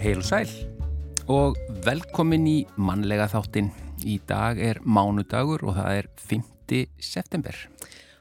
Heil 0.00 0.22
og 0.22 0.24
sæl 0.24 0.52
og 1.28 1.58
velkomin 1.84 2.46
í 2.48 2.54
mannlega 2.80 3.26
þáttin. 3.28 3.66
Í 4.08 4.14
dag 4.24 4.56
er 4.56 4.78
mánudagur 4.80 5.60
og 5.68 5.74
það 5.76 5.98
er 5.98 6.08
5. 6.16 6.46
september. 7.04 7.58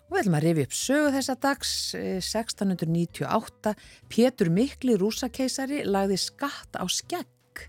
Og 0.10 0.18
við 0.18 0.20
ætlum 0.26 0.36
að 0.36 0.46
rifja 0.46 0.68
upp 0.68 0.76
sögu 0.76 1.14
þessa 1.16 1.36
dags, 1.40 1.72
1698. 1.96 3.74
Pétur 4.12 4.52
Mikli, 4.52 4.98
rúsakeisari, 5.00 5.86
lagði 5.88 6.20
skatt 6.20 6.76
á 6.76 6.84
skegg 6.92 7.64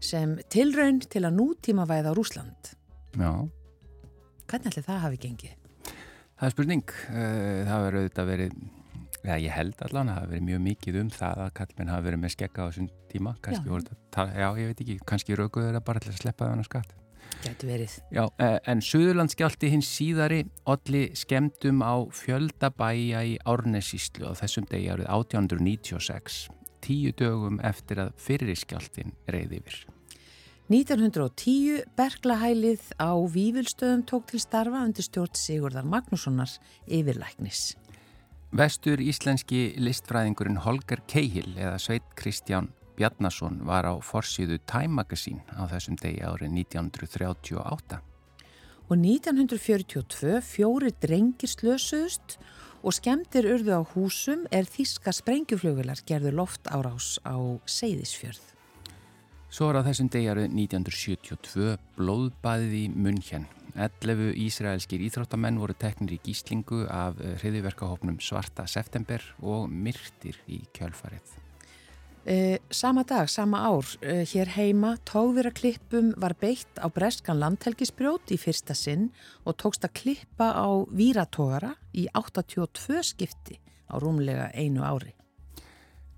sem 0.00 0.38
tilraun 0.48 1.02
til 1.04 1.26
að 1.28 1.36
nútíma 1.36 1.84
væða 1.90 2.14
á 2.14 2.16
Rúsland. 2.16 2.72
Já. 3.20 3.32
Hvernig 4.48 4.72
ætli 4.72 4.86
það 4.88 5.04
hafi 5.04 5.20
gengið? 5.26 5.58
Það 6.40 6.48
er 6.48 6.56
spurning. 6.56 7.00
Eh, 7.12 7.60
það 7.68 7.84
verður 7.84 8.00
auðvitað 8.00 8.32
verið, 8.32 8.56
já 9.22 9.36
ég 9.38 9.52
held 9.54 9.84
allan 9.86 10.10
að 10.12 10.18
það 10.20 10.32
verið 10.32 10.48
mjög 10.48 10.64
mikið 10.66 10.98
um 11.02 11.12
það 11.12 11.44
að 11.44 11.52
kallmenn 11.58 11.92
hafi 11.92 12.06
verið 12.08 12.22
með 12.22 12.34
skegga 12.34 12.64
á 12.64 12.68
þessum 12.68 12.88
tíma. 13.12 13.34
Kanski 13.44 13.66
Já. 13.66 13.70
voru 13.70 13.86
þetta, 13.90 14.26
já 14.34 14.48
ég 14.58 14.72
veit 14.72 14.82
ekki, 14.84 14.98
kannski 15.12 15.38
raukuðu 15.38 15.68
þeirra 15.68 15.84
bara 15.86 16.02
til 16.02 16.12
að 16.12 16.20
sleppa 16.22 16.48
þennan 16.50 16.68
skatt. 16.68 16.98
Gæti 17.42 17.66
verið. 17.66 17.94
Já, 18.12 18.24
eh, 18.38 18.58
en 18.70 18.80
Suðurlandskjálti 18.80 19.70
hins 19.72 19.88
síðari 19.88 20.42
olli 20.66 21.10
skemmtum 21.14 21.82
á 21.82 21.94
fjöldabæja 22.10 23.22
í 23.26 23.38
Árnesíslu 23.46 24.30
á 24.30 24.32
þessum 24.38 24.68
degi 24.70 24.90
árið 24.92 25.08
1896, 25.10 26.48
tíu 26.82 27.12
dögum 27.12 27.58
eftir 27.62 27.98
að 27.98 28.14
fyrirskjáltin 28.18 29.14
reyði 29.26 29.62
yfir. 29.62 29.86
1910 30.72 31.82
Berglahælið 31.98 32.94
á 32.96 33.12
Vífilstöðum 33.28 34.06
tók 34.08 34.30
til 34.30 34.40
starfa 34.40 34.84
undir 34.86 35.04
stjórn 35.04 35.34
Sigurðar 35.36 35.84
Magnússonar 35.84 36.54
yfirlæknis. 36.86 37.74
Vestur 38.52 39.00
íslenski 39.00 39.78
listfræðingurinn 39.80 40.58
Holger 40.60 41.00
Cahill 41.08 41.54
eða 41.56 41.78
Sveit 41.80 42.04
Kristján 42.20 42.66
Bjarnason 42.98 43.62
var 43.64 43.88
á 43.88 43.96
forsýðu 44.04 44.58
Time 44.68 44.92
Magazine 44.98 45.40
á 45.56 45.64
þessum 45.70 45.96
degi 45.96 46.20
árið 46.20 46.52
1938. 46.60 48.02
Og 48.92 48.92
1942 48.92 50.42
fjóri 50.44 50.92
drengir 51.00 51.48
slösuðust 51.48 52.36
og 52.84 52.92
skemmtir 52.92 53.48
urðu 53.54 53.80
á 53.80 53.82
húsum 53.94 54.44
er 54.52 54.68
þíska 54.68 55.16
sprengjuflugvilar 55.16 56.04
gerðu 56.04 56.36
loft 56.36 56.68
árás 56.68 57.16
á 57.24 57.40
Seyðisfjörð. 57.64 58.51
Svo 59.52 59.66
var 59.68 59.82
á 59.84 59.88
þessum 59.88 60.08
degi 60.08 60.30
árið 60.32 60.46
1972 60.48 61.74
blóðbæðið 61.98 62.70
í 62.78 62.86
München. 62.88 63.44
11 63.76 64.32
ísraelskir 64.40 65.04
íþróttamenn 65.04 65.58
voru 65.60 65.76
teknir 65.76 66.14
í 66.16 66.20
gíslingu 66.24 66.86
af 66.88 67.20
hriðiverkahópnum 67.42 68.16
Svarta 68.24 68.64
september 68.64 69.20
og 69.44 69.68
myrtir 69.68 70.40
í 70.48 70.62
kjölfarið. 70.72 71.36
Eh, 72.24 72.64
sama 72.70 73.04
dag, 73.04 73.28
sama 73.28 73.60
ár, 73.68 73.84
eh, 74.00 74.24
hér 74.24 74.46
heima 74.56 74.96
tóðviraklippum 75.04 76.14
var 76.16 76.32
beitt 76.40 76.80
á 76.80 76.88
breskan 76.88 77.40
landhelgisbrjót 77.40 78.32
í 78.32 78.38
fyrsta 78.38 78.74
sinn 78.74 79.10
og 79.44 79.58
tókst 79.58 79.84
að 79.84 79.92
klippa 79.92 80.54
á 80.54 80.86
víratógara 80.88 81.76
í 81.92 82.06
82 82.14 83.02
skipti 83.02 83.58
á 83.90 84.00
rúmlega 84.00 84.48
einu 84.54 84.80
ári. 84.80 85.12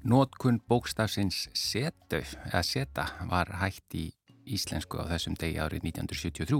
Nótkun 0.05 0.59
bókstafsins 0.69 1.47
setu, 1.57 2.21
seta 2.63 3.07
var 3.31 3.49
hætt 3.63 3.95
í 3.97 4.11
íslensku 4.45 5.01
á 5.01 5.09
þessum 5.09 5.37
degi 5.41 5.57
árið 5.65 5.87
1973. 5.89 6.59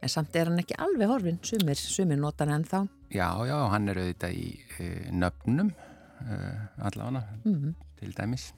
En 0.00 0.08
samt 0.12 0.36
er 0.36 0.48
hann 0.50 0.60
ekki 0.60 0.76
alveg 0.80 1.08
horfin, 1.08 1.38
sumir, 1.44 1.80
sumir 1.80 2.20
notar 2.20 2.52
hann 2.52 2.64
þá. 2.68 2.82
Já, 3.12 3.28
já, 3.48 3.56
hann 3.72 3.88
er 3.88 4.00
auðvitað 4.02 4.36
í 4.36 4.46
uh, 4.76 5.08
nöfnum 5.12 5.70
uh, 5.72 6.84
allavega 6.84 7.24
Mm. 7.44 7.74
til 7.96 8.12
dæmis. 8.16 8.50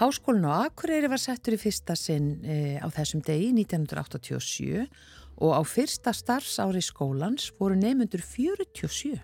Háskólinn 0.00 0.48
á 0.48 0.64
Akureyri 0.64 1.08
var 1.12 1.20
settur 1.20 1.52
í 1.52 1.60
fyrsta 1.60 1.92
sinn 2.00 2.40
eh, 2.48 2.80
á 2.80 2.88
þessum 2.88 3.20
degi 3.20 3.50
1987 3.52 4.86
og 5.44 5.52
á 5.52 5.60
fyrsta 5.68 6.14
starfsári 6.16 6.80
skólans 6.80 7.50
voru 7.58 7.76
nefnundur 7.76 8.24
47. 8.24 9.20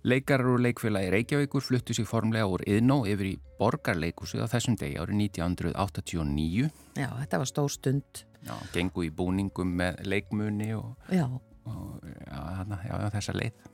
Leikarar 0.00 0.48
og 0.54 0.62
leikfélagi 0.64 1.10
Reykjavíkur 1.12 1.60
fluttu 1.60 1.92
sér 1.92 2.06
formlega 2.08 2.48
úr 2.48 2.62
Yðnó 2.64 3.02
yfir 3.04 3.34
í 3.34 3.38
borgarleikusu 3.58 4.40
á 4.40 4.48
þessum 4.48 4.78
degi 4.80 4.96
árið 4.96 5.18
1989. 5.26 6.70
Já, 6.96 7.08
þetta 7.18 7.40
var 7.42 7.50
stór 7.50 7.74
stund. 7.74 8.22
Já, 8.46 8.54
gengu 8.72 9.04
í 9.04 9.10
búningum 9.12 9.74
með 9.76 10.00
leikmuni 10.08 10.70
og, 10.78 10.94
Já, 11.12 11.26
og 11.68 12.00
já, 12.06 12.78
já, 12.88 12.96
þessa 13.12 13.36
leið. 13.36 13.68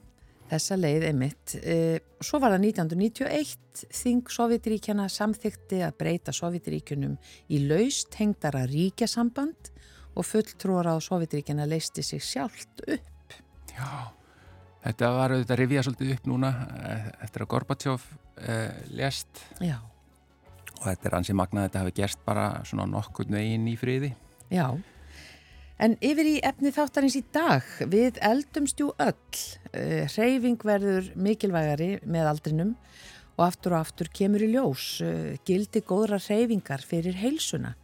Þessa 0.51 0.79
leið 0.79 1.07
einmitt. 1.13 1.55
Eh, 1.63 2.01
Svo 2.23 2.41
var 2.43 2.57
það 2.57 2.67
1991, 2.73 3.87
þing 3.95 4.35
Sovjetiríkjana 4.35 5.07
samþykti 5.11 5.81
að 5.87 5.97
breyta 6.03 6.35
Sovjetiríkjunum 6.35 7.15
í 7.55 7.63
laust 7.71 8.19
hengdara 8.19 8.65
ríkjasamband 8.71 9.71
og 10.17 10.27
fulltrúar 10.27 10.91
á 10.91 10.99
Sovjetiríkjana 10.99 11.67
leisti 11.71 12.03
sig 12.03 12.23
sjálft 12.23 12.83
upp. 12.83 13.39
Já, 13.77 14.11
þetta 14.87 15.13
var 15.17 15.35
auðvitað 15.35 15.61
rifjað 15.63 15.87
svolítið 15.89 16.15
upp 16.17 16.31
núna 16.31 16.55
eh, 16.79 17.13
eftir 17.27 17.45
að 17.45 17.53
Gorbachev 17.53 18.09
eh, 18.39 18.73
lést 18.97 19.45
Já, 19.61 19.79
og 20.77 20.85
þetta 20.91 21.09
er 21.09 21.17
ansið 21.21 21.39
magnað 21.41 21.63
að 21.63 21.69
þetta 21.69 21.83
hafi 21.85 21.97
gerst 21.97 22.21
bara 22.27 22.45
svona 22.69 22.87
nokkurn 22.91 23.39
veginn 23.39 23.67
í 23.71 23.79
friði. 23.81 24.13
já. 24.53 24.69
En 25.77 25.93
yfir 26.01 26.25
í 26.25 26.37
efni 26.41 26.71
þáttarins 26.73 27.19
í 27.19 27.25
dag, 27.35 27.65
við 27.93 28.17
eldumstjú 28.25 28.95
öll, 28.97 29.41
uh, 29.77 30.07
hreyfing 30.09 30.63
verður 30.65 31.11
mikilvægari 31.21 31.99
með 32.09 32.31
aldrinum 32.31 32.71
og 33.37 33.43
aftur 33.45 33.75
og 33.77 33.83
aftur 33.83 34.09
kemur 34.09 34.41
í 34.47 34.49
ljós, 34.55 34.87
uh, 35.05 35.35
gildi 35.45 35.83
góðra 35.85 36.17
hreyfingar 36.17 36.81
fyrir 36.81 37.19
heilsuna. 37.21 37.75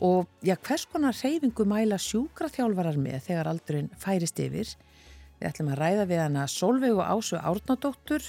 Og 0.00 0.24
já, 0.40 0.54
hvers 0.56 0.86
konar 0.88 1.20
hreyfingu 1.20 1.68
mæla 1.68 1.98
sjúkraþjálfarar 2.00 2.96
með 2.96 3.20
þegar 3.26 3.52
aldurinn 3.52 3.92
færist 4.00 4.40
yfir? 4.40 4.72
Við 5.38 5.48
ætlum 5.52 5.72
að 5.72 5.80
ræða 5.82 6.06
við 6.10 6.22
hana 6.24 6.44
Solveigu 6.50 7.02
Ásu 7.02 7.38
Árnadóttur, 7.38 8.24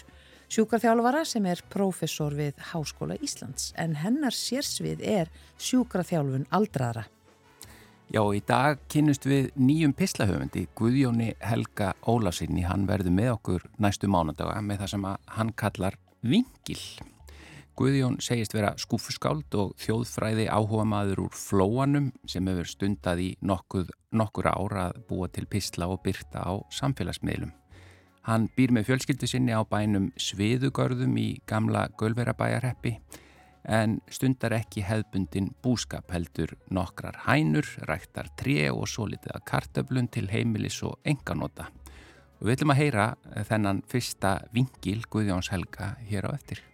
sjúkraþjálfara 0.49 1.23
sem 1.25 1.45
er 1.49 1.61
prófessor 1.73 2.35
við 2.37 2.57
Háskóla 2.71 3.17
Íslands, 3.25 3.71
en 3.77 3.95
hennar 3.97 4.35
sérsvið 4.35 5.01
er 5.01 5.31
sjúkraþjálfun 5.57 6.45
aldraðra. 6.53 7.07
Já, 8.09 8.23
í 8.33 8.41
dag 8.41 8.79
kynnust 8.89 9.25
við 9.29 9.51
nýjum 9.53 9.93
pislahöfundi, 9.93 10.65
Guðjóni 10.77 11.35
Helga 11.45 11.91
Ólasinni, 12.09 12.63
hann 12.65 12.87
verður 12.89 13.13
með 13.13 13.35
okkur 13.35 13.69
næstu 13.77 14.09
mánudaga 14.09 14.61
með 14.65 14.81
það 14.81 14.93
sem 14.95 15.07
hann 15.37 15.53
kallar 15.53 15.97
vingil. 16.25 16.81
Guðjón 17.79 18.17
segist 18.19 18.51
vera 18.51 18.73
skúfuskáld 18.75 19.55
og 19.55 19.69
þjóðfræði 19.79 20.49
áhuga 20.51 20.83
maður 20.83 21.21
úr 21.29 21.37
flóanum 21.39 22.09
sem 22.27 22.43
hefur 22.51 22.67
stundað 22.67 23.21
í 23.23 23.27
nokkuð, 23.39 23.93
nokkur 24.11 24.49
ára 24.51 24.89
að 24.89 24.97
búa 25.07 25.29
til 25.31 25.45
pisla 25.47 25.87
og 25.87 26.01
byrta 26.03 26.43
á 26.43 26.59
samfélagsmiðlum. 26.75 27.53
Hann 28.27 28.49
býr 28.57 28.73
með 28.75 28.89
fjölskyldu 28.89 29.29
sinni 29.31 29.55
á 29.55 29.63
bænum 29.63 30.09
Sviðugörðum 30.19 31.15
í 31.23 31.29
gamla 31.47 31.85
Gölverabæjarheppi 32.01 32.97
en 33.63 34.01
stundar 34.11 34.57
ekki 34.59 34.83
hefðbundin 34.83 35.53
búskap 35.63 36.11
heldur 36.11 36.57
nokkrar 36.67 37.21
hænur, 37.29 37.63
ræktar 37.87 38.27
tré 38.35 38.65
og 38.73 38.89
svo 38.91 39.07
litið 39.07 39.37
að 39.37 39.45
kartöflun 39.53 40.11
til 40.11 40.27
heimilis 40.27 40.81
og 40.83 40.99
enganóta. 41.07 41.71
Og 42.39 42.49
við 42.49 42.57
ætlum 42.57 42.75
að 42.75 42.83
heyra 42.83 43.11
þennan 43.47 43.85
fyrsta 43.87 44.41
vingil 44.51 45.05
Guðjóns 45.07 45.53
Helga 45.55 45.93
hér 46.11 46.27
á 46.27 46.35
eftir. 46.35 46.68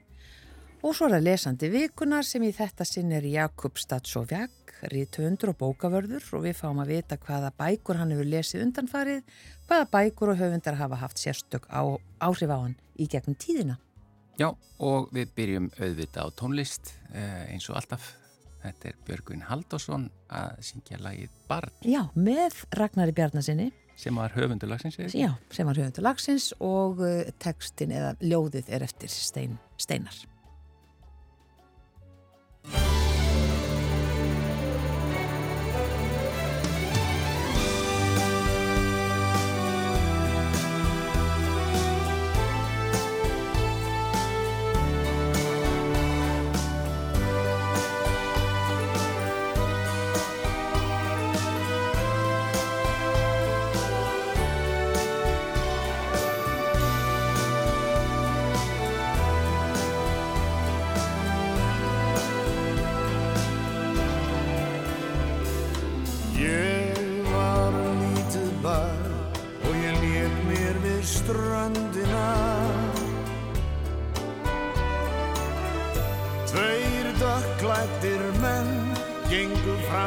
Og 0.86 0.94
svo 0.94 1.08
er 1.08 1.16
það 1.16 1.24
lesandi 1.26 1.68
vikunar 1.74 2.26
sem 2.28 2.44
í 2.46 2.52
þetta 2.54 2.86
sinn 2.86 3.10
er 3.18 3.26
Jakob 3.26 3.80
Stadsovjak, 3.82 4.76
rítuundur 4.92 5.50
og 5.56 5.58
bókavörður 5.58 6.28
og 6.38 6.44
við 6.44 6.60
fáum 6.60 6.82
að 6.84 6.92
vita 6.94 7.18
hvaða 7.24 7.50
bækur 7.58 7.98
hann 7.98 8.12
hefur 8.14 8.28
lesið 8.30 8.66
undanfarið, 8.68 9.24
hvaða 9.66 9.88
bækur 9.96 10.34
og 10.36 10.44
höfundar 10.44 10.78
hafa 10.78 11.00
haft 11.02 11.18
sérstök 11.24 11.66
á, 11.74 11.82
áhrif 12.22 12.54
á 12.54 12.58
hann 12.60 12.76
í 13.02 13.08
gegnum 13.10 13.38
tíðina. 13.42 13.80
Já, 14.38 14.52
og 14.78 15.10
við 15.16 15.32
byrjum 15.40 15.72
auðvitað 15.80 16.30
á 16.30 16.36
tónlist 16.38 16.94
eh, 17.16 17.48
eins 17.56 17.66
og 17.72 17.80
alltaf. 17.82 18.12
Þetta 18.66 18.92
er 18.92 19.02
Björgvin 19.08 19.44
Haldásson 19.46 20.06
að 20.34 20.62
syngja 20.70 20.98
lagið 21.02 21.34
Barn 21.50 21.74
Já, 21.86 22.04
með 22.14 22.62
Ragnari 22.78 23.14
Bjarnasinni, 23.14 23.72
sem 23.98 24.22
var 24.22 24.34
höfundulagsins. 24.38 25.00
eða 25.00 25.10
ekki? 25.10 25.26
já, 25.26 25.34
sem 25.54 25.70
var 25.70 25.82
höfundur 25.82 26.06
lagsins 26.06 26.52
og 26.60 27.02
uh, 27.06 27.26
textin 27.42 27.94
eða 27.94 28.16
ljóðið 28.22 28.70
er 28.74 28.86
eftir 28.86 29.10
stein, 29.14 29.58
Steinar. 29.82 30.18
Barn 32.72 33.05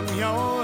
gengur 0.07 0.15
fram 0.17 0.58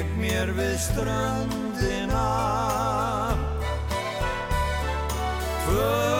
og 0.00 0.06
ég 0.06 0.08
leik 0.08 0.16
mér 0.20 0.52
við 0.56 0.76
ströndina. 0.78 2.28
Tvö 5.64 6.19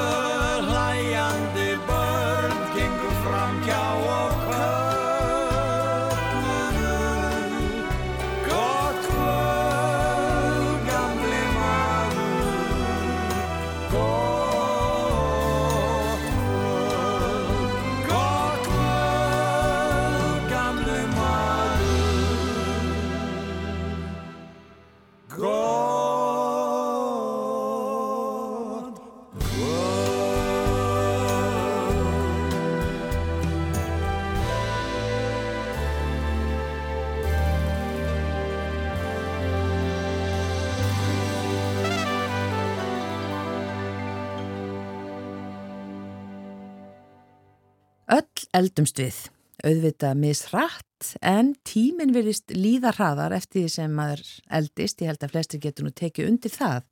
eldumst 48.61 49.01
við, 49.01 49.19
auðvitað 49.65 50.21
misrætt 50.21 51.11
en 51.25 51.55
tíminn 51.67 52.15
verist 52.15 52.53
líða 52.53 52.93
hraðar 52.97 53.35
eftir 53.37 53.65
því 53.65 53.75
sem 53.75 53.93
maður 53.97 54.25
eldist, 54.61 55.01
ég 55.01 55.13
held 55.13 55.25
að 55.25 55.35
flestir 55.35 55.63
getur 55.63 55.87
nú 55.87 55.93
tekið 55.97 56.29
undir 56.29 56.55
það. 56.55 56.83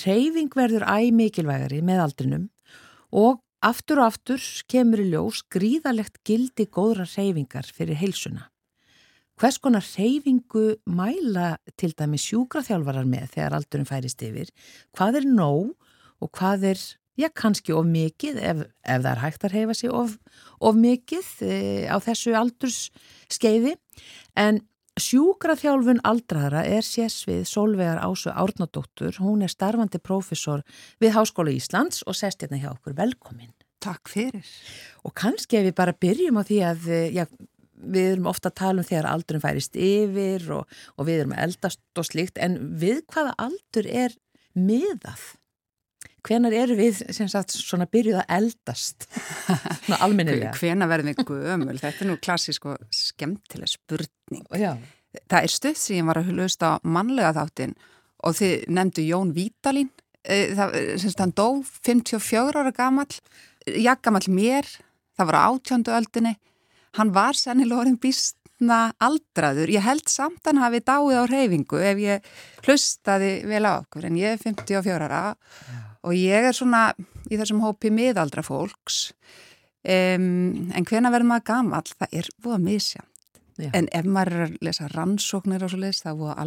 Hreyfing 0.00 0.52
verður 0.56 0.86
æg 0.88 1.12
mikilvægari 1.14 1.82
með 1.84 2.02
aldrinum 2.06 2.48
og 3.14 3.40
aftur 3.64 4.02
og 4.02 4.10
aftur 4.10 4.42
kemur 4.70 5.02
í 5.02 5.08
ljós 5.12 5.42
gríðalegt 5.52 6.20
gildi 6.26 6.66
góðra 6.66 7.06
hreyfingar 7.08 7.68
fyrir 7.72 7.98
heilsuna. 8.00 8.48
Hvers 9.36 9.58
konar 9.60 9.84
hreyfingu 9.84 10.78
mæla 10.88 11.56
til 11.76 11.92
dæmi 11.92 12.16
sjúkraþjálfarar 12.20 13.08
með 13.08 13.34
þegar 13.34 13.58
aldurinn 13.58 13.88
færist 13.88 14.22
yfir? 14.24 14.48
Hvað 14.96 15.20
er 15.20 15.26
nóg 15.28 15.74
og 16.24 16.30
hvað 16.38 16.70
er, 16.72 16.84
já 17.16 17.28
kannski 17.32 17.74
of 17.76 17.88
mikið 17.88 18.40
ef, 18.40 18.62
ef 18.84 19.02
það 19.02 19.10
er 19.12 19.22
hægt 19.24 19.44
að 19.46 19.56
hreyfa 19.56 19.76
sig 19.76 19.92
of, 19.92 20.16
of 20.60 20.78
mikið 20.78 21.28
e, 21.46 21.58
á 21.88 21.96
þessu 22.04 22.36
aldurskeiði? 22.38 23.76
En 24.36 24.62
sjúkraþjálfun 25.00 26.00
aldraðra 26.08 26.62
er 26.64 26.84
sérsvið 26.84 27.44
Solvegar 27.48 28.00
Ásu 28.04 28.32
Árnadóttur, 28.32 29.18
hún 29.20 29.44
er 29.44 29.52
starfandi 29.52 30.00
prófessor 30.00 30.64
við 31.02 31.16
Háskóla 31.16 31.52
Íslands 31.52 32.04
og 32.06 32.16
sest 32.16 32.44
hérna 32.44 32.62
hjá 32.62 32.70
okkur 32.72 32.96
velkomin. 32.96 33.52
Takk 33.84 34.08
fyrir. 34.08 34.46
Og 35.04 35.12
kannski 35.14 35.60
ef 35.60 35.68
við 35.68 35.76
bara 35.76 35.92
byrjum 35.92 36.40
á 36.40 36.42
því 36.48 36.62
að 36.64 36.88
já, 37.12 37.26
við 37.76 38.12
erum 38.14 38.30
ofta 38.30 38.50
að 38.50 38.58
tala 38.62 38.82
um 38.82 38.88
þegar 38.88 39.10
aldurinn 39.10 39.44
færist 39.44 39.76
yfir 39.76 40.46
og, 40.56 40.78
og 40.96 41.08
við 41.08 41.22
erum 41.22 41.36
eldast 41.36 41.82
og 42.00 42.08
slíkt 42.08 42.40
en 42.42 42.58
við 42.80 43.04
hvaða 43.12 43.36
aldur 43.46 43.88
er 43.90 44.16
miðað? 44.56 45.36
Hvenar 46.26 46.54
eru 46.58 46.74
við 46.78 47.02
sem 47.14 47.28
sagt 47.30 47.54
svona 47.54 47.86
byrjuð 47.90 48.18
að 48.22 48.32
eldast? 48.38 49.06
svona 49.86 50.00
almennilega. 50.02 50.54
Hvena 50.58 50.88
verðum 50.90 51.12
við 51.12 51.28
gömul? 51.28 51.76
Þetta 51.78 52.02
er 52.04 52.10
nú 52.10 52.16
klassísk 52.22 52.66
og 52.72 52.80
skemmtileg 52.94 53.70
spurning. 53.70 54.46
Já. 54.58 54.72
Það 55.30 55.38
er 55.46 55.52
stutt 55.54 55.78
sem 55.80 56.00
ég 56.00 56.08
var 56.08 56.20
að 56.20 56.32
hlusta 56.34 56.72
á 56.76 56.82
mannlega 56.82 57.34
þáttin 57.36 57.76
og 58.26 58.34
þið 58.38 58.66
nefndu 58.74 59.04
Jón 59.06 59.30
Vítalín. 59.36 59.92
Eh, 60.26 60.50
Það, 60.56 60.74
semst, 60.98 61.22
hann 61.22 61.36
dó 61.36 61.62
54 61.62 62.58
ára 62.58 62.72
gamall, 62.74 63.20
jakkamall 63.70 64.26
mér, 64.32 64.66
það 65.16 65.30
var 65.30 65.38
á 65.38 65.42
átjöndu 65.46 65.94
öldinni. 65.94 66.34
Hann 66.98 67.12
var 67.14 67.38
sennilega 67.38 67.84
orðin 67.84 68.00
býstna 68.02 68.80
aldraður. 68.98 69.70
Ég 69.70 69.84
held 69.84 70.08
samt 70.10 70.42
hann 70.48 70.58
hafi 70.58 70.82
dáið 70.82 71.22
á 71.22 71.24
reyfingu 71.30 71.78
ef 71.78 72.00
ég 72.02 72.30
hlustaði 72.66 73.32
vel 73.46 73.62
á 73.68 73.78
okkur 73.78 74.08
en 74.08 74.18
ég 74.18 74.34
er 74.34 74.42
54 74.42 75.06
ára 75.06 75.22
og 76.06 76.16
ég 76.16 76.48
er 76.48 76.56
svona 76.56 76.88
í 77.26 77.38
þessum 77.38 77.62
hópi 77.64 77.90
miðaldra 77.94 78.44
fólks. 78.46 79.10
Um, 79.86 80.70
en 80.74 80.86
hvena 80.86 81.12
verður 81.14 81.30
maður 81.30 81.46
gamall? 81.50 81.92
Það 81.92 82.18
er 82.20 82.30
búið 82.42 82.56
að 82.56 82.66
misja. 82.66 83.04
Já. 83.56 83.70
En 83.72 83.88
ef 83.94 84.08
maður 84.08 84.36
er 84.36 84.46
að 84.46 84.56
lesa 84.66 84.88
rannsóknir 84.92 85.64
og 85.64 85.72
svo 85.72 85.80
leist, 85.80 86.04
það 86.04 86.12
er 86.12 86.20
búið 86.20 86.32
að 86.32 86.42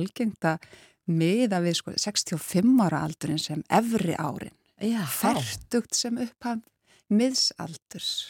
miða 1.10 1.60
við 1.64 1.78
sko, 1.80 1.94
65 1.98 2.84
ára 2.86 3.04
aldurinn 3.08 3.42
sem 3.42 3.64
efri 3.74 4.16
árin. 4.20 4.56
Já. 4.80 5.02
Fertugt 5.10 5.98
sem 5.98 6.20
upphaf 6.22 6.62
miðsaldurs. 7.10 8.30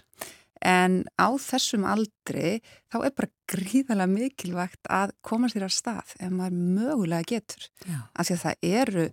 En 0.66 1.06
á 1.16 1.30
þessum 1.40 1.86
aldri 1.88 2.60
þá 2.92 2.98
er 3.06 3.14
bara 3.16 3.32
gríðarlega 3.50 4.12
mikilvægt 4.12 4.90
að 4.92 5.14
koma 5.24 5.48
sér 5.52 5.68
að 5.70 5.76
stað 5.78 6.16
ef 6.20 6.34
maður 6.36 6.58
mögulega 6.78 7.30
getur. 7.32 7.68
Já. 7.86 8.00
Af 8.12 8.28
því 8.28 8.36
að 8.36 8.44
það 8.44 8.70
eru 8.70 9.06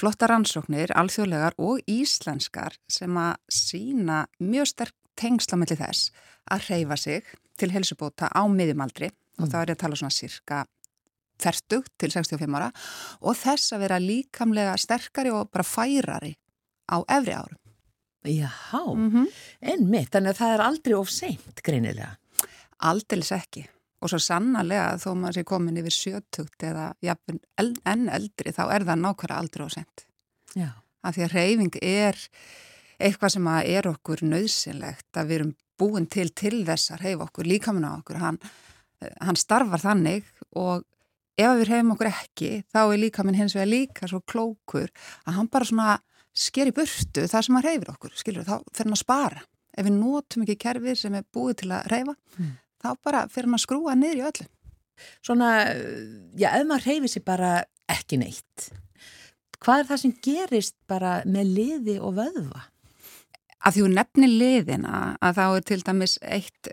flotta 0.00 0.30
rannsóknir, 0.30 0.94
alþjóðlegar 0.96 1.58
og 1.60 1.82
íslenskar 1.90 2.78
sem 2.88 3.20
að 3.20 3.34
sína 3.52 4.24
mjög 4.40 4.70
sterk 4.72 4.96
tengsla 5.14 5.58
melli 5.60 5.76
þess 5.78 6.14
að 6.50 6.70
reyfa 6.70 6.96
sig 6.98 7.34
til 7.60 7.70
helsubóta 7.74 8.30
á 8.32 8.42
miðjumaldri 8.50 9.12
og 9.40 9.50
þá 9.50 9.58
er 9.60 9.72
ég 9.72 9.76
að 9.76 9.82
tala 9.84 9.98
svona 9.98 10.14
cirka 10.14 10.64
40 11.42 11.84
til 11.98 12.10
65 12.14 12.56
ára 12.58 12.70
og 13.20 13.36
þess 13.38 13.74
að 13.74 13.84
vera 13.86 14.00
líkamlega 14.02 14.76
sterkari 14.80 15.32
og 15.34 15.50
bara 15.52 15.66
færari 15.66 16.34
á 16.90 17.02
efri 17.02 17.34
árum. 17.34 17.63
Já, 18.24 18.50
Mm 18.72 19.10
-hmm. 19.10 19.26
einmitt, 19.62 20.10
þannig 20.10 20.30
að 20.32 20.38
það 20.40 20.54
er 20.54 20.60
aldrei 20.60 20.94
of 20.94 21.08
seint 21.10 21.62
greinilega. 21.62 22.16
Aldeilis 22.80 23.32
ekki. 23.32 23.66
Og 24.02 24.08
svo 24.10 24.18
sannarlega 24.18 24.96
þó 25.00 25.14
maður 25.16 25.32
sé 25.34 25.44
komin 25.44 25.76
yfir 25.76 25.90
sjötugt 25.92 26.62
eða 26.62 26.94
el- 27.58 27.76
enn 27.86 28.08
eldri 28.08 28.52
þá 28.52 28.72
er 28.74 28.84
það 28.84 29.00
nákvæmlega 29.00 29.38
aldrei 29.38 29.64
og 29.64 29.70
sent. 29.72 30.06
Já. 30.56 30.68
af 31.04 31.16
því 31.16 31.24
að 31.24 31.32
reyfing 31.34 31.76
er 31.82 32.16
eitthvað 33.00 33.28
sem 33.30 33.46
er 33.46 33.82
okkur 33.88 34.22
nöðsynlegt 34.22 35.12
að 35.16 35.26
við 35.26 35.34
erum 35.40 35.54
búin 35.78 36.06
til 36.08 36.28
til 36.30 36.64
þess 36.64 36.90
að 36.94 37.00
reyfa 37.04 37.24
okkur 37.28 37.44
líkamann 37.44 37.84
á 37.84 37.92
okkur, 37.98 38.16
hann, 38.16 38.38
hann 39.20 39.36
starfar 39.36 39.78
þannig 39.80 40.24
og 40.56 40.84
ef 41.36 41.50
við 41.58 41.68
reyfum 41.68 41.92
okkur 41.92 42.06
ekki 42.06 42.64
þá 42.72 42.78
er 42.94 42.98
líkamann 43.02 43.34
hins 43.34 43.54
vegar 43.54 43.66
líka 43.68 44.08
svo 44.08 44.20
klókur 44.20 44.88
að 45.26 45.34
hann 45.34 45.48
bara 45.48 45.64
svona 45.64 45.98
sker 46.34 46.70
í 46.70 46.74
burtu 46.74 47.26
það 47.30 47.46
sem 47.46 47.58
hann 47.58 47.66
reyfir 47.66 47.92
okkur, 47.94 48.14
skilur, 48.18 48.46
þá 48.46 48.56
fyrir 48.74 48.88
hann 48.88 48.96
að 48.98 49.02
spara 49.04 49.44
ef 49.74 49.86
við 49.86 49.96
nótum 49.96 50.44
ekki 50.44 50.58
kerfið 50.64 50.98
sem 50.98 51.16
er 51.18 51.26
búið 51.34 51.56
til 51.62 51.70
að 51.74 51.88
reyfa, 51.90 52.14
mm. 52.38 52.52
þá 52.82 52.88
bara 53.06 53.24
fyrir 53.30 53.48
hann 53.48 53.58
að 53.58 53.64
skrúa 53.64 53.96
niður 53.98 54.20
í 54.20 54.26
öllu. 54.28 54.46
Svona, 55.26 55.48
já, 56.38 56.48
ef 56.52 56.66
maður 56.68 56.86
reyfir 56.90 57.10
sér 57.10 57.24
bara 57.26 57.50
ekki 57.90 58.20
neitt, 58.20 58.68
hvað 59.58 59.82
er 59.82 59.90
það 59.90 60.02
sem 60.04 60.14
gerist 60.22 60.76
bara 60.90 61.16
með 61.26 61.50
liði 61.58 61.98
og 61.98 62.14
vöðva? 62.20 62.68
Að 63.64 63.76
því 63.76 63.84
hún 63.86 63.98
nefnir 63.98 64.32
liðina 64.32 64.98
að 65.24 65.38
þá 65.38 65.44
er 65.46 65.66
til 65.70 65.80
dæmis 65.86 66.18
eitt 66.22 66.70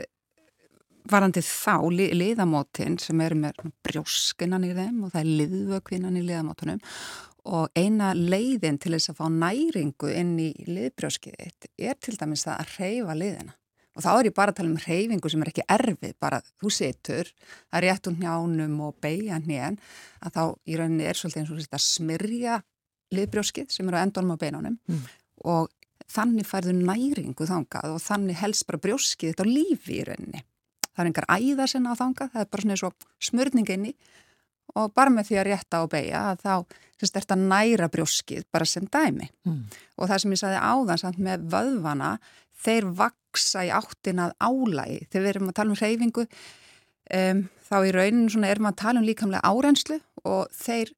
varandi 1.09 1.41
þá 1.45 1.75
li, 1.93 2.07
liðamótin 2.17 2.97
sem 3.01 3.21
eru 3.23 3.39
með 3.43 3.65
brjóskinan 3.85 4.67
í 4.67 4.73
þeim 4.77 5.03
og 5.05 5.13
það 5.13 5.21
er 5.21 5.31
liðvökvinan 5.41 6.19
í 6.19 6.25
liðamótunum 6.27 6.81
og 7.51 7.71
eina 7.73 8.11
leiðin 8.13 8.77
til 8.81 8.93
þess 8.93 9.13
að 9.13 9.21
fá 9.21 9.25
næringu 9.33 10.11
inn 10.13 10.35
í 10.41 10.51
liðbrjóskiðitt 10.67 11.71
er 11.81 11.97
til 11.97 12.17
dæmis 12.19 12.45
að 12.49 12.75
reyfa 12.77 13.17
liðina 13.17 13.55
og 13.91 14.05
þá 14.05 14.11
er 14.11 14.29
ég 14.29 14.35
bara 14.37 14.53
að 14.53 14.59
tala 14.61 14.71
um 14.71 14.79
reyfingu 14.85 15.31
sem 15.31 15.41
er 15.43 15.51
ekki 15.51 15.65
erfið, 15.75 16.13
bara 16.21 16.39
þú 16.61 16.71
setur 16.71 17.31
að 17.73 17.85
réttum 17.87 18.19
njánum 18.21 18.77
og 18.85 18.99
beigja 19.03 19.41
hnjén 19.41 19.79
að 20.21 20.37
þá 20.37 20.43
í 20.69 20.77
rauninni 20.79 21.09
er 21.09 21.19
svolítið 21.19 21.41
eins 21.41 21.51
og 21.51 21.63
þetta 21.65 21.81
smyrja 21.87 22.61
liðbrjóskið 23.11 23.73
sem 23.73 23.89
eru 23.89 23.99
á 23.99 24.03
endunum 24.05 24.37
á 24.37 24.41
beinunum 24.41 24.77
mm. 24.87 25.03
og 25.49 25.71
þannig 26.11 26.47
færðu 26.47 26.77
næringu 26.77 27.47
þangað 27.47 27.97
og 27.97 28.03
þannig 28.03 28.39
helst 28.39 28.67
bara 28.69 28.81
brjóskið 28.85 29.33
þetta 29.33 29.47
á 29.47 29.53
lífi 29.53 29.99
í 29.99 30.07
rauninni 30.07 30.45
það 30.91 31.03
er 31.03 31.09
engar 31.11 31.29
æða 31.31 31.67
sinna 31.71 31.95
á 31.95 31.99
þanga, 31.99 32.29
það 32.33 32.43
er 32.43 32.51
bara 32.51 32.65
svona 32.65 32.75
eins 32.75 32.85
og 32.87 33.07
smörninginni 33.29 33.93
og 34.79 34.93
bara 34.95 35.11
með 35.11 35.29
því 35.29 35.39
að 35.39 35.47
rétta 35.49 35.81
og 35.83 35.91
beigja 35.91 36.21
að 36.31 36.43
þá 36.45 36.53
semst 37.01 37.17
er 37.17 37.25
þetta 37.25 37.37
næra 37.41 37.89
brjóskið 37.91 38.45
bara 38.53 38.67
sem 38.69 38.85
dæmi. 38.87 39.27
Mm. 39.47 39.65
og 39.97 40.11
það 40.11 40.23
sem 40.23 40.35
ég 40.35 40.41
saði 40.41 40.61
áðan 40.61 41.01
samt 41.01 41.19
með 41.23 41.45
vöðvana 41.51 42.11
þeir 42.61 42.87
vaksa 43.01 43.65
í 43.67 43.73
áttinað 43.73 44.35
álægi 44.39 44.99
þegar 45.09 45.25
við 45.25 45.31
erum 45.33 45.51
að 45.51 45.57
tala 45.59 45.73
um 45.73 45.81
reyfingu 45.81 46.25
um, 47.17 47.43
þá 47.67 47.75
í 47.87 47.93
rauninu 47.95 48.33
svona 48.33 48.51
erum 48.51 48.69
að 48.69 48.79
tala 48.83 49.01
um 49.01 49.07
líkamlega 49.07 49.51
árenslu 49.51 49.99
og 50.27 50.51
þeir 50.55 50.93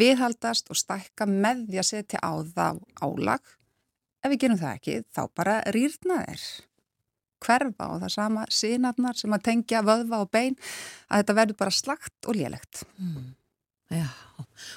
viðhaldast 0.00 0.70
og 0.70 0.78
stækka 0.78 1.26
með 1.26 1.66
því 1.70 1.82
að 1.82 1.88
setja 1.88 2.22
á 2.22 2.32
það 2.46 2.82
álag. 3.02 3.54
Ef 4.20 4.32
við 4.32 4.42
gerum 4.44 4.60
það 4.60 4.76
ekki 4.76 4.98
þá 5.10 5.22
bara 5.34 5.56
rýrna 5.74 6.20
þeir 6.28 6.44
hverfa 7.44 7.90
og 7.94 8.00
það 8.04 8.14
sama 8.14 8.46
sínarnar 8.52 9.18
sem 9.18 9.36
að 9.36 9.44
tengja 9.48 9.84
vöðva 9.86 10.22
og 10.24 10.32
bein 10.32 10.56
að 11.08 11.22
þetta 11.22 11.36
verður 11.40 11.60
bara 11.62 11.74
slagt 11.74 12.30
og 12.30 12.38
lélegt. 12.38 12.84
Mm. 13.00 13.30
Já, 13.90 14.06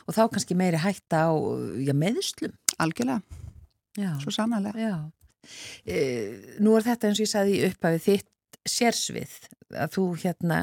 og 0.08 0.16
þá 0.16 0.24
kannski 0.34 0.58
meiri 0.58 0.80
hætta 0.82 1.28
á 1.30 1.34
já, 1.86 1.94
meðslum. 1.94 2.54
Algjörlega, 2.82 3.22
já. 4.00 4.12
svo 4.24 4.34
sannarlega. 4.34 4.80
Já. 4.82 4.96
E, 5.86 5.98
nú 6.64 6.74
er 6.78 6.88
þetta 6.88 7.10
eins 7.10 7.20
og 7.20 7.28
ég 7.28 7.34
sagði 7.34 7.60
upphafið 7.68 8.08
þitt 8.08 8.60
sérsvið 8.74 9.36
að 9.84 9.94
þú 9.98 10.06
hérna, 10.24 10.60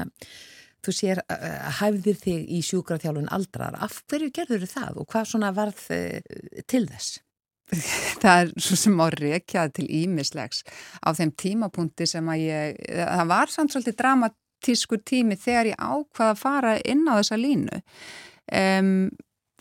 þú 0.81 0.95
sér 0.97 1.21
að 1.29 1.77
hæfðir 1.79 2.19
þig 2.25 2.51
í 2.57 2.61
sjúkraþjálfun 2.65 3.31
aldrar. 3.31 3.77
Af 3.79 4.01
hverju 4.09 4.31
gerður 4.35 4.67
það 4.67 5.01
og 5.03 5.09
hvað 5.13 5.29
svona 5.31 5.53
varð 5.55 5.85
e, 5.95 6.01
til 6.67 6.83
þess? 6.89 7.21
það 8.21 8.43
er 8.43 8.51
svo 8.59 8.77
sem 8.79 8.99
á 8.99 9.07
reykjaði 9.15 9.73
til 9.77 9.87
ímislegs 10.01 10.63
á 10.99 11.09
þeim 11.15 11.33
tímapunkti 11.39 12.07
sem 12.09 12.29
að 12.31 12.45
ég, 12.45 12.79
það 12.99 13.31
var 13.31 13.53
samt 13.53 13.73
svolítið 13.73 13.97
dramatískur 14.01 15.03
tími 15.07 15.39
þegar 15.39 15.71
ég 15.71 15.79
ákvaða 15.79 16.33
að 16.35 16.41
fara 16.41 16.75
inn 16.83 17.05
á 17.07 17.13
þessa 17.19 17.39
línu. 17.39 17.81
Um, 18.51 18.91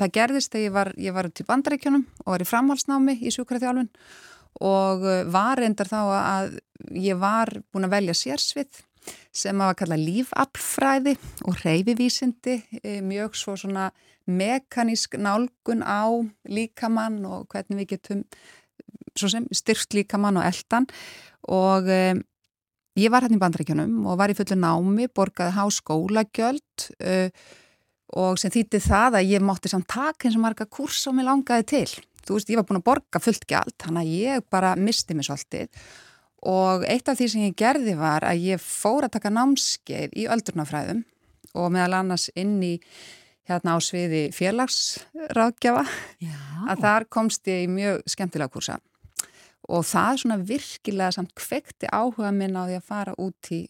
það 0.00 0.14
gerðist 0.17 0.55
þegar 0.55 0.67
ég 0.67 0.75
var, 0.75 0.93
ég 0.99 1.17
var 1.17 1.31
til 1.31 1.47
bandaríkjunum 1.47 2.05
og 2.25 2.35
var 2.35 2.43
í 2.43 2.49
framhalsnámi 2.49 3.17
í 3.21 3.33
sjúkvæðarþjálfun 3.37 3.90
og 4.67 5.07
uh, 5.07 5.23
var 5.31 5.61
reyndar 5.62 5.90
þá 5.90 6.00
að 6.19 6.59
ég 6.99 7.19
var 7.21 7.52
búin 7.71 7.87
að 7.87 7.95
velja 7.99 8.17
sérsvið 8.19 8.83
sem 9.31 9.61
að 9.61 9.71
var 9.71 9.79
kallað 9.79 10.07
lífaflfræði 10.09 11.17
og 11.47 11.61
reyfivísindi 11.65 12.57
eh, 12.83 13.01
mjög 13.05 13.37
svo 13.39 13.57
svona 13.59 13.91
mekanísk 14.31 15.17
nálgun 15.19 15.85
á 15.87 16.07
líkamann 16.51 17.23
og 17.27 17.47
hvernig 17.51 17.83
við 17.83 17.95
getum 17.95 18.25
styrkt 19.55 19.95
líkamann 19.95 20.39
og 20.39 20.47
eldan 20.47 20.87
og 21.51 21.89
um, 21.89 22.21
ég 22.99 23.13
var 23.13 23.25
hérna 23.25 23.39
í 23.39 23.43
bandrækjunum 23.43 24.05
og 24.11 24.19
var 24.21 24.33
í 24.33 24.37
fullu 24.39 24.59
námi, 24.59 25.09
borgaði 25.15 25.57
háskólagjöld 25.57 26.91
uh, 27.01 27.31
og 28.21 28.39
sem 28.43 28.53
þýtti 28.55 28.83
það 28.83 29.21
að 29.21 29.33
ég 29.35 29.45
mátti 29.47 29.71
samt 29.71 29.89
taka 29.91 30.27
eins 30.27 30.39
og 30.39 30.45
marga 30.45 30.67
kurs 30.67 31.05
og 31.07 31.15
mér 31.15 31.29
langaði 31.31 31.67
til. 31.71 31.91
Þú 32.27 32.37
veist, 32.37 32.51
ég 32.51 32.59
var 32.59 32.67
búin 32.69 32.81
að 32.81 32.89
borga 32.91 33.21
fullt 33.23 33.47
gjald, 33.49 33.75
þannig 33.81 34.03
að 34.03 34.15
ég 34.19 34.49
bara 34.51 34.75
misti 34.79 35.15
mig 35.17 35.29
svolítið 35.29 35.71
og 36.47 36.85
eitt 36.88 37.09
af 37.09 37.18
því 37.18 37.28
sem 37.28 37.47
ég 37.49 37.56
gerði 37.59 37.94
var 37.99 38.25
að 38.25 38.44
ég 38.49 38.62
fór 38.62 39.06
að 39.06 39.16
taka 39.18 39.32
námskeið 39.35 40.14
í 40.16 40.26
öldrunafræðum 40.32 41.02
og 41.61 41.73
meðal 41.75 41.99
annars 42.00 42.28
inn 42.38 42.61
í 42.64 42.76
hérna 43.50 43.76
á 43.76 43.78
sviði 43.82 44.28
félagsráðgjafa. 44.35 45.85
Að 46.70 46.85
þar 46.85 47.06
komst 47.12 47.49
ég 47.50 47.66
í 47.66 47.70
mjög 47.70 48.04
skemmtilega 48.09 48.52
kursa. 48.54 48.78
Og 49.70 49.85
það 49.87 50.23
svona 50.23 50.38
virkilega 50.47 51.14
samt 51.14 51.35
kvekti 51.38 51.90
áhuga 51.90 52.32
minn 52.35 52.56
á 52.56 52.64
því 52.64 52.78
að 52.78 52.88
fara 52.88 53.14
út 53.20 53.52
í 53.54 53.62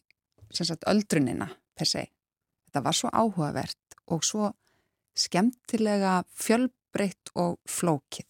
sagt, 0.53 0.87
öldrunina 0.89 1.51
per 1.77 1.89
se. 1.89 2.07
Þetta 2.69 2.85
var 2.87 2.97
svo 2.97 3.11
áhugavert 3.11 3.99
og 4.11 4.25
svo 4.27 4.53
skemmtilega 5.19 6.21
fjölbreytt 6.39 7.33
og 7.35 7.59
flókið 7.69 8.29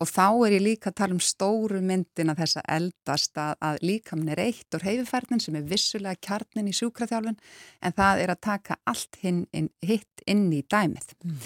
og 0.00 0.10
þá 0.10 0.26
er 0.46 0.56
ég 0.56 0.64
líka 0.64 0.90
að 0.90 0.98
tala 1.00 1.16
um 1.16 1.22
stóru 1.22 1.80
myndina 1.84 2.36
þess 2.38 2.60
að 2.60 2.68
eldast 2.78 3.38
að, 3.40 3.54
að 3.60 3.78
líkamn 3.84 4.32
er 4.34 4.42
eitt 4.46 4.76
og 4.76 4.84
heiðuferðin 4.86 5.42
sem 5.42 5.58
er 5.58 5.68
vissulega 5.68 6.20
kjarnin 6.24 6.70
í 6.70 6.74
sjúkraþjálfun 6.76 7.38
en 7.38 7.96
það 8.00 8.24
er 8.24 8.34
að 8.34 8.42
taka 8.48 8.78
allt 8.90 9.20
hinn, 9.22 9.44
inn, 9.52 9.70
hitt 9.84 10.26
inn 10.30 10.48
í 10.54 10.64
dæmið 10.70 11.14
mm. 11.24 11.38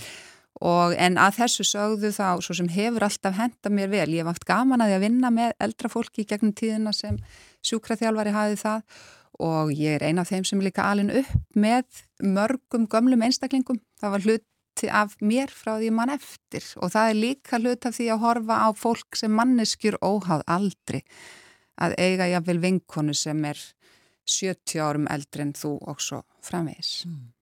og 0.70 0.96
en 0.96 1.20
að 1.20 1.42
þessu 1.42 1.68
sögðu 1.72 2.14
þá 2.16 2.40
svo 2.44 2.56
sem 2.60 2.72
hefur 2.72 3.06
alltaf 3.08 3.38
henda 3.38 3.72
mér 3.72 3.92
vel 3.92 4.08
ég 4.14 4.24
hef 4.24 4.32
haft 4.32 4.48
gaman 4.48 4.84
að 4.84 4.94
ég 4.94 5.00
að 5.00 5.06
vinna 5.08 5.34
með 5.34 5.54
eldra 5.68 5.92
fólki 5.92 6.26
gegnum 6.28 6.56
tíðina 6.56 6.94
sem 6.96 7.20
sjúkraþjálfari 7.66 8.34
hafi 8.36 8.60
það 8.62 9.06
og 9.38 9.72
ég 9.76 9.98
er 9.98 10.08
eina 10.08 10.24
af 10.24 10.32
þeim 10.32 10.46
sem 10.46 10.62
líka 10.62 10.86
alin 10.90 11.12
upp 11.14 11.58
með 11.58 11.84
mörgum 12.24 12.88
gömlum 12.90 13.22
einstaklingum 13.22 13.78
það 14.00 14.14
var 14.14 14.24
hlut 14.26 14.46
hluti 14.78 14.90
af 14.90 15.16
mér 15.20 15.50
frá 15.50 15.78
því 15.78 15.90
mann 15.90 16.10
eftir 16.12 16.62
og 16.78 16.92
það 16.92 17.10
er 17.10 17.16
líka 17.18 17.58
hlut 17.58 17.86
af 17.86 17.96
því 17.96 18.06
að 18.12 18.22
horfa 18.22 18.56
á 18.62 18.68
fólk 18.76 19.16
sem 19.16 19.32
manneskjur 19.32 19.98
óháð 20.00 20.42
aldri 20.46 21.02
að 21.78 21.94
eiga 21.98 22.28
jáfnvel 22.28 22.60
vinkonu 22.62 23.14
sem 23.14 23.44
er 23.44 23.58
70 24.26 24.78
árum 24.78 25.08
eldri 25.10 25.42
en 25.42 25.52
þú 25.52 25.78
og 25.88 26.00
svo 26.00 26.22
framvegis. 26.42 27.06
Mm. 27.06 27.32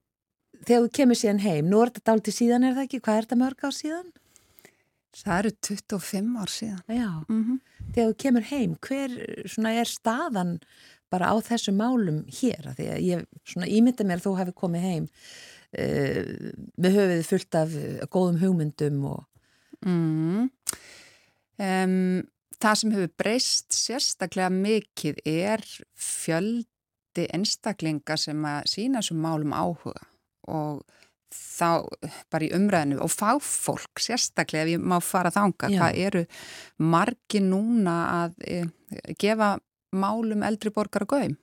Þegar 0.67 0.83
þú 0.83 0.91
kemur 0.93 1.17
síðan 1.17 1.43
heim, 1.43 1.69
nú 1.69 1.81
er 1.83 1.91
þetta 1.91 2.13
dálti 2.13 2.33
síðan 2.33 2.65
er 2.65 2.77
það 2.77 2.87
ekki, 2.87 3.01
hvað 3.01 3.17
er 3.17 3.27
þetta 3.27 3.41
mörg 3.43 3.65
á 3.67 3.71
síðan? 3.75 4.13
Það 5.17 5.39
eru 5.39 5.51
25 5.67 6.37
ár 6.37 6.53
síðan. 6.53 6.83
Já, 6.89 7.11
mm 7.29 7.43
-hmm. 7.45 7.59
þegar 7.95 8.09
þú 8.09 8.17
kemur 8.17 8.43
heim, 8.43 8.77
hver 8.81 9.11
er 9.81 9.89
staðan 9.89 10.61
bara 11.11 11.33
á 11.33 11.35
þessu 11.41 11.73
málum 11.73 12.25
hér? 12.29 12.75
Því 12.77 12.87
að 12.93 13.01
ég 13.01 13.27
ímynda 13.67 14.05
mér 14.05 14.21
að 14.21 14.27
þú 14.27 14.37
hefði 14.39 14.55
komið 14.55 14.81
heim 14.81 15.09
uh, 15.79 16.53
með 16.77 17.01
höfuð 17.01 17.27
fullt 17.31 17.59
af 17.59 17.77
eh, 17.81 18.07
góðum 18.13 18.41
hugmyndum 18.43 19.05
og 19.13 19.27
mm. 19.87 20.49
um, 21.61 22.25
Það 22.57 22.79
sem 22.81 22.93
hefur 22.95 23.13
breyst 23.21 23.77
sérstaklega 23.77 24.49
mikið 24.53 25.19
er 25.29 25.63
fjöldi 25.93 27.27
einstaklinga 27.37 28.17
sem 28.21 28.47
að 28.49 28.71
sína 28.73 29.03
þessum 29.03 29.21
málum 29.25 29.53
áhuga 29.53 30.07
og 30.49 30.81
þá 31.37 31.85
bara 32.33 32.47
í 32.47 32.53
umræðinu 32.57 33.01
og 33.05 33.13
fáfólk 33.13 34.01
sérstaklega 34.01 34.65
ef 34.65 34.73
ég 34.77 34.89
má 34.89 34.97
fara 35.05 35.33
þánga, 35.35 35.73
það 35.75 36.01
eru 36.07 36.23
margi 36.81 37.43
núna 37.45 37.97
að 38.23 38.37
e, 38.47 38.61
gefa 39.21 39.57
málum 39.97 40.45
eldri 40.47 40.73
borgar 40.73 41.05
og 41.05 41.13
gauðum 41.13 41.37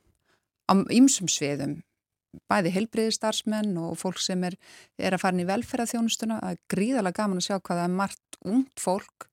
á 0.65 0.73
ymsum 0.95 1.29
sviðum 1.29 1.81
bæði 2.49 2.73
heilbriðistarsmenn 2.77 3.75
og 3.81 3.97
fólk 3.99 4.21
sem 4.21 4.43
er, 4.47 4.57
er 4.97 5.15
að 5.15 5.23
fara 5.23 5.37
inn 5.37 5.43
í 5.45 5.49
velferðarþjónustuna 5.49 6.39
er 6.49 6.59
gríðalega 6.71 7.21
gaman 7.21 7.41
að 7.41 7.47
sjá 7.47 7.55
hvað 7.59 7.79
það 7.79 7.85
er 7.85 7.95
margt 8.01 8.39
ungt 8.43 8.81
fólk 8.81 9.27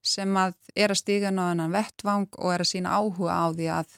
sem 0.00 0.36
að 0.40 0.56
er 0.74 0.92
að 0.92 1.00
stíga 1.02 1.32
náðan 1.34 1.74
vettvang 1.74 2.28
og 2.38 2.54
er 2.54 2.64
að 2.64 2.70
sína 2.72 2.96
áhuga 2.96 3.36
á 3.36 3.46
því 3.52 3.68
að 3.76 3.96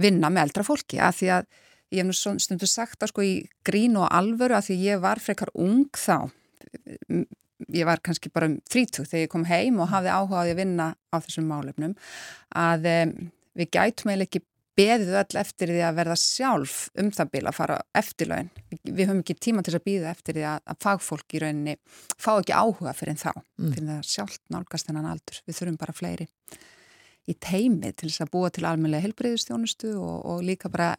vinna 0.00 0.30
með 0.32 0.46
eldra 0.46 0.66
fólki. 0.66 1.00
Að 1.00 1.18
því 1.20 1.30
að 1.36 1.48
ég 1.92 2.02
hef 2.02 2.08
nú 2.08 2.36
stundu 2.42 2.68
sagt 2.68 3.04
að 3.04 3.12
sko 3.12 3.24
í 3.24 3.34
grín 3.66 3.98
og 4.00 4.08
alvöru 4.10 4.56
að 4.56 4.70
því 4.70 4.78
ég 4.86 5.04
var 5.04 5.22
frekar 5.22 5.52
ung 5.54 5.86
þá. 5.96 6.28
Ég 7.72 7.88
var 7.88 8.02
kannski 8.04 8.32
bara 8.32 8.50
um 8.50 8.58
30 8.68 9.06
þegar 9.06 9.24
ég 9.24 9.32
kom 9.32 9.46
heim 9.48 9.80
og 9.80 9.92
hafði 9.92 10.12
áhugaði 10.12 10.56
að 10.56 10.60
vinna 10.60 10.90
á 11.12 11.16
þessum 11.16 11.48
málefnum 11.48 11.94
að 12.56 12.88
um, 12.90 13.14
við 13.56 13.70
gætum 13.72 14.12
eða 14.12 14.26
ekki 14.26 14.42
beðið 14.76 15.14
öll 15.22 15.40
eftir 15.40 15.72
því 15.72 15.82
að 15.86 15.98
verða 16.00 16.16
sjálf 16.20 16.76
um 17.00 17.10
það 17.14 17.30
bila 17.32 17.52
að 17.52 17.58
fara 17.58 17.76
eftir 17.96 18.30
laun. 18.30 18.50
Við 18.84 19.02
höfum 19.06 19.22
ekki 19.22 19.36
tíma 19.46 19.64
til 19.64 19.76
að 19.78 19.84
býða 19.88 20.12
eftir 20.12 20.36
því 20.36 20.46
að, 20.50 20.62
að 20.68 20.80
fagfólk 20.84 21.36
í 21.36 21.42
rauninni 21.42 21.76
fá 22.12 22.32
ekki 22.34 22.56
áhuga 22.56 22.94
fyrir 22.96 23.14
en 23.14 23.22
þá, 23.22 23.30
mm. 23.34 23.70
fyrir 23.72 23.88
það 23.90 24.10
sjálf 24.12 24.38
nálgast 24.52 24.90
hennan 24.90 25.08
aldur. 25.08 25.40
Við 25.46 25.60
þurfum 25.60 25.78
bara 25.80 25.96
fleiri 25.96 26.28
í 27.26 27.34
teimi 27.42 27.90
til 27.92 28.10
þess 28.10 28.24
að 28.26 28.32
búa 28.36 28.50
til 28.54 28.66
almenlega 28.68 29.06
helbreyðistjónustu 29.06 29.96
og, 29.98 30.18
og 30.30 30.44
líka 30.46 30.70
bara 30.72 30.92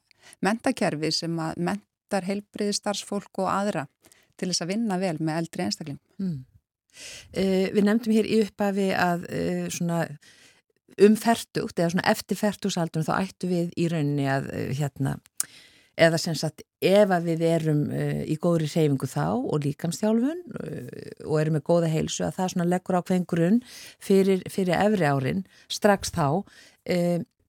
mentakerfi 0.43 1.12
sem 1.15 1.38
að 1.39 1.62
mentar 1.69 2.27
helbreyðistarsfólk 2.27 3.43
og 3.43 3.51
aðra 3.51 3.86
til 4.38 4.50
þess 4.51 4.65
að 4.65 4.74
vinna 4.74 4.98
vel 5.01 5.15
með 5.22 5.43
eldri 5.43 5.67
einstakling. 5.67 6.01
Mm. 6.22 6.41
Uh, 7.29 7.67
við 7.75 7.84
nefndum 7.86 8.15
hér 8.15 8.27
í 8.27 8.41
upphafi 8.41 8.89
að 8.98 9.27
uh, 9.29 9.63
svona 9.74 10.01
umfertugt 11.08 11.79
eða 11.79 11.94
svona 11.94 12.10
eftir 12.12 12.39
fertugsaldun 12.39 13.06
þá 13.08 13.13
ættu 13.20 13.51
við 13.51 13.72
í 13.77 13.88
rauninni 13.91 14.27
að 14.32 14.50
uh, 14.51 14.72
hérna, 14.77 15.15
eða 15.98 16.20
sem 16.22 16.36
sagt 16.38 16.62
ef 16.86 17.10
að 17.10 17.32
við 17.32 17.46
erum 17.48 17.79
í 18.29 18.36
góðri 18.38 18.67
reyfingu 18.70 19.08
þá 19.10 19.34
og 19.34 19.63
líkamstjálfun 19.63 20.44
og 21.25 21.39
erum 21.41 21.56
með 21.58 21.63
góða 21.65 21.89
heilsu 21.89 22.22
að 22.27 22.36
það 22.36 22.51
svona 22.53 22.67
leggur 22.70 23.00
á 23.00 23.08
hvern 23.08 23.25
grunn 23.25 23.58
fyrir, 23.98 24.44
fyrir 24.46 24.77
efri 24.77 25.10
árin 25.10 25.41
strax 25.74 26.13
þá 26.13 26.46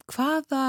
hvaða 0.09 0.63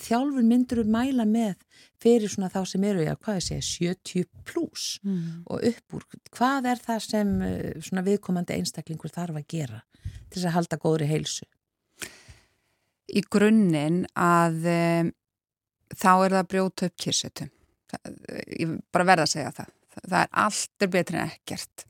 þjálfun 0.00 0.48
myndur 0.48 0.82
við 0.82 0.92
mæla 0.92 1.26
með 1.28 1.56
fyrir 2.00 2.32
svona 2.32 2.50
þá 2.52 2.60
sem 2.68 2.84
eru, 2.88 3.04
já, 3.04 3.14
hvað 3.20 3.38
ég 3.40 3.46
segja, 3.46 3.94
70 4.00 4.28
pluss 4.48 4.98
mm. 5.04 5.46
og 5.52 5.64
uppúr. 5.70 6.04
Hvað 6.36 6.68
er 6.72 6.82
það 6.84 7.06
sem 7.06 7.32
eh, 7.46 7.70
svona 7.84 8.04
viðkomandi 8.06 8.56
einstaklingur 8.56 9.12
þarf 9.12 9.40
að 9.40 9.48
gera 9.50 9.80
til 10.02 10.38
þess 10.38 10.48
að 10.48 10.56
halda 10.58 10.80
góðri 10.80 11.10
heilsu? 11.10 11.48
Í 13.10 13.22
grunninn 13.26 14.04
að 14.18 14.66
um, 14.70 15.12
þá 15.90 16.10
er 16.12 16.34
það 16.34 16.40
að 16.40 16.50
brjóta 16.54 16.88
upp 16.90 16.98
kyrsetum. 17.04 17.52
Ég 18.54 18.74
bara 18.94 19.08
verða 19.08 19.26
að 19.26 19.32
segja 19.34 19.54
það. 19.56 19.72
Það 20.00 20.20
er 20.20 20.28
allt 20.44 20.84
er 20.84 20.92
betri 20.92 21.18
en 21.18 21.32
ekkert. 21.32 21.86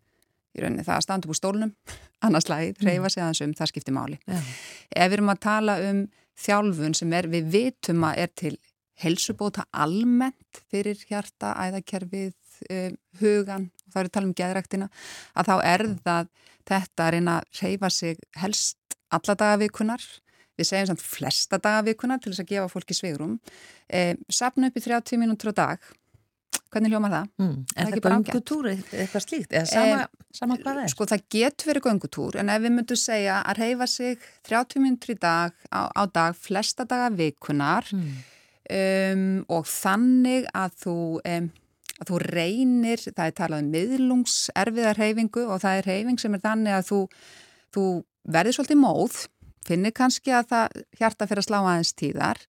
Í 0.50 0.62
rauninni 0.62 0.86
það 0.86 0.96
að 0.96 1.04
standa 1.04 1.28
upp 1.28 1.34
úr 1.34 1.38
stólnum, 1.38 1.74
annars 2.26 2.48
lagið, 2.50 2.80
reyfa 2.82 3.04
mm. 3.04 3.12
sig 3.14 3.22
aðeins 3.22 3.44
um, 3.44 3.54
það 3.58 3.72
skiptir 3.72 3.96
máli. 3.96 4.18
Já. 4.24 4.40
Ef 4.96 5.10
við 5.10 5.18
erum 5.18 5.32
að 5.34 5.42
tala 5.46 5.76
um 5.90 6.02
þjálfun 6.40 6.96
sem 6.96 7.14
er, 7.18 7.28
við 7.30 7.50
vitum 7.52 8.06
að 8.08 8.22
er 8.24 8.34
til 8.42 8.54
helsubóta 9.00 9.66
almennt 9.72 10.62
fyrir 10.72 10.98
hjarta, 11.08 11.54
æðakerfið, 11.56 12.34
um, 12.66 12.96
hugan, 13.20 13.68
þá 13.92 14.00
er 14.00 14.08
við 14.08 14.14
tala 14.16 14.28
um 14.28 14.36
geðræktina, 14.40 14.90
að 15.34 15.52
þá 15.52 15.54
er 15.72 15.86
það 16.04 16.32
þetta 16.70 17.06
að 17.06 17.14
reyna 17.14 17.36
að 17.38 17.62
reyfa 17.62 17.92
sig 17.94 18.20
helst 18.40 18.98
alla 19.10 19.36
dagavikunar, 19.38 20.02
við 20.60 20.68
segjum 20.70 20.92
samt 20.92 21.06
flesta 21.06 21.60
dagavikunar 21.62 22.20
til 22.20 22.34
þess 22.34 22.44
að 22.44 22.52
gefa 22.52 22.68
fólki 22.72 22.96
svegrum, 22.96 23.38
eh, 23.88 24.14
sapna 24.28 24.70
upp 24.70 24.78
í 24.78 24.84
30 24.84 25.20
mínútur 25.20 25.52
á 25.52 25.54
dag, 25.64 25.90
hvernig 26.70 26.92
hljóma 26.94 27.10
það? 27.10 27.30
Mm, 27.42 27.54
er 27.74 27.86
það, 27.86 28.00
það 28.00 28.10
göngutúr 28.14 28.70
eitthvað 28.70 29.24
slíkt? 29.26 29.52
Eða 29.52 29.66
sama, 29.66 30.00
eh, 30.00 30.26
sama 30.38 30.58
hvað 30.62 30.82
er? 30.84 30.90
Sko 30.92 31.06
það 31.10 31.28
getur 31.34 31.72
verið 31.72 31.86
göngutúr 31.88 32.40
en 32.40 32.52
ef 32.54 32.62
við 32.62 32.76
myndum 32.76 33.00
segja 33.00 33.42
að 33.42 33.62
reyfa 33.64 33.88
sig 33.90 34.26
30 34.46 34.84
mínútur 34.84 35.16
í 35.16 35.18
dag 35.18 35.56
á, 35.72 35.90
á 35.90 36.02
dag, 36.06 36.36
flesta 36.38 36.86
dagavikunar, 36.86 37.90
mm 37.90 38.28
um, 38.70 39.24
og 39.50 39.66
þannig 39.68 40.46
að 40.56 40.76
þú, 40.84 40.96
um, 41.32 41.50
að 42.00 42.10
þú 42.10 42.20
reynir, 42.26 43.04
það 43.08 43.26
er 43.26 43.36
talað 43.40 43.64
um 43.64 43.72
miðlungserfiðarheyfingu 43.74 45.44
og 45.48 45.62
það 45.64 45.80
er 45.80 45.90
heyfing 45.94 46.22
sem 46.22 46.36
er 46.36 46.44
þannig 46.44 46.78
að 46.78 46.88
þú, 46.90 47.00
þú 47.76 47.86
verður 48.36 48.58
svolítið 48.58 48.82
móð, 48.84 49.20
finnir 49.66 49.94
kannski 49.96 50.34
að 50.34 50.50
það 50.52 50.80
hjarta 51.00 51.28
fyrir 51.28 51.42
að 51.42 51.48
slá 51.48 51.58
aðeins 51.60 51.92
tíðar 51.98 52.40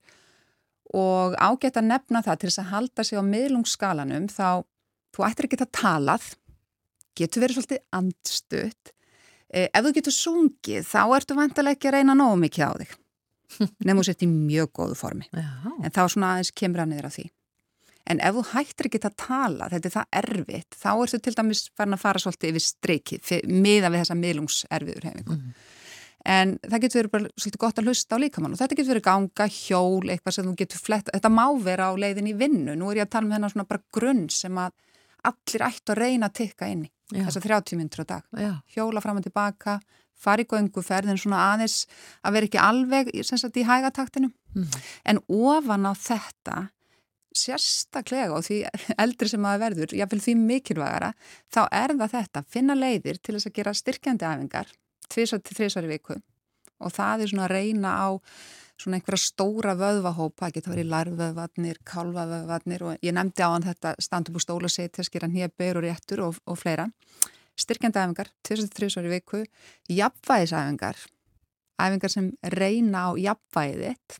og 0.97 1.35
ágætt 1.39 1.79
að 1.79 1.89
nefna 1.89 2.23
það 2.25 2.39
til 2.39 2.49
þess 2.49 2.63
að 2.63 2.71
halda 2.71 3.07
sig 3.07 3.19
á 3.19 3.23
miðlungsskalanum 3.23 4.29
þá 4.31 4.63
þú 5.11 5.27
ættir 5.27 5.47
ekki 5.47 5.59
að 5.61 5.75
talað, 5.75 6.25
getur 7.19 7.43
verið 7.43 7.59
svolítið 7.59 7.81
andstutt. 7.95 8.93
Eh, 9.51 9.67
ef 9.67 9.83
þú 9.83 9.91
getur 9.97 10.15
sungið 10.15 10.87
þá 10.87 11.01
ertu 11.17 11.35
vantilega 11.35 11.75
ekki 11.75 11.89
að 11.89 11.97
reyna 11.97 12.15
nógu 12.15 12.37
mikið 12.39 12.63
á 12.63 12.71
þig 12.79 12.93
nefnum 13.83 13.99
þú 13.99 14.07
sett 14.07 14.23
í 14.23 14.29
mjög 14.31 14.69
góðu 14.79 14.95
formi 14.95 15.27
Já. 15.27 15.49
en 15.83 15.91
þá 15.91 16.01
svona 16.05 16.29
aðeins 16.35 16.53
kemur 16.55 16.83
að 16.85 16.93
niður 16.93 17.07
af 17.09 17.17
því 17.17 17.25
en 18.11 18.21
ef 18.23 18.37
þú 18.37 18.43
hættir 18.53 18.87
ekki 18.87 19.01
að 19.03 19.17
tala 19.19 19.67
þetta 19.73 19.89
er 19.89 19.95
það 19.97 20.15
erfitt, 20.21 20.77
þá 20.79 20.89
ertu 20.93 21.19
til 21.19 21.35
dæmis 21.41 21.63
farin 21.75 21.97
að 21.97 22.03
fara 22.05 22.23
svolítið 22.23 22.53
yfir 22.53 22.65
streikið 22.65 23.33
miða 23.51 23.91
við 23.91 24.03
þessa 24.05 24.17
miðlungserfiður 24.21 25.09
hefingu 25.09 25.35
mm. 25.35 25.51
En 26.25 26.55
það 26.65 26.83
getur 26.85 26.99
verið 27.01 27.13
bara 27.15 27.31
svolítið 27.33 27.61
gott 27.63 27.81
að 27.81 27.89
hlusta 27.89 28.17
á 28.17 28.21
líkamann 28.21 28.55
og 28.55 28.61
þetta 28.61 28.77
getur 28.77 28.93
verið 28.93 29.07
ganga, 29.07 29.47
hjól 29.55 30.11
eitthvað 30.13 30.37
sem 30.37 30.47
þú 30.49 30.55
getur 30.59 30.83
flett, 30.85 31.09
þetta 31.13 31.33
má 31.33 31.45
vera 31.63 31.89
á 31.89 31.93
leiðin 31.97 32.29
í 32.31 32.37
vinnu, 32.37 32.75
nú 32.77 32.91
er 32.91 33.01
ég 33.01 33.07
að 33.07 33.13
tala 33.15 33.27
um 33.27 33.35
þennan 33.35 33.53
svona 33.53 33.69
bara 33.69 33.85
grunn 33.93 34.27
sem 34.33 34.59
að 34.61 34.75
allir 35.31 35.65
ættu 35.67 35.93
að 35.93 36.01
reyna 36.01 36.29
að 36.29 36.37
tikka 36.41 36.69
inni, 36.69 36.91
þess 37.13 37.39
að 37.41 37.47
30 37.49 37.79
minnur 37.79 38.05
á 38.05 38.11
dag, 38.13 38.29
Já. 38.37 38.53
hjóla 38.75 39.03
fram 39.03 39.21
og 39.21 39.25
tilbaka 39.25 39.79
fari 40.21 40.45
gönguferð 40.49 41.11
en 41.11 41.19
svona 41.19 41.41
aðeins 41.51 41.85
að 42.21 42.37
vera 42.37 42.49
ekki 42.49 42.61
alveg 42.61 43.09
sagt, 43.25 43.57
í 43.57 43.65
hægataktinu 43.65 44.29
mm. 44.29 44.69
en 45.09 45.21
ofan 45.25 45.89
á 45.89 45.93
þetta 45.97 46.57
sérstaklega 47.31 48.35
og 48.35 48.45
því 48.45 48.59
eldri 49.01 49.31
sem 49.31 49.45
að 49.47 49.63
verður, 49.63 49.95
jáfnveil 49.95 50.23
því 50.25 50.37
mikilvægara 50.41 51.13
þá 51.53 51.61
er 51.71 51.95
það 51.95 52.15
þetta, 52.17 52.45
finna 52.53 52.77
leiðir 52.77 53.21
til 53.21 53.37
þess 53.37 53.49
að 53.49 53.57
gera 53.59 53.75
styrkjandi 53.77 54.27
æfingar 54.27 54.73
tvísar 55.11 55.43
til 55.43 55.57
þrísar 55.59 55.87
í 55.87 55.91
viku. 55.93 56.17
Og 56.81 56.93
það 56.95 57.23
er 57.23 57.31
svona 57.31 57.45
að 57.47 57.55
reyna 57.57 57.93
á 57.93 58.09
svona 58.81 58.97
einhverja 58.97 59.21
stóra 59.21 59.75
vöðvahópa, 59.77 60.47
það 60.47 60.55
getur 60.55 60.73
verið 60.73 60.89
larvöðvarnir, 60.89 61.79
kálvavöðvarnir 61.85 62.85
og 62.87 63.05
ég 63.05 63.13
nefndi 63.13 63.45
á 63.45 63.53
hann 63.53 63.67
þetta 63.67 63.93
stand 64.01 64.31
upp 64.31 64.39
úr 64.39 64.45
stóla 64.45 64.71
set, 64.71 64.97
skera 65.05 65.29
nýja 65.29 65.51
og 65.51 65.83
réttur 65.85 66.23
og, 66.25 66.39
og 66.49 66.57
fleira. 66.57 66.87
Styrkjandæfingar, 67.61 68.31
23 68.47 68.97
ári 68.97 69.11
viku, 69.11 69.43
jafnvægisæfingar, 69.91 70.97
æfingar 71.77 72.09
sem 72.09 72.31
reyna 72.41 73.05
á 73.05 73.09
jafnvægið 73.19 74.19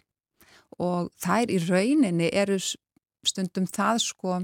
og 0.82 1.12
þær 1.22 1.52
í 1.52 1.60
rauninni 1.68 2.30
eru 2.32 2.58
stundum 3.28 3.68
það 3.70 4.02
sko, 4.06 4.40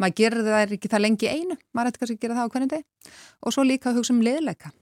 maður 0.00 0.16
gerir 0.20 0.46
það 0.46 0.74
ekki 0.76 0.90
það 0.92 1.04
lengi 1.04 1.30
einu, 1.30 1.58
maður 1.72 1.92
ætti 1.92 2.02
kannski 2.02 2.18
að 2.18 2.24
gera 2.24 2.38
það 2.38 2.48
á 2.48 2.52
hvernig 2.54 2.72
deg 2.72 3.12
og 3.42 3.54
svo 3.54 3.64
líka 3.66 3.90
að 3.90 4.00
hugsa 4.00 4.14
um 4.14 4.24
liðleika, 4.24 4.72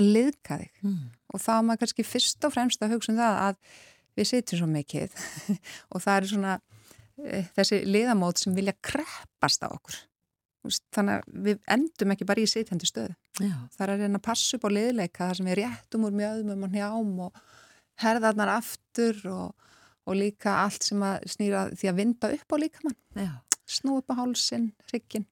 að 0.00 0.10
liðka 0.16 0.60
þig. 0.60 0.74
Mm. 0.84 1.00
og 1.30 1.42
þá 1.44 1.52
maður 1.62 1.82
kannski 1.84 2.06
fyrst 2.06 2.46
og 2.46 2.54
fremst 2.54 2.82
að 2.84 2.96
hugsa 2.96 3.12
um 3.12 3.20
það 3.20 3.40
að 3.46 3.58
við 4.18 4.30
sitjum 4.30 4.60
svo 4.60 4.68
mikið 4.70 5.16
og 5.92 6.04
það 6.04 6.14
er 6.14 6.28
svona 6.32 6.54
e, 7.22 7.42
þessi 7.56 7.80
liðamót 7.88 8.42
sem 8.42 8.56
vilja 8.56 8.76
kreppast 8.84 9.64
á 9.64 9.68
okkur. 9.70 9.98
Þannig 10.92 11.14
að 11.14 11.36
við 11.46 11.60
endum 11.72 12.12
ekki 12.12 12.26
bara 12.28 12.42
í 12.42 12.48
sitjandi 12.50 12.88
stöðu. 12.88 13.14
Já. 13.40 13.54
það 13.72 13.84
er 13.86 13.92
að 13.94 14.02
reyna 14.02 14.20
að 14.20 14.26
passa 14.26 14.58
upp 14.58 14.66
á 14.68 14.70
liðleika 14.76 15.28
þar 15.30 15.38
sem 15.38 15.48
við 15.48 15.58
réttum 15.62 16.04
úr 16.04 16.16
mjöðum 16.18 16.66
og 16.66 16.74
njám 16.74 17.14
og 17.26 17.38
herðarnar 18.02 18.52
aftur 18.58 19.22
og, 19.30 19.70
og 20.04 20.18
líka 20.18 20.58
allt 20.66 20.84
sem 20.84 21.00
að 21.06 21.24
snýra 21.32 21.64
því 21.72 21.92
að 21.92 22.02
vinda 22.02 22.32
upp 22.36 22.52
á 22.52 22.56
líkamann. 22.60 22.98
Snú 23.70 24.00
upp 24.02 24.12
á 24.12 24.20
hálsin, 24.20 24.72
ryggin 24.92 25.24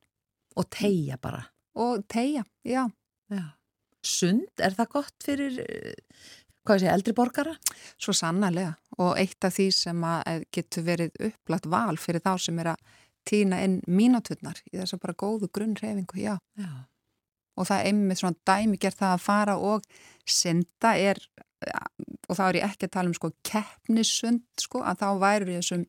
og 0.56 0.70
tegja 0.72 1.18
bara. 1.20 1.44
Og 1.78 2.00
tegja, 2.08 2.46
já. 2.64 2.88
já 3.28 3.57
Sund, 4.08 4.48
er 4.64 4.76
það 4.76 4.92
gott 4.96 5.24
fyrir 5.24 5.58
hvað 6.68 6.82
sé, 6.82 6.88
eldri 6.92 7.14
borgara? 7.16 7.54
Svo 8.00 8.12
sannarlega 8.16 8.72
og 8.98 9.18
eitt 9.20 9.44
af 9.46 9.52
því 9.56 9.68
sem 9.74 9.98
getur 10.54 10.82
verið 10.86 11.10
upplætt 11.28 11.66
val 11.70 11.96
fyrir 12.00 12.22
þá 12.24 12.32
sem 12.42 12.56
er 12.62 12.68
að 12.74 12.80
týna 13.28 13.56
inn 13.64 13.76
mínaturnar 13.86 14.58
í 14.72 14.76
þess 14.76 14.94
að 14.96 15.02
bara 15.04 15.20
góðu 15.20 15.46
grunnreifingu, 15.54 16.16
já. 16.20 16.34
já. 16.58 16.70
Og 17.58 17.64
það 17.68 17.80
er 17.80 17.86
einmitt 17.90 18.20
svona 18.20 18.42
dæmi 18.48 18.76
gert 18.80 19.00
það 19.00 19.12
að 19.14 19.24
fara 19.24 19.54
og 19.70 19.80
synda 20.28 20.90
er, 20.96 21.16
og 22.28 22.34
þá 22.38 22.44
er 22.46 22.54
ég 22.60 22.66
ekki 22.68 22.84
að 22.88 22.94
tala 22.96 23.08
um 23.10 23.18
sko 23.18 23.28
keppnissund 23.46 24.46
sko, 24.62 24.78
að 24.82 25.00
þá 25.02 25.08
væri 25.24 25.44
við 25.48 25.56
þessum 25.60 25.84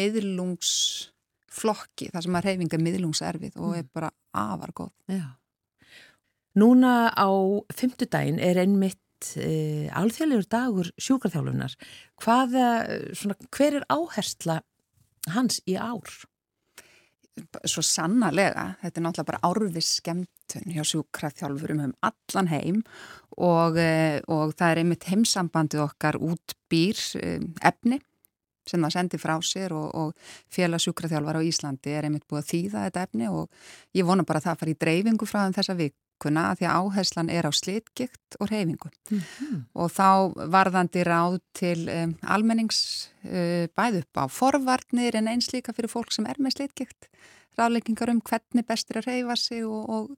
miðlungsflokki, 0.00 2.06
það 2.12 2.22
sem 2.26 2.38
að 2.38 2.46
reifinga 2.48 2.78
miðlungserfið 2.82 3.54
og 3.58 3.70
er 3.78 3.86
mm. 3.86 3.92
bara 3.94 4.10
afar 4.42 4.70
góð. 4.82 4.92
Já. 5.12 5.26
Núna 6.58 7.12
á 7.12 7.28
fymtudaginn 7.72 8.40
er 8.42 8.60
einmitt 8.60 9.32
e, 9.40 9.88
alþjóðlegur 9.96 10.48
dagur 10.52 10.90
sjúkarþjálfunar. 11.00 11.78
Hvaða, 12.20 12.66
svona, 13.16 13.38
hver 13.54 13.80
er 13.80 13.88
áhersla 13.92 14.60
hans 15.32 15.62
í 15.64 15.78
ár? 15.80 16.10
svo 17.64 17.82
sannarlega, 17.84 18.74
þetta 18.82 19.00
er 19.00 19.04
náttúrulega 19.06 19.30
bara 19.30 19.48
árvis 19.48 19.90
skemmtun 19.98 20.72
hjá 20.74 20.84
sjúkraþjálfurum 20.84 21.82
um 21.86 21.92
allan 22.04 22.50
heim 22.50 22.80
og, 23.38 23.78
eh, 23.80 24.20
og 24.28 24.52
það 24.58 24.70
er 24.70 24.80
einmitt 24.82 25.06
heimsambandið 25.08 25.84
okkar 25.86 26.18
út 26.20 26.56
býr 26.70 26.98
eh, 27.22 27.40
efni 27.64 28.00
sem 28.68 28.82
það 28.84 28.94
sendir 28.94 29.22
frá 29.22 29.34
sér 29.42 29.72
og, 29.74 29.88
og 29.96 30.12
félagsjúkraþjálfar 30.54 31.40
á 31.40 31.46
Íslandi 31.48 31.96
er 31.96 32.06
einmitt 32.06 32.28
búið 32.28 32.42
að 32.42 32.50
þýða 32.52 32.84
þetta 32.86 33.06
efni 33.08 33.30
og 33.32 33.48
ég 33.96 34.06
vona 34.06 34.26
bara 34.28 34.42
að 34.42 34.50
það 34.50 34.60
fari 34.60 34.76
í 34.76 34.80
dreifingu 34.84 35.26
frá 35.26 35.48
þessa 35.56 35.78
viku 36.22 36.30
notkunna 36.30 36.54
því 36.56 36.66
að 36.68 36.76
áherslan 36.78 37.30
er 37.30 37.46
á 37.46 37.52
slitgikt 37.52 38.36
og 38.40 38.50
reyfingu 38.50 38.90
Mm 39.10 39.20
-hmm. 39.20 39.64
og 39.74 39.90
þá 39.90 40.32
varðandi 40.48 41.04
ráð 41.04 41.40
til 41.52 41.88
um, 41.88 42.16
almennings 42.22 43.10
uh, 43.24 43.66
bæð 43.76 44.02
upp 44.02 44.16
á 44.16 44.24
forvarnir 44.28 45.16
en 45.16 45.28
eins 45.28 45.52
líka 45.52 45.72
fyrir 45.72 45.90
fólk 45.90 46.12
sem 46.12 46.26
er 46.26 46.36
með 46.38 46.56
slitgikt 46.56 47.08
ráðleggingar 47.58 48.10
um 48.10 48.20
hvernig 48.20 48.66
bestur 48.66 48.96
að 48.98 49.06
reyfa 49.06 49.36
sig 49.36 49.64
og, 49.64 49.88
og 49.88 50.10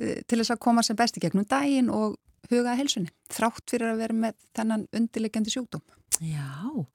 uh, 0.00 0.20
til 0.28 0.38
þess 0.38 0.50
að 0.50 0.58
koma 0.60 0.82
sem 0.82 0.96
besti 0.96 1.20
gegnum 1.20 1.44
daginn 1.44 1.90
og 1.90 2.16
huga 2.50 2.72
að 2.72 2.78
helsunni 2.78 3.08
þrátt 3.30 3.70
fyrir 3.70 3.88
að 3.92 3.98
vera 3.98 4.14
með 4.14 4.34
þennan 4.54 4.86
undirlegjandi 4.92 5.50
sjúkdóm. 5.50 5.82
Já, 6.20 6.86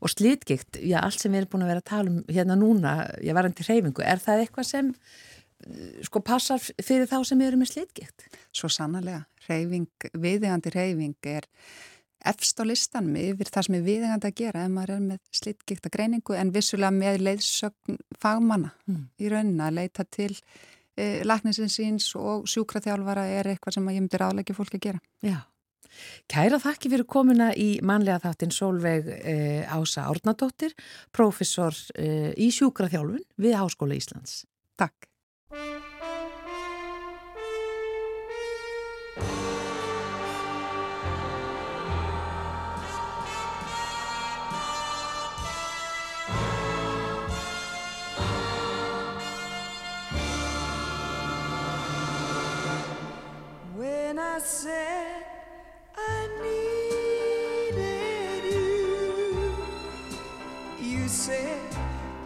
og 0.00 0.08
slitgikt, 0.08 0.76
já, 0.76 1.00
allt 1.00 1.20
sem 1.20 1.32
við 1.32 1.38
erum 1.38 1.50
búin 1.50 1.62
að 1.64 1.68
vera 1.72 1.82
að 1.82 1.90
tala 1.90 2.10
um 2.10 2.24
hérna 2.28 2.54
núna, 2.54 3.10
ég 3.24 3.34
var 3.34 3.44
enn 3.44 3.56
til 3.56 3.66
reyfingu, 3.66 4.02
er 4.04 4.18
það 4.18 4.44
eitthvað 4.44 4.66
sem 4.66 4.94
sko 6.06 6.22
passar 6.24 6.62
fyrir 6.62 7.08
þá 7.10 7.18
sem 7.28 7.40
eru 7.44 7.60
með 7.60 7.72
slitgikt? 7.74 8.26
Svo 8.54 8.70
sannlega, 8.72 9.24
reyfing, 9.48 9.88
viðegandi 10.14 10.72
reyfing 10.74 11.28
er 11.28 11.46
efst 12.26 12.58
á 12.58 12.64
listanum 12.66 13.14
yfir 13.20 13.50
það 13.52 13.66
sem 13.68 13.76
er 13.78 13.84
viðegandi 13.86 14.30
að 14.30 14.38
gera 14.40 14.64
ef 14.66 14.72
maður 14.74 14.94
er 14.96 15.04
með 15.04 15.20
slitgikta 15.38 15.92
greiningu 15.94 16.34
en 16.34 16.50
vissulega 16.54 16.90
með 16.94 17.20
leiðsögn 17.28 18.00
fagmanna 18.18 18.72
Mm. 18.88 19.04
í 19.20 19.28
raunin 19.30 19.60
að 19.62 19.76
leita 19.78 20.04
til 20.04 20.32
e, 20.96 21.22
læknisins 21.22 21.76
síns 21.78 22.08
og 22.18 22.48
sjúkraþjálfara 22.50 23.28
er 23.38 23.52
eitthvað 23.52 23.74
sem 23.78 23.88
ég 23.92 24.02
myndi 24.02 24.18
ráðleggja 24.18 24.56
fólki 24.56 24.80
að 24.80 24.84
gera. 24.88 25.00
Já. 25.22 25.38
Kæra 26.28 26.58
þakki 26.62 26.90
fyrir 26.92 27.06
komuna 27.08 27.48
í 27.56 27.78
manlega 27.82 28.20
þáttin 28.26 28.52
Solveig 28.54 29.06
eh, 29.08 29.64
Ása 29.72 30.04
Árnadóttir, 30.10 30.74
professor 31.12 31.74
eh, 31.96 32.34
í 32.36 32.50
sjúkraþjálfun 32.54 33.24
við 33.40 33.56
Háskóla 33.58 33.96
Íslands. 33.98 34.44
Takk. 34.78 35.07
I 55.94 56.26
needed 57.70 58.44
you, 58.54 59.52
you 60.80 61.06
said 61.06 61.60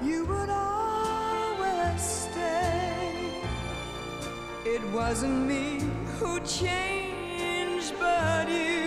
you 0.04 0.24
would 0.26 0.48
always 0.48 2.00
stay. 2.00 3.42
It 4.64 4.84
wasn't 4.92 5.48
me 5.48 5.80
who 6.20 6.38
changed, 6.40 7.92
but 7.98 8.48
you, 8.48 8.81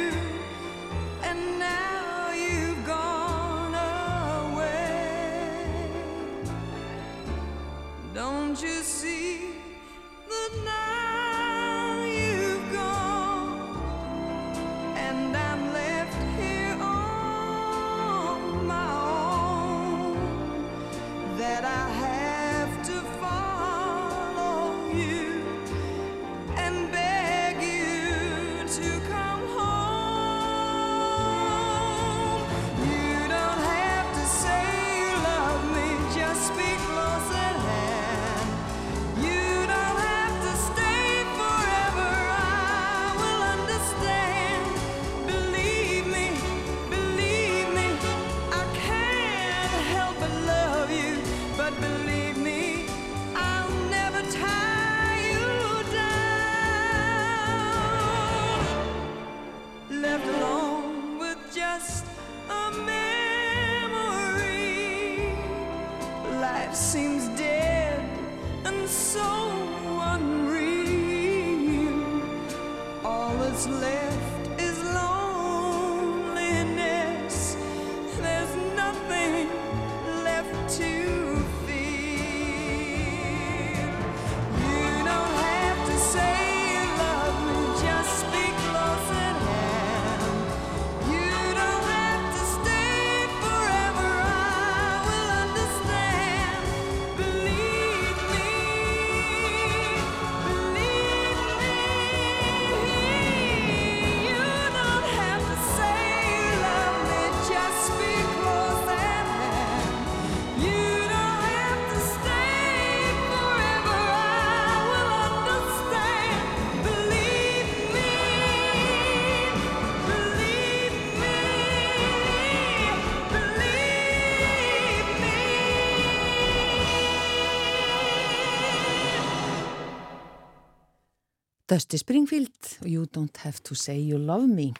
Dusty 131.76 131.98
Springfield, 131.98 132.56
You 132.86 133.06
don't 133.06 133.38
have 133.44 133.62
to 133.64 133.76
say 133.76 134.00
you 134.00 134.18
love 134.18 134.48
me. 134.48 134.74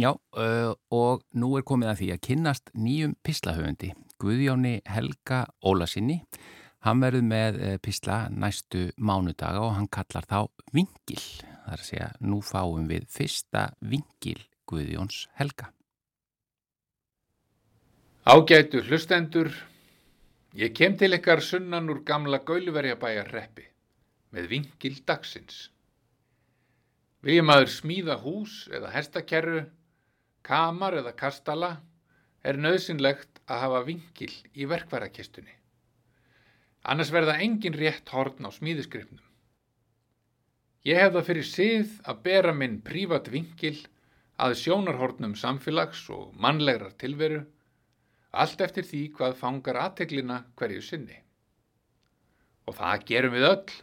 Já, 0.00 0.14
uh, 0.32 0.72
og 0.88 1.20
nú 1.36 1.50
er 1.58 1.64
komið 1.68 1.90
að 1.90 1.98
því 1.98 2.06
að 2.14 2.20
kynnast 2.24 2.70
nýjum 2.72 3.12
pislahöfundi, 3.20 3.90
Guðjóni 4.22 4.78
Helga 4.88 5.42
Ólasinni. 5.60 6.22
Hann 6.86 7.02
verður 7.04 7.26
með 7.28 7.58
uh, 7.58 7.74
pisla 7.76 8.16
næstu 8.32 8.86
mánudaga 8.96 9.66
og 9.66 9.74
hann 9.76 9.90
kallar 9.92 10.24
þá 10.30 10.38
vingil. 10.72 11.20
Það 11.66 11.76
er 11.76 11.84
að 11.84 11.84
segja, 11.90 12.08
nú 12.24 12.40
fáum 12.40 12.88
við 12.88 13.04
fyrsta 13.18 13.66
vingil 13.84 14.40
Guðjóns 14.64 15.26
Helga. 15.36 15.68
Ágætu 18.24 18.80
hlustendur, 18.88 19.52
ég 20.56 20.72
kem 20.72 20.96
til 20.96 21.12
ykkar 21.20 21.44
sunnan 21.44 21.92
úr 21.92 22.00
gamla 22.08 22.40
gaulverjabæjar 22.48 23.28
reppi 23.36 23.68
með 24.32 24.52
vingil 24.56 24.96
dagsins. 25.04 25.66
Við 27.24 27.40
maður 27.40 27.70
smíða 27.72 28.18
hús 28.20 28.54
eða 28.68 28.90
hestakerru, 28.92 29.62
kamar 30.44 30.98
eða 31.00 31.14
kastala 31.16 31.70
er 32.44 32.58
nöðsynlegt 32.60 33.40
að 33.48 33.62
hafa 33.62 33.84
vingil 33.86 34.32
í 34.52 34.66
verkværakistunni. 34.68 35.54
Annars 36.84 37.12
verða 37.14 37.38
engin 37.40 37.78
rétt 37.80 38.12
horn 38.12 38.44
á 38.44 38.52
smíðiskrifnum. 38.52 39.24
Ég 40.84 41.00
hef 41.00 41.14
það 41.14 41.28
fyrir 41.30 41.48
sið 41.48 41.92
að 42.04 42.20
bera 42.26 42.52
minn 42.52 42.76
prívat 42.84 43.30
vingil 43.32 43.78
að 44.36 44.58
sjónarhornum 44.60 45.32
samfélags 45.40 46.02
og 46.12 46.34
mannlegrar 46.36 46.92
tilveru 47.00 47.40
allt 48.34 48.60
eftir 48.66 48.84
því 48.84 49.02
hvað 49.16 49.38
fangar 49.40 49.80
aðteglina 49.80 50.42
hverju 50.58 50.84
sinni. 50.84 51.16
Og 52.68 52.76
það 52.76 53.08
gerum 53.08 53.36
við 53.38 53.48
öll. 53.48 53.74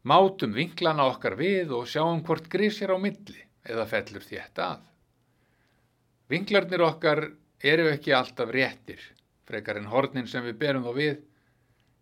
Mátum 0.00 0.54
vinklana 0.56 1.04
okkar 1.10 1.36
við 1.36 1.74
og 1.76 1.88
sjáum 1.88 2.22
hvort 2.24 2.46
grísir 2.48 2.92
á 2.92 2.96
milli 2.96 3.42
eða 3.68 3.84
fellur 3.88 4.24
þétt 4.24 4.60
að. 4.64 4.78
Vinklarnir 6.30 6.84
okkar 6.86 7.26
eru 7.60 7.90
ekki 7.90 8.14
alltaf 8.16 8.48
réttir, 8.54 9.00
frekar 9.44 9.76
en 9.76 9.90
hornin 9.92 10.28
sem 10.30 10.44
við 10.46 10.56
berum 10.62 10.86
þá 10.86 10.92
við, 10.96 11.18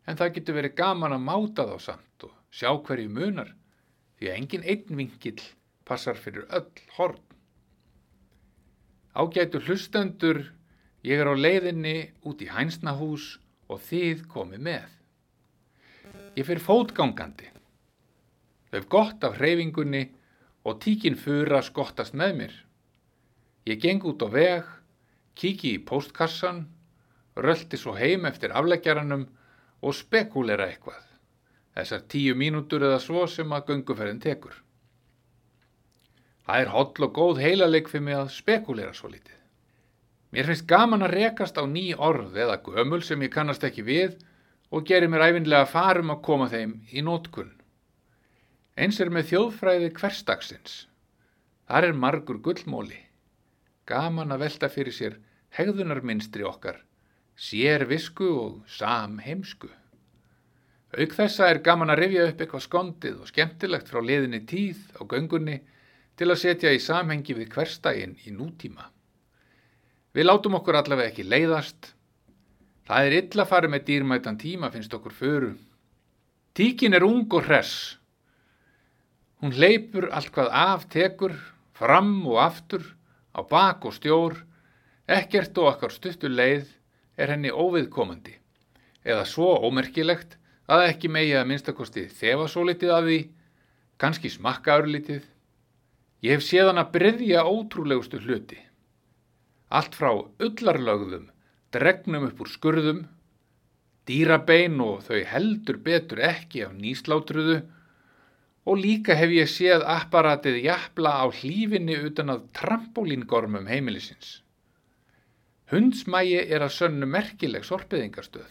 en 0.07 0.19
það 0.21 0.35
getur 0.37 0.59
verið 0.61 0.77
gaman 0.79 1.17
að 1.17 1.25
máta 1.27 1.67
þá 1.67 1.79
samt 1.89 2.29
og 2.29 2.37
sjá 2.55 2.71
hverju 2.71 3.11
munar 3.11 3.51
því 4.19 4.31
að 4.31 4.37
engin 4.37 4.69
einn 4.69 5.01
vinkill 5.03 5.43
passar 5.89 6.21
fyrir 6.21 6.47
öll 6.55 6.85
horn. 6.99 7.21
Ágætu 9.19 9.59
hlustendur, 9.67 10.45
ég 11.03 11.19
er 11.19 11.27
á 11.27 11.35
leiðinni 11.35 12.13
út 12.23 12.43
í 12.45 12.51
hænsnahús 12.53 13.39
og 13.67 13.83
þið 13.89 14.27
komið 14.31 14.67
með. 14.71 14.91
Ég 16.39 16.47
fyrir 16.47 16.63
fótgangandi. 16.63 17.58
Þau 18.68 18.78
hef 18.78 18.88
gott 18.92 19.24
af 19.24 19.38
hreyfingunni 19.40 20.04
og 20.68 20.81
tíkin 20.85 21.16
fura 21.16 21.62
skottast 21.64 22.16
með 22.16 22.35
mér. 22.40 22.54
Ég 23.68 23.81
geng 23.81 24.04
út 24.09 24.22
á 24.24 24.28
veg, 24.33 24.68
kíki 25.37 25.74
í 25.76 25.85
póstkassan, 25.85 26.66
rölti 27.37 27.81
svo 27.81 27.94
heim 27.96 28.26
eftir 28.28 28.52
afleggjaranum 28.57 29.26
og 29.81 29.96
spekulera 29.96 30.68
eitthvað. 30.68 31.04
Þessar 31.78 32.07
tíu 32.11 32.35
mínútur 32.35 32.83
eða 32.83 32.98
svo 33.00 33.26
sem 33.31 33.52
að 33.54 33.68
gönguferðin 33.70 34.22
tekur. 34.22 34.57
Það 36.48 36.62
er 36.64 36.72
holl 36.72 37.04
og 37.07 37.12
góð 37.14 37.42
heilaleg 37.44 37.90
fyrir 37.92 38.04
mig 38.07 38.16
að 38.18 38.33
spekulera 38.35 38.94
svo 38.96 39.11
litið. 39.12 39.37
Mér 40.33 40.48
finnst 40.48 40.66
gaman 40.68 41.04
að 41.04 41.14
rekast 41.14 41.57
á 41.61 41.64
ný 41.64 41.92
orð 41.94 42.37
eða 42.37 42.59
gömul 42.64 43.00
sem 43.04 43.22
ég 43.24 43.33
kannast 43.33 43.64
ekki 43.64 43.85
við 43.85 44.18
og 44.72 44.85
gerir 44.88 45.09
mér 45.09 45.28
æfinlega 45.28 45.68
farum 45.70 46.12
að 46.12 46.24
koma 46.24 46.48
þeim 46.52 46.74
í 46.92 47.04
nótkunn. 47.04 47.54
Eins 48.79 49.01
er 49.03 49.11
með 49.11 49.33
þjóðfræði 49.33 49.88
hverstagsins. 49.97 50.75
Þar 51.67 51.88
er 51.88 51.97
margur 51.99 52.38
gullmóli. 52.38 53.01
Gaman 53.91 54.31
að 54.31 54.45
velta 54.45 54.69
fyrir 54.71 54.95
sér 54.95 55.17
hegðunarminstri 55.57 56.45
okkar, 56.47 56.79
sér 57.35 57.87
visku 57.91 58.29
og 58.29 58.61
sam 58.71 59.19
heimsku. 59.25 59.71
Auk 60.95 61.17
þessa 61.17 61.49
er 61.51 61.61
gaman 61.64 61.91
að 61.91 62.05
rifja 62.05 62.29
upp 62.29 62.38
eitthvað 62.45 62.64
skondið 62.69 63.19
og 63.25 63.33
skemmtilegt 63.33 63.91
frá 63.91 63.99
liðinni 64.05 64.45
tíð 64.47 64.87
á 64.95 65.03
göngunni 65.11 65.59
til 66.17 66.31
að 66.31 66.41
setja 66.45 66.73
í 66.73 66.81
samhengi 66.81 67.35
við 67.35 67.51
hverstaginn 67.57 68.14
í 68.25 68.33
nútíma. 68.33 68.87
Við 70.14 70.31
látum 70.31 70.57
okkur 70.61 70.79
allavega 70.79 71.11
ekki 71.12 71.27
leiðast. 71.27 71.93
Það 72.88 73.09
er 73.09 73.17
illa 73.25 73.45
fara 73.51 73.69
með 73.69 73.88
dýrmætan 73.91 74.38
tíma 74.41 74.71
finnst 74.71 74.95
okkur 74.95 75.19
föru. 75.19 75.53
Tíkin 76.55 76.95
er 76.95 77.05
ung 77.05 77.27
og 77.27 77.45
hress. 77.45 77.99
Hún 79.38 79.53
hleypur 79.55 80.09
allt 80.11 80.33
hvað 80.35 80.48
af 80.51 80.88
tekur, 80.90 81.35
fram 81.79 82.27
og 82.27 82.40
aftur, 82.42 82.83
á 83.38 83.40
bak 83.46 83.85
og 83.87 83.94
stjór, 83.94 84.35
ekkert 85.07 85.59
og 85.62 85.68
okkar 85.72 85.94
stuttu 85.94 86.27
leið 86.27 86.66
er 87.14 87.31
henni 87.31 87.53
óviðkomandi, 87.55 88.35
eða 89.07 89.22
svo 89.31 89.53
ómerkilegt 89.62 90.35
að 90.66 90.88
ekki 90.88 91.11
megi 91.14 91.37
að 91.38 91.46
minnstakosti 91.53 92.09
þefa 92.18 92.48
svo 92.51 92.66
litið 92.66 92.94
að 92.96 93.07
því, 93.11 93.20
kannski 94.03 94.35
smakka 94.35 94.81
örlítið. 94.83 95.22
Ég 96.27 96.35
hef 96.35 96.42
séð 96.42 96.72
hann 96.72 96.83
að 96.83 96.92
breyðja 96.98 97.46
ótrúlegustu 97.46 98.18
hluti. 98.18 98.59
Allt 99.70 99.94
frá 99.94 100.11
ullarlögðum, 100.18 101.31
dregnum 101.70 102.27
upp 102.27 102.42
úr 102.42 102.51
skurðum, 102.51 103.05
dýrabein 104.09 104.81
og 104.83 105.05
þau 105.07 105.22
heldur 105.31 105.79
betur 105.85 106.27
ekki 106.27 106.66
af 106.66 106.74
nýslátruðu 106.74 107.61
og 108.68 108.83
líka 108.83 109.16
hef 109.16 109.33
ég 109.33 109.48
séð 109.48 109.87
apparatið 109.88 110.59
jafla 110.66 111.14
á 111.24 111.26
hlífinni 111.33 111.96
utan 112.04 112.35
að 112.35 112.44
trampolíngormum 112.59 113.68
heimilisins. 113.70 114.42
Hundsmægi 115.72 116.42
er 116.44 116.64
að 116.64 116.74
sönnu 116.76 117.09
merkileg 117.09 117.64
sorpiðingarstöð. 117.64 118.50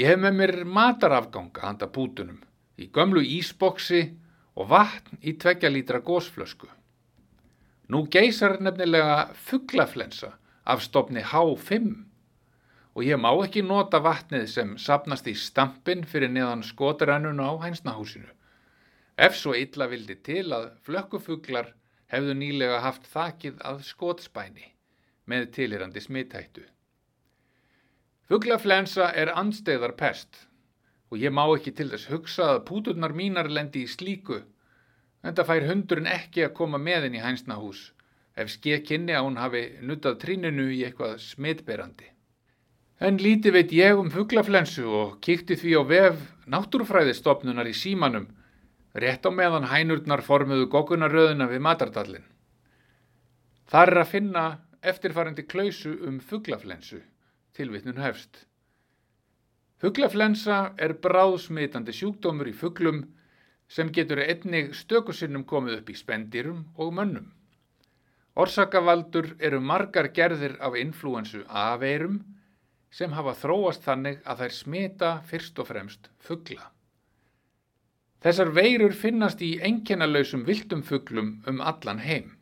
Ég 0.00 0.08
hef 0.08 0.20
með 0.22 0.38
mér 0.40 0.54
matarafganga 0.64 1.66
handa 1.66 1.88
pútunum 1.92 2.40
í 2.78 2.88
gömlu 2.94 3.20
ísboksi 3.20 4.02
og 4.56 4.68
vatn 4.72 5.20
í 5.20 5.34
tveggja 5.40 5.70
lítra 5.72 6.00
gósflösku. 6.04 6.68
Nú 7.88 8.04
geysar 8.12 8.58
nefnilega 8.60 9.32
fugglaflensa 9.48 10.34
af 10.64 10.84
stopni 10.84 11.24
H5 11.24 11.94
og 12.94 13.04
ég 13.04 13.20
má 13.20 13.30
ekki 13.44 13.62
nota 13.62 14.00
vatnið 14.04 14.48
sem 14.52 14.74
sapnast 14.80 15.28
í 15.30 15.36
stampin 15.36 16.04
fyrir 16.08 16.32
neðan 16.32 16.64
skotarannuna 16.66 17.52
á 17.52 17.54
hænsnahúsinu. 17.64 18.37
Ef 19.18 19.34
svo 19.34 19.54
illa 19.58 19.88
vildi 19.90 20.14
til 20.22 20.52
að 20.54 20.68
flökkufuglar 20.86 21.72
hefðu 22.12 22.34
nýlega 22.38 22.82
haft 22.84 23.08
þakið 23.10 23.56
að 23.70 23.80
skotspæni 23.88 24.68
með 25.26 25.48
tilherandi 25.56 26.02
smithættu. 26.04 26.62
Fuglaflensa 28.30 29.08
er 29.18 29.32
andstæðar 29.34 29.96
pest 29.98 30.44
og 31.10 31.18
ég 31.18 31.34
má 31.34 31.42
ekki 31.48 31.74
til 31.74 31.88
þess 31.90 32.12
hugsa 32.12 32.52
að 32.52 32.64
púturnar 32.70 33.16
mínar 33.16 33.50
lendi 33.50 33.82
í 33.82 33.90
slíku 33.90 34.38
en 35.24 35.34
það 35.34 35.50
fær 35.50 35.68
hundurinn 35.72 36.12
ekki 36.14 36.46
að 36.46 36.54
koma 36.60 36.78
með 36.78 37.08
inn 37.08 37.18
í 37.18 37.24
hænsnahús 37.24 37.82
ef 38.38 38.54
skekkinni 38.54 39.18
að 39.18 39.26
hún 39.26 39.42
hafi 39.42 39.66
nuttað 39.82 40.20
tríninu 40.22 40.70
í 40.70 40.84
eitthvað 40.86 41.18
smitberandi. 41.24 42.06
En 43.02 43.18
lítið 43.18 43.54
veit 43.58 43.72
ég 43.74 43.98
um 43.98 44.10
fuglaflensu 44.14 44.86
og 44.86 45.18
kíkti 45.24 45.58
því 45.58 45.74
á 45.74 45.82
vef 45.90 46.26
náttúrufræðistofnunar 46.46 47.66
í 47.66 47.74
símanum 47.74 48.28
rétt 49.02 49.26
á 49.26 49.30
meðan 49.30 49.68
hænurnar 49.70 50.22
formuðu 50.26 50.68
goggunaröðuna 50.72 51.48
við 51.50 51.64
matardallin. 51.66 52.26
Þar 53.68 53.92
er 53.92 54.00
að 54.02 54.12
finna 54.12 54.44
eftirfarandi 54.82 55.44
klausu 55.48 55.94
um 56.08 56.20
fuglaflensu, 56.20 57.00
tilvitnun 57.56 58.00
hefst. 58.02 58.46
Fuglaflensa 59.78 60.74
er 60.78 60.96
bráðsmitandi 61.02 61.94
sjúkdómur 61.94 62.48
í 62.50 62.54
fuglum 62.56 63.04
sem 63.68 63.92
getur 63.92 64.22
einnig 64.24 64.72
stökusinnum 64.74 65.44
komið 65.44 65.80
upp 65.80 65.92
í 65.92 65.98
spendirum 65.98 66.64
og 66.76 66.94
mönnum. 66.96 67.28
Orsakavaldur 68.38 69.34
eru 69.42 69.60
margar 69.60 70.08
gerðir 70.14 70.56
af 70.62 70.76
inflúensu 70.78 71.44
A-veirum 71.48 72.20
sem 72.90 73.12
hafa 73.12 73.34
þróast 73.36 73.84
þannig 73.84 74.22
að 74.24 74.44
þær 74.44 74.58
smita 74.62 75.14
fyrst 75.28 75.58
og 75.58 75.68
fremst 75.68 76.10
fugla. 76.22 76.70
Þessar 78.24 78.50
veirur 78.50 78.94
finnast 78.98 79.42
í 79.46 79.52
einkennalausum 79.62 80.42
viltum 80.46 80.82
fuglum 80.82 81.36
um 81.46 81.60
allan 81.62 82.00
heim. 82.02 82.32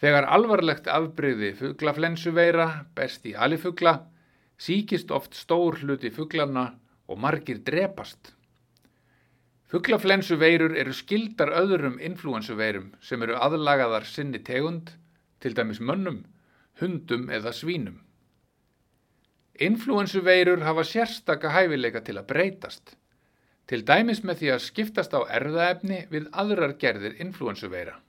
Þegar 0.00 0.28
alvarlegt 0.36 0.86
afbreyði 0.88 1.50
fuglaflensuveira 1.58 2.68
berst 2.96 3.26
í 3.26 3.34
alifugla, 3.34 3.96
síkist 4.56 5.10
oft 5.10 5.34
stór 5.34 5.80
hluti 5.82 6.12
fuglana 6.14 6.68
og 7.10 7.18
margir 7.18 7.58
drepast. 7.66 8.32
Fuglaflensuveirur 9.70 10.76
eru 10.78 10.94
skildar 10.94 11.52
öðrum 11.54 11.98
inflúensuveirum 12.02 12.92
sem 13.02 13.22
eru 13.26 13.36
aðlagaðar 13.38 14.06
sinni 14.06 14.40
tegund, 14.46 14.94
til 15.42 15.54
dæmis 15.56 15.80
mönnum, 15.80 16.24
hundum 16.80 17.28
eða 17.30 17.52
svínum. 17.54 18.00
Inflúensuveirur 19.60 20.62
hafa 20.64 20.86
sérstaka 20.86 21.52
hæfileika 21.52 22.00
til 22.06 22.16
að 22.18 22.28
breytast, 22.32 22.96
til 23.70 23.84
dæmis 23.86 24.24
með 24.26 24.40
því 24.40 24.48
að 24.54 24.64
skiptast 24.64 25.12
á 25.14 25.20
erðaefni 25.30 26.04
við 26.10 26.26
aðrar 26.42 26.74
gerðir 26.82 27.20
inflúensuveira. 27.22 28.00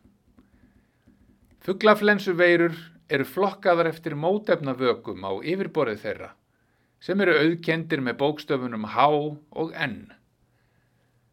Fuglaflensuveirur 1.62 2.74
eru 3.14 3.28
flokkaðar 3.28 3.92
eftir 3.92 4.16
mótefnavökum 4.18 5.22
á 5.22 5.32
yfirborðið 5.46 6.00
þeirra, 6.06 6.30
sem 6.98 7.22
eru 7.22 7.36
auðkendir 7.38 8.02
með 8.02 8.18
bókstöfunum 8.24 8.88
H 8.96 9.06
og 9.62 9.76
N. 9.78 10.00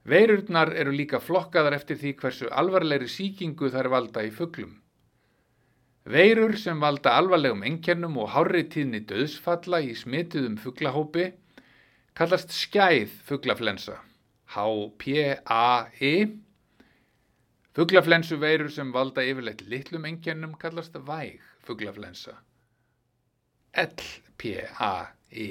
Veirurnar 0.09 0.75
eru 0.77 0.93
líka 0.93 1.21
flokkaðar 1.21 1.79
eftir 1.79 1.97
því 2.01 2.13
hversu 2.21 2.51
alvarlegri 2.53 3.09
sýkingu 3.13 3.71
þær 3.73 3.89
valda 3.93 4.25
í 4.25 4.31
fuglum. 4.33 4.77
Veirur 6.09 6.57
sem 6.57 6.81
valda 6.81 7.17
alvarlegum 7.21 7.65
einkennum 7.69 8.17
og 8.21 8.31
hárri 8.33 8.63
tíðni 8.73 9.03
döðsfalla 9.09 9.81
í 9.85 9.95
smituðum 9.97 10.57
fuglahópi 10.61 11.27
kallast 12.17 12.55
skæð 12.57 13.13
fuglaflensa, 13.29 13.99
HPAI. 14.55 16.15
Fuglaflensuveirur 17.79 18.71
sem 18.75 18.91
valda 18.93 19.23
yfirleitt 19.23 19.63
litlum 19.71 20.09
einkennum 20.09 20.57
kallast 20.59 20.97
væg 21.07 21.41
fuglaflensa, 21.69 22.33
LPAI. 23.77 25.49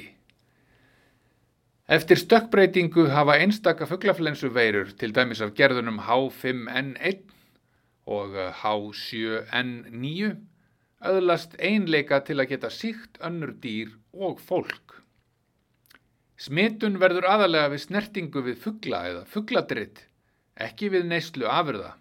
Eftir 1.88 2.20
stökkbreytingu 2.20 3.06
hafa 3.14 3.38
einstaka 3.40 3.86
fuglaflensuveirur 3.88 4.92
til 5.00 5.16
dæmis 5.16 5.42
af 5.42 5.54
gerðunum 5.56 6.02
H5N1 6.04 7.22
og 8.18 8.36
H7N9 8.64 10.34
öðlast 11.06 11.56
einleika 11.62 12.20
til 12.26 12.42
að 12.42 12.50
geta 12.52 12.74
síkt 12.74 13.22
önnur 13.24 13.54
dýr 13.64 13.94
og 14.14 14.42
fólk. 14.42 14.97
Smitun 16.38 17.00
verður 17.02 17.26
aðalega 17.26 17.72
við 17.74 17.84
snertingu 17.88 18.44
við 18.46 18.60
fugla 18.62 19.00
eða 19.10 19.24
fugladritt, 19.32 20.04
ekki 20.54 20.92
við 20.94 21.08
neyslu 21.10 21.48
afurða. 21.50 21.96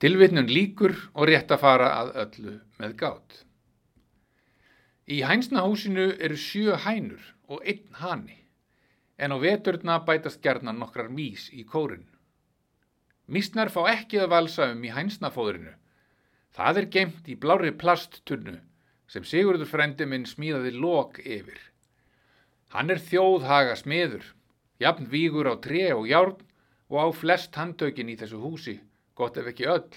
Tilvitnun 0.00 0.48
líkur 0.48 0.94
og 1.12 1.28
rétt 1.28 1.52
að 1.52 1.60
fara 1.62 1.90
að 2.00 2.14
öllu 2.22 2.54
með 2.80 2.94
gát. 3.02 3.34
Í 5.12 5.20
hænsnahúsinu 5.28 6.08
eru 6.24 6.38
sjö 6.40 6.78
hænur 6.86 7.26
og 7.52 7.60
einn 7.68 8.00
hani, 8.00 8.38
en 9.20 9.34
á 9.34 9.38
veturna 9.42 9.98
bætast 10.06 10.40
gerðna 10.42 10.72
nokkrar 10.72 11.12
mís 11.12 11.50
í 11.52 11.66
kórin. 11.68 12.06
Mísnar 13.28 13.70
fá 13.70 13.84
ekki 13.92 14.22
að 14.22 14.32
valsa 14.32 14.70
um 14.72 14.80
í 14.84 14.90
hænsnafóðrinu. 14.94 15.74
Það 16.56 16.80
er 16.80 16.88
gemt 16.96 17.28
í 17.28 17.36
blári 17.36 17.74
plasttunnu 17.76 18.56
sem 19.12 19.24
Sigurður 19.28 19.68
frendi 19.68 20.08
minn 20.08 20.24
smíðaði 20.28 20.72
lok 20.80 21.20
yfir. 21.20 21.60
Hann 22.72 22.88
er 22.88 23.00
þjóðhaga 23.04 23.74
smiður, 23.76 24.24
jafn 24.80 25.08
vígur 25.12 25.50
á 25.52 25.60
tre 25.60 25.90
og 25.92 26.06
járn 26.08 26.38
og 26.88 26.96
á 27.04 27.06
flest 27.12 27.56
handtökin 27.60 28.08
í 28.08 28.16
þessu 28.16 28.40
húsi, 28.40 28.78
gott 29.12 29.36
ef 29.36 29.50
ekki 29.50 29.68
öll. 29.68 29.92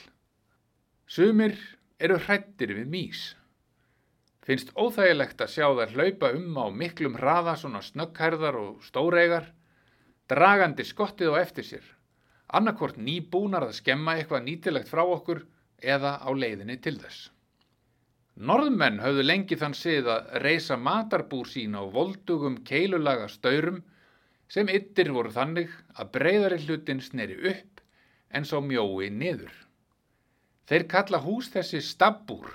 Sumir 1.08 1.56
eru 2.04 2.18
hrættir 2.20 2.74
við 2.76 2.90
mís. 2.92 3.22
Finnst 4.44 4.74
óþægilegt 4.76 5.40
að 5.42 5.54
sjá 5.56 5.68
þær 5.78 5.94
hlaupa 5.96 6.32
um 6.36 6.60
á 6.60 6.68
miklum 6.82 7.16
hraða 7.16 7.56
svona 7.62 7.80
snögghærðar 7.82 8.60
og 8.60 8.84
stóreigar, 8.84 9.48
dragandi 10.28 10.84
skottið 10.84 11.32
á 11.32 11.36
eftir 11.46 11.70
sér, 11.70 11.86
annarkvort 12.52 13.00
nýbúnar 13.00 13.70
að 13.70 13.78
skemma 13.80 14.18
eitthvað 14.20 14.46
nýtilegt 14.50 14.92
frá 14.92 15.06
okkur 15.08 15.46
eða 15.80 16.18
á 16.20 16.30
leiðinni 16.36 16.76
til 16.84 16.98
þess. 17.00 17.32
Norðmenn 18.36 18.98
höfðu 19.00 19.24
lengi 19.24 19.56
þann 19.56 19.74
sið 19.80 20.10
að 20.12 20.32
reysa 20.44 20.76
matarbúr 20.76 21.48
sín 21.48 21.76
á 21.80 21.88
voldugum 21.88 22.58
keilulaga 22.68 23.30
staurum 23.32 23.78
sem 24.52 24.68
yttir 24.68 25.14
voru 25.16 25.32
þannig 25.32 25.72
að 25.96 26.10
breyðari 26.18 26.58
hlutin 26.66 27.00
sneri 27.00 27.38
upp 27.52 27.80
en 28.36 28.44
svo 28.44 28.60
mjói 28.60 29.08
niður. 29.10 29.54
Þeir 30.68 30.84
kalla 30.92 31.22
hús 31.24 31.48
þessi 31.54 31.80
stabbúr. 31.80 32.50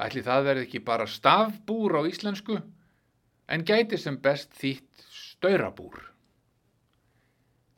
Ætli 0.00 0.24
það 0.26 0.46
verði 0.48 0.66
ekki 0.66 0.80
bara 0.82 1.06
stafbúr 1.06 1.94
á 1.94 2.02
íslensku 2.10 2.58
en 3.46 3.64
gæti 3.66 3.98
sem 3.98 4.18
best 4.18 4.56
þýtt 4.58 5.06
staurabúr. 5.14 6.00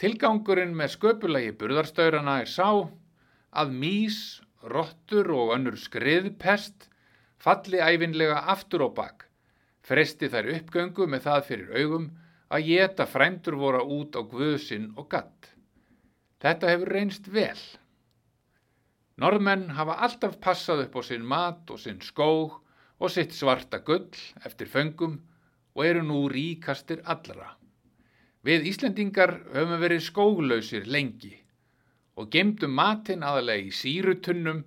Tilgangurinn 0.00 0.72
með 0.78 0.94
sköpulagi 0.96 1.52
burðarstaurana 1.60 2.38
er 2.40 2.48
sá 2.48 2.88
að 3.52 3.76
mís, 3.76 4.40
rottur 4.64 5.28
og 5.36 5.52
önnur 5.58 5.76
skriðpest 5.76 6.88
falli 7.42 7.80
æfinlega 7.82 8.44
aftur 8.54 8.86
á 8.86 8.90
bak, 8.94 9.24
fresti 9.82 10.28
þær 10.30 10.50
uppgöngu 10.56 11.08
með 11.10 11.24
það 11.26 11.46
fyrir 11.48 11.78
augum 11.80 12.10
að 12.52 12.68
geta 12.68 13.06
frændur 13.08 13.56
voru 13.58 13.82
út 13.98 14.14
á 14.14 14.22
guðsinn 14.22 14.92
og 14.96 15.08
gatt. 15.10 15.48
Þetta 16.42 16.70
hefur 16.70 16.92
reynst 16.94 17.30
vel. 17.32 17.58
Norðmenn 19.18 19.72
hafa 19.76 19.98
alltaf 20.06 20.38
passað 20.42 20.84
upp 20.86 20.96
á 20.98 21.02
sinn 21.06 21.26
mat 21.26 21.70
og 21.70 21.80
sinn 21.82 22.00
skóg 22.02 22.58
og 23.02 23.10
sitt 23.10 23.34
svarta 23.34 23.82
gull 23.82 24.10
eftir 24.46 24.70
föngum 24.70 25.18
og 25.74 25.84
eru 25.86 26.02
nú 26.06 26.24
ríkastir 26.30 27.02
allra. 27.04 27.56
Við 28.42 28.66
Íslendingar 28.70 29.36
höfum 29.54 29.78
verið 29.82 30.06
skóglausir 30.06 30.86
lengi 30.86 31.36
og 32.18 32.30
gemdum 32.30 32.74
matinn 32.76 33.22
aðalega 33.24 33.70
í 33.70 33.74
sírutunnum 33.74 34.64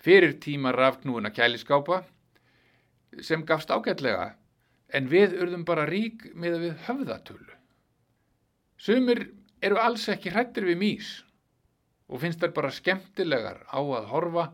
fyrir 0.00 0.38
tíma 0.40 0.72
rafknúina 0.72 1.32
kæliskápa 1.34 2.02
sem 3.20 3.44
gafst 3.46 3.70
ágætlega 3.70 4.32
en 4.96 5.08
við 5.10 5.36
urðum 5.42 5.64
bara 5.68 5.86
rík 5.88 6.30
með 6.34 6.58
við 6.64 6.86
höfðatölu. 6.86 7.56
Sumir 8.80 9.26
eru 9.62 9.76
alls 9.78 10.08
ekki 10.08 10.32
hrættir 10.32 10.66
við 10.66 10.80
mís 10.80 11.10
og 12.10 12.22
finnst 12.22 12.40
þær 12.42 12.54
bara 12.56 12.72
skemmtilegar 12.74 13.62
á 13.70 13.78
að 13.78 14.08
horfa 14.10 14.46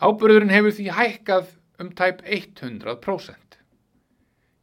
Áburðurinn 0.00 0.54
hefur 0.54 0.72
því 0.76 0.86
hækkað 0.96 1.46
um 1.82 1.90
tæp 1.96 2.18
100%. 2.24 3.36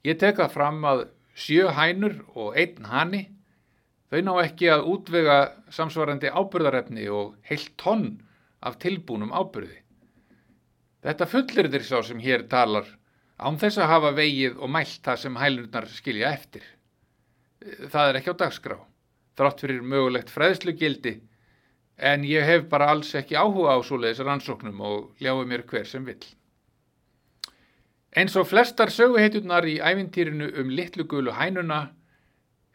Ég 0.08 0.16
tek 0.22 0.36
það 0.40 0.54
fram 0.54 0.80
að 0.88 1.00
sjö 1.38 1.64
hænur 1.76 2.16
og 2.36 2.56
einn 2.58 2.86
hani 2.88 3.22
Þau 4.08 4.22
ná 4.24 4.34
ekki 4.46 4.70
að 4.72 4.86
útvega 4.88 5.38
samsvarandi 5.74 6.32
ábyrðarefni 6.32 7.10
og 7.12 7.36
heilt 7.50 7.74
tonn 7.82 8.08
af 8.64 8.78
tilbúnum 8.80 9.34
ábyrði. 9.36 9.82
Þetta 11.04 11.28
fullir 11.30 11.70
þeir 11.74 11.86
sá 11.88 11.98
sem 12.08 12.22
hér 12.24 12.46
talar 12.52 12.88
án 13.38 13.60
þess 13.60 13.82
að 13.82 13.92
hafa 13.92 14.14
vegið 14.18 14.62
og 14.64 14.72
mælt 14.74 15.02
það 15.06 15.20
sem 15.24 15.40
hælurnar 15.42 15.90
skilja 15.92 16.32
eftir. 16.34 16.64
Það 17.92 18.10
er 18.10 18.20
ekki 18.20 18.34
á 18.34 18.42
dagskrá, 18.42 18.78
þrátt 19.38 19.62
fyrir 19.62 19.84
mögulegt 19.84 20.32
fræðslugildi, 20.34 21.18
en 21.98 22.26
ég 22.28 22.46
hef 22.46 22.68
bara 22.72 22.90
alls 22.94 23.14
ekki 23.18 23.38
áhuga 23.38 23.76
á 23.76 23.80
svoleiðis 23.84 24.24
rannsóknum 24.24 24.82
og 24.86 25.22
ljáu 25.22 25.44
mér 25.46 25.66
hver 25.68 25.86
sem 25.90 26.06
vill. 26.06 26.24
Eins 28.18 28.38
og 28.40 28.48
flestar 28.50 28.90
söguheitjurnar 28.94 29.68
í 29.68 29.78
ævintýrinu 29.84 30.48
um 30.62 30.70
litlu 30.74 31.06
gulu 31.10 31.34
hænuna 31.36 31.90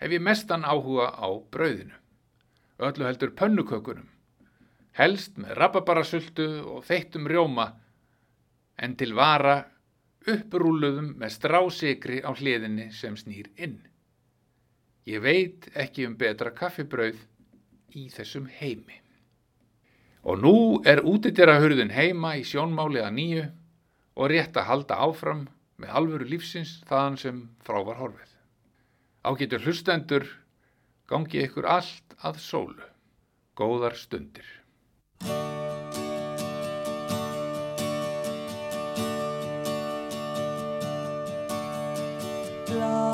hef 0.02 0.10
ég 0.10 0.22
mestan 0.22 0.64
áhuga 0.66 1.12
á 1.14 1.28
brauðinu, 1.54 1.94
öllu 2.82 3.06
heldur 3.06 3.30
pönnukökunum, 3.38 4.08
helst 4.98 5.38
með 5.38 5.54
rababarasultu 5.60 6.48
og 6.74 6.82
þeittum 6.88 7.28
rjóma, 7.30 7.68
en 8.82 8.96
til 8.98 9.12
vara 9.14 9.60
upprúluðum 10.26 11.14
með 11.20 11.34
strásikri 11.36 12.18
á 12.26 12.30
hliðinni 12.34 12.88
sem 12.94 13.14
snýr 13.18 13.50
inn. 13.56 13.78
Ég 15.06 15.22
veit 15.22 15.68
ekki 15.74 16.06
um 16.06 16.18
betra 16.18 16.52
kaffibrauð 16.54 17.22
í 17.98 18.08
þessum 18.10 18.46
heimi. 18.58 18.98
Og 20.22 20.38
nú 20.38 20.56
er 20.86 21.02
útidera 21.06 21.58
hurðin 21.62 21.94
heima 21.94 22.36
í 22.38 22.44
sjónmáli 22.46 23.02
að 23.02 23.16
nýju 23.18 23.48
og 24.14 24.30
rétt 24.30 24.58
að 24.58 24.68
halda 24.68 25.00
áfram 25.06 25.46
með 25.82 25.96
alvöru 25.98 26.28
lífsins 26.30 26.78
þaðan 26.86 27.18
sem 27.18 27.42
frá 27.66 27.82
var 27.82 27.98
horfið. 27.98 28.31
Ágætur 29.22 29.62
hlustendur, 29.62 30.24
gangi 31.06 31.44
ykkur 31.46 31.68
allt 31.70 32.16
að 32.26 32.40
sólu. 32.42 32.88
Góðar 33.54 33.94
stundir. 33.94 34.48
Lá 42.72 43.11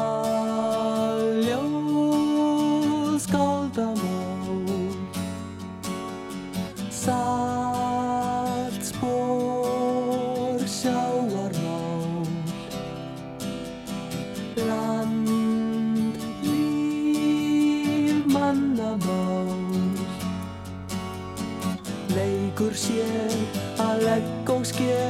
sér 22.79 23.35
að 23.83 24.05
legg 24.07 24.51
og 24.55 24.67
skél 24.69 25.08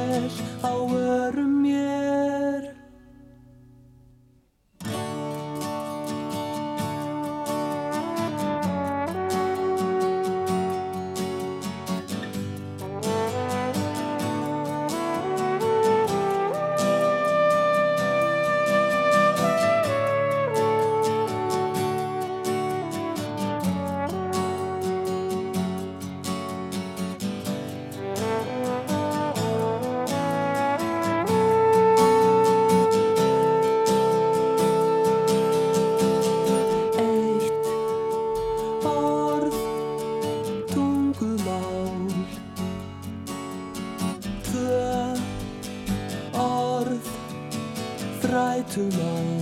þrætumál 48.29 49.39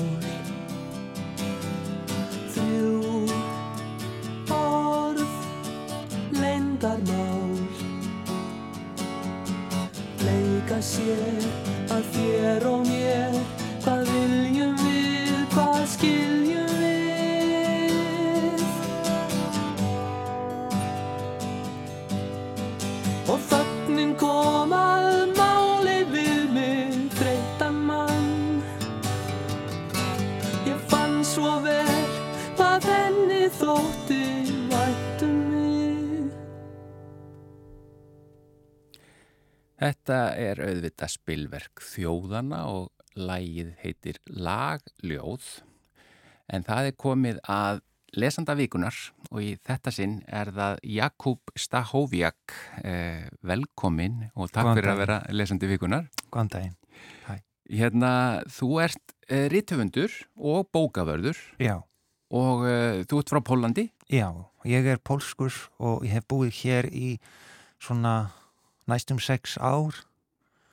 Þrjú 2.55 3.27
orð 4.55 5.25
leyndarmál. 6.39 7.57
Leika 10.23 10.79
sér 10.79 11.51
að 11.91 12.13
þér 12.15 12.69
og 12.71 12.87
mér 12.87 12.96
Þetta 40.07 40.39
er 40.39 40.61
auðvitað 40.63 41.11
spilverk 41.11 41.81
þjóðana 41.83 42.59
og 42.71 42.93
lægið 43.19 43.73
heitir 43.81 44.21
Lagljóð 44.31 45.47
en 46.55 46.63
það 46.63 46.91
er 46.93 46.95
komið 46.95 47.41
að 47.51 47.81
lesanda 48.15 48.55
vikunar 48.55 48.95
og 49.33 49.41
í 49.43 49.49
þetta 49.67 49.91
sinn 49.97 50.15
er 50.31 50.53
það 50.55 50.79
Jakub 50.95 51.51
Stahoviak 51.59 52.55
eh, 52.87 53.27
velkomin 53.43 54.29
og 54.39 54.47
takk 54.55 54.69
Góðan 54.69 54.79
fyrir 54.79 54.93
að 54.93 54.95
daginn. 54.95 55.03
vera 55.03 55.19
lesandi 55.41 55.73
vikunar. 55.75 56.07
Góðan 56.31 56.53
daginn. 56.55 56.79
Hérna, 57.67 58.13
þú 58.47 58.71
ert 58.87 59.17
eh, 59.27 59.49
rithöfundur 59.51 60.15
og 60.39 60.71
bókavörður 60.71 61.43
Já, 61.59 61.81
og 62.31 62.63
eh, 62.71 63.03
þú 63.11 63.25
ert 63.25 63.35
frá 63.35 63.43
Pólandi. 63.43 63.89
já, 64.07 64.31
ég 64.71 64.87
er 64.87 65.03
pólskur 65.03 65.51
og 65.83 66.07
ég 66.07 66.15
hef 66.21 66.31
búið 66.31 66.55
hér 66.63 66.93
í 66.95 67.17
svona 67.83 68.31
næstum 68.91 69.19
sex 69.23 69.57
ár. 69.59 69.97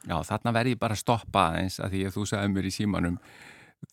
Já, 0.03 0.17
þarna 0.27 0.51
verði 0.55 0.73
ég 0.75 0.79
bara 0.81 0.97
að 0.97 1.03
stoppa 1.03 1.47
aðeins 1.53 1.79
að 1.79 1.93
því 1.95 2.01
að 2.07 2.15
þú 2.17 2.23
sagði 2.27 2.53
mér 2.53 2.65
í 2.67 2.71
símanum 2.75 3.17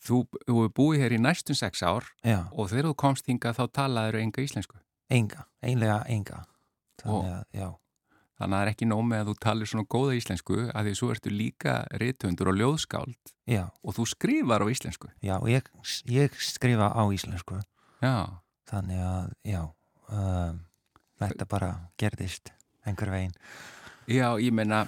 þú, 0.03 0.17
þú 0.47 0.55
hefur 0.57 0.73
búið 0.75 1.03
hér 1.05 1.15
í 1.15 1.19
næstum 1.23 1.55
sex 1.55 1.83
ár 1.87 2.07
Já, 2.27 2.39
og 2.51 2.67
þegar 2.71 2.89
þú 2.91 2.95
komst 2.99 3.29
hingað 3.31 3.59
þá 3.61 3.63
talaður 3.79 4.19
enga 4.19 4.43
íslensku. 4.43 4.75
enga, 5.11 5.45
einlega 5.63 6.01
enga. 6.11 6.43
Þannig 7.01 7.31
að, 7.31 7.77
Þannig 8.41 8.55
að 8.55 8.57
það 8.57 8.63
er 8.65 8.69
ekki 8.71 8.85
nóg 8.89 9.01
með 9.05 9.19
að 9.21 9.27
þú 9.29 9.33
talir 9.45 9.69
svona 9.69 9.85
góða 9.93 10.13
íslensku 10.17 10.55
að 10.73 10.87
því 10.87 10.93
svo 10.97 11.09
ertu 11.13 11.29
líka 11.29 11.73
rithundur 12.01 12.49
og 12.49 12.55
ljóðskáld 12.57 13.33
já, 13.45 13.67
og 13.85 13.93
þú 13.93 14.05
skrifar 14.09 14.63
á 14.65 14.67
íslensku. 14.71 15.11
já, 15.21 15.35
ég, 15.45 15.67
ég 16.09 16.37
skrifa 16.41 16.87
á 16.89 17.03
íslensku. 17.13 17.59
Já, 18.01 18.41
Þannig 18.71 19.01
að, 19.03 19.33
já, 19.45 19.61
um, 20.09 20.59
þetta 21.21 21.45
bara 21.51 21.69
gerðist 22.01 22.49
einhver 22.87 23.11
veginn. 23.13 23.35
Já 24.11 24.27
ég 24.43 24.53
meina 24.55 24.81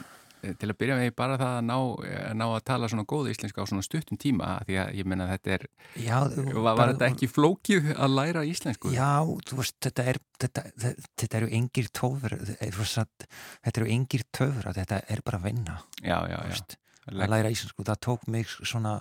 eh, 0.44 0.54
til 0.60 0.70
að 0.72 0.78
byrja 0.82 0.98
með 1.00 1.16
bara 1.18 1.38
það 1.40 1.56
að 1.58 1.66
ná, 1.70 1.78
eh, 2.10 2.30
ná 2.40 2.46
að 2.50 2.62
tala 2.70 2.90
svona 2.92 3.08
góða 3.10 3.34
íslensku 3.34 3.64
á 3.64 3.70
svona 3.70 3.86
stuttum 3.86 4.20
tíma 4.22 4.52
því 4.68 4.78
að 4.84 4.94
ég 5.00 5.10
meina 5.10 5.30
þetta 5.32 5.56
er, 5.58 5.66
Já, 6.04 6.18
var, 6.28 6.78
var 6.80 6.94
þetta 6.94 7.10
ekki 7.10 7.32
flókið 7.32 7.92
að 7.96 8.16
læra 8.20 8.46
íslensku? 8.50 8.94
Já, 8.94 9.12
þú 9.50 9.60
veist, 9.60 9.78
þetta 9.88 10.08
er, 10.14 10.22
þetta, 10.46 10.66
þetta, 10.86 11.34
eru 11.42 11.52
engir 11.60 11.92
tófur, 11.96 12.38
þetta 12.62 13.76
eru 13.76 13.92
engir 13.98 14.26
töfur, 14.32 14.72
þetta 14.72 15.04
er 15.08 15.26
bara 15.26 15.42
að 15.42 15.52
vinna. 15.52 15.82
já, 16.02 16.18
já, 16.30 16.40
þú 16.40 16.56
veist, 16.56 16.80
að 17.12 17.30
læra 17.36 17.54
íslensku 17.54 17.86
það 17.88 18.04
tók 18.08 18.28
mig 18.32 18.52
svona 18.54 18.98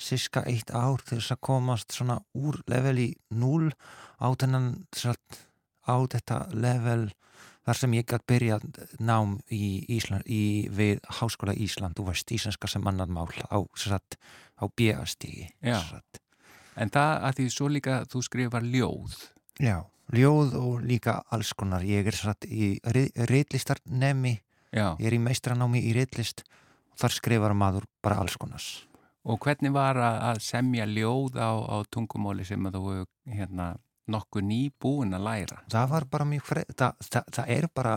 síska 0.00 0.42
eitt 0.50 0.72
ár 0.74 1.02
til 1.06 1.18
þess 1.20 1.34
að 1.36 1.42
komast 1.46 1.94
svona 1.94 2.18
úr 2.34 2.58
level 2.70 2.96
í 2.98 3.10
0 3.30 3.70
á 4.18 4.28
þennan 4.34 4.70
á 5.84 5.96
þetta 6.10 6.38
level 6.54 7.10
þar 7.64 7.80
sem 7.80 7.96
ég 7.96 8.06
gætt 8.10 8.26
byrjað 8.28 8.66
nám 9.00 9.38
í 9.52 9.84
Ísland 9.96 10.26
í, 10.26 10.68
við 10.68 11.00
Háskóla 11.20 11.54
Ísland 11.56 11.96
þú 11.98 12.08
veist 12.10 12.32
íslenska 12.34 12.70
sem 12.70 12.86
annan 12.86 13.12
mál 13.12 13.28
á, 13.48 13.58
á 13.58 14.64
Já. 15.62 15.80
En 16.76 16.90
það 16.90 17.26
að 17.28 17.36
því 17.38 17.48
svo 17.54 17.68
líka 17.70 18.00
þú 18.10 18.22
skrifar 18.26 18.64
ljóð. 18.66 19.14
Já, 19.62 19.86
ljóð 20.10 20.56
og 20.58 20.82
líka 20.82 21.20
alls 21.30 21.52
konar. 21.54 21.84
Ég 21.86 22.06
er 22.06 22.16
satt 22.18 22.46
í 22.46 22.74
reitlistarnemi 22.82 24.40
Já, 24.74 24.96
ég 24.98 25.06
er 25.06 25.14
í 25.14 25.22
meistranámi 25.22 25.84
í 25.86 25.94
reitlist 25.94 26.42
og 26.90 26.98
þar 26.98 27.14
skrifar 27.14 27.54
maður 27.54 27.86
bara 28.02 28.18
alls 28.22 28.34
konars 28.40 28.84
og 29.24 29.40
hvernig 29.40 29.72
var 29.72 29.96
að, 29.96 30.40
semja 30.44 30.84
ljóð 30.88 31.38
á, 31.40 31.50
á 31.56 31.76
tungumáli 31.88 32.44
sem 32.44 32.66
þú 32.74 33.04
hérna, 33.30 33.74
nokkuð 34.10 34.46
nýbúin 34.50 35.16
að 35.16 35.26
læra? 35.28 35.62
það 35.72 35.88
var 35.94 36.08
bara 36.10 36.28
mjög 36.28 36.44
frel, 36.50 36.66
það, 36.76 37.08
það, 37.08 37.32
það 37.38 37.54
er 37.56 37.68
bara 37.74 37.94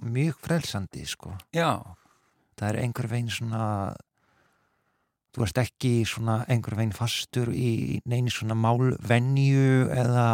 mjög 0.00 0.38
frelsandi 0.44 1.06
sko 1.08 1.34
Já, 1.56 1.70
það 2.58 2.68
er 2.68 2.80
einhver 2.84 3.10
veginn 3.10 3.32
svona 3.32 3.64
þú 5.30 5.46
ert 5.46 5.62
ekki 5.62 5.92
svona 6.08 6.40
einhver 6.50 6.76
veginn 6.78 6.96
fastur 6.96 7.52
í 7.54 8.00
neini 8.08 8.32
svona 8.34 8.56
málvenju 8.58 9.90
eða 9.94 10.26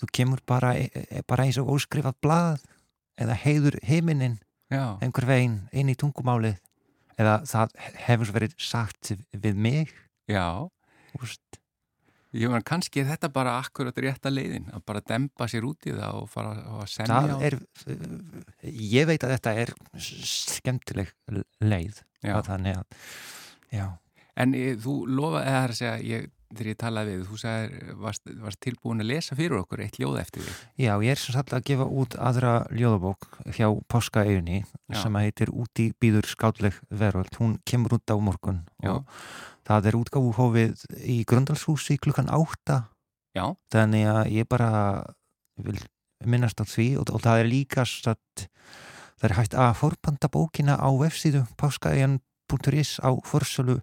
þú 0.00 0.08
kemur 0.16 0.42
bara, 0.48 0.74
e- 0.78 1.22
bara 1.28 1.46
eins 1.46 1.60
og 1.60 1.74
óskrifað 1.76 2.18
blað 2.24 2.64
eða 3.20 3.36
heiður 3.44 3.78
heiminin 3.86 4.38
já, 4.72 4.96
einhver 5.04 5.28
veginn 5.28 5.58
inn 5.70 5.92
í 5.92 5.98
tungumálið 5.98 6.56
eða 7.20 7.42
það 7.46 7.74
hefur 8.06 8.32
verið 8.34 8.54
sagt 8.58 9.12
við 9.32 9.58
mig 9.58 9.92
já. 10.30 10.64
þú 11.12 11.20
veist. 11.22 11.61
Ég 12.32 12.48
meina, 12.48 12.62
kannski 12.64 13.02
er 13.02 13.10
þetta 13.10 13.28
bara 13.32 13.58
akkurat 13.60 13.98
rétta 14.00 14.30
leiðin, 14.32 14.70
að 14.72 14.84
bara 14.88 15.02
dempa 15.04 15.44
sér 15.52 15.66
út 15.68 15.84
í 15.84 15.92
það 15.92 16.20
og 16.22 16.30
fara 16.32 16.54
að 16.80 16.86
semja 16.88 17.36
er 17.44 17.58
ég 18.64 19.08
veit 19.10 19.24
að 19.26 19.34
þetta 19.36 19.52
er 19.66 19.74
skemmtileg 20.00 21.12
leið 21.60 22.00
að 22.24 22.46
þannig 22.48 22.78
að 22.80 23.02
já, 23.72 23.88
En 24.40 24.54
e, 24.56 24.70
þú 24.80 25.02
lofa, 25.12 25.42
eða 25.44 25.58
það 25.58 25.64
er 25.66 25.72
að 25.74 25.76
segja, 25.76 25.96
ég, 26.08 26.28
þegar 26.52 26.68
ég 26.70 26.76
talaði 26.80 27.12
við, 27.12 27.24
þú 27.28 27.38
sagðir, 27.42 27.90
varst, 28.00 28.30
varst 28.40 28.60
tilbúin 28.64 29.04
að 29.04 29.10
lesa 29.10 29.36
fyrir 29.36 29.58
okkur 29.58 29.82
eitt 29.84 29.98
ljóð 30.00 30.16
eftir 30.22 30.46
því. 30.46 30.54
já, 30.86 30.92
ég 31.04 31.12
er 31.12 31.20
sem 31.20 31.36
sagt 31.36 31.52
að 31.52 31.66
gefa 31.68 31.86
út 32.00 32.16
aðra 32.16 32.52
ljóðabók 32.72 33.28
hjá 33.52 33.66
Páskaeyjunni 33.92 34.62
Já. 34.64 34.96
sem 35.02 35.18
heitir 35.20 35.52
Úti 35.52 35.90
býður 36.00 36.28
skátleg 36.32 36.80
veröld, 36.88 37.36
hún 37.36 37.58
kemur 37.68 37.98
út 37.98 38.08
á 38.08 38.16
morgun 38.16 38.62
Já. 38.80 38.94
og 38.96 39.04
það 39.68 39.86
er 39.90 39.96
útgáfuhófið 40.00 40.84
í 41.06 41.18
Grundalshúsi 41.28 41.98
klukkan 42.02 42.30
átta 42.32 42.80
Já, 43.36 43.46
þannig 43.72 44.06
að 44.12 44.30
ég 44.34 44.48
bara 44.50 44.70
vil 45.62 45.78
minnast 46.26 46.60
á 46.60 46.64
því 46.68 46.88
og, 47.00 47.08
og 47.16 47.22
það 47.24 47.40
er 47.42 47.48
líka 47.50 47.84
satt, 47.88 48.46
það 49.18 49.28
er 49.30 49.36
hægt 49.38 49.54
að 49.58 49.72
forbanda 49.80 50.28
bókina 50.32 50.76
á 50.76 50.88
vefsíðu 51.00 51.44
páskaegjan.is 51.58 52.98
á 53.00 53.10
forsölu 53.24 53.78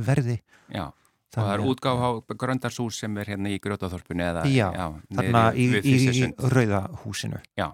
verði 0.00 0.40
já. 0.72 0.88
Og 1.30 1.36
það 1.36 1.46
er 1.46 1.60
Þannig 1.60 1.62
að- 1.62 1.70
útgáf 1.70 2.00
á 2.02 2.10
Gröndarshús 2.42 2.96
sem 2.98 3.18
er 3.22 3.28
hérna 3.30 3.52
í 3.54 3.60
Grjótaþorpunni 3.62 4.24
eða 4.26 4.40
Já, 4.50 4.66
þarna 5.14 5.42
niðri 5.54 5.78
í, 5.78 5.78
í, 5.78 5.78
í 5.78 5.98
Fiskisund. 6.08 6.40
rauða 6.50 6.80
húsinu 7.04 7.38
Já. 7.54 7.68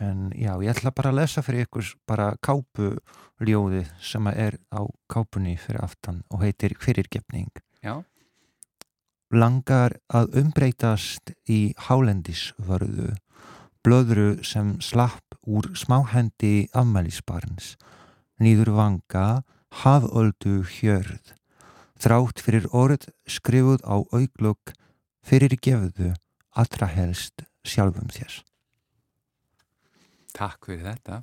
En 0.00 0.28
já, 0.36 0.52
ég 0.62 0.70
ætla 0.72 0.92
bara 0.94 1.12
að 1.12 1.20
lesa 1.20 1.42
fyrir 1.42 1.66
ykkur 1.66 1.92
bara 2.08 2.28
kápuljóði 2.44 3.84
sem 4.02 4.26
er 4.30 4.58
á 4.70 4.86
kápunni 5.10 5.56
fyrir 5.58 5.82
aftan 5.84 6.22
og 6.30 6.44
heitir 6.44 6.76
Fyrirgefning 6.80 7.50
Já. 7.82 8.02
Langar 9.28 9.98
að 10.08 10.38
umbreytast 10.40 11.34
í 11.50 11.74
hálendisvörðu 11.88 13.12
blöðru 13.84 14.42
sem 14.46 14.78
slapp 14.82 15.36
úr 15.46 15.70
smáhendi 15.78 16.68
afmælisbarns 16.72 17.74
nýður 18.40 18.72
vanga 18.78 19.26
haföldu 19.82 20.62
hjörð 20.78 21.34
þrátt 21.98 22.42
fyrir 22.42 22.68
orð 22.72 23.08
skrifuð 23.28 23.84
á 23.84 23.96
auglug 24.00 24.74
fyrir 25.26 25.58
gefðu 25.60 26.14
allra 26.58 26.88
helst 26.90 27.44
sjálfum 27.66 28.08
þér. 28.14 28.47
Takk 30.36 30.66
fyrir 30.68 30.84
þetta. 30.92 31.22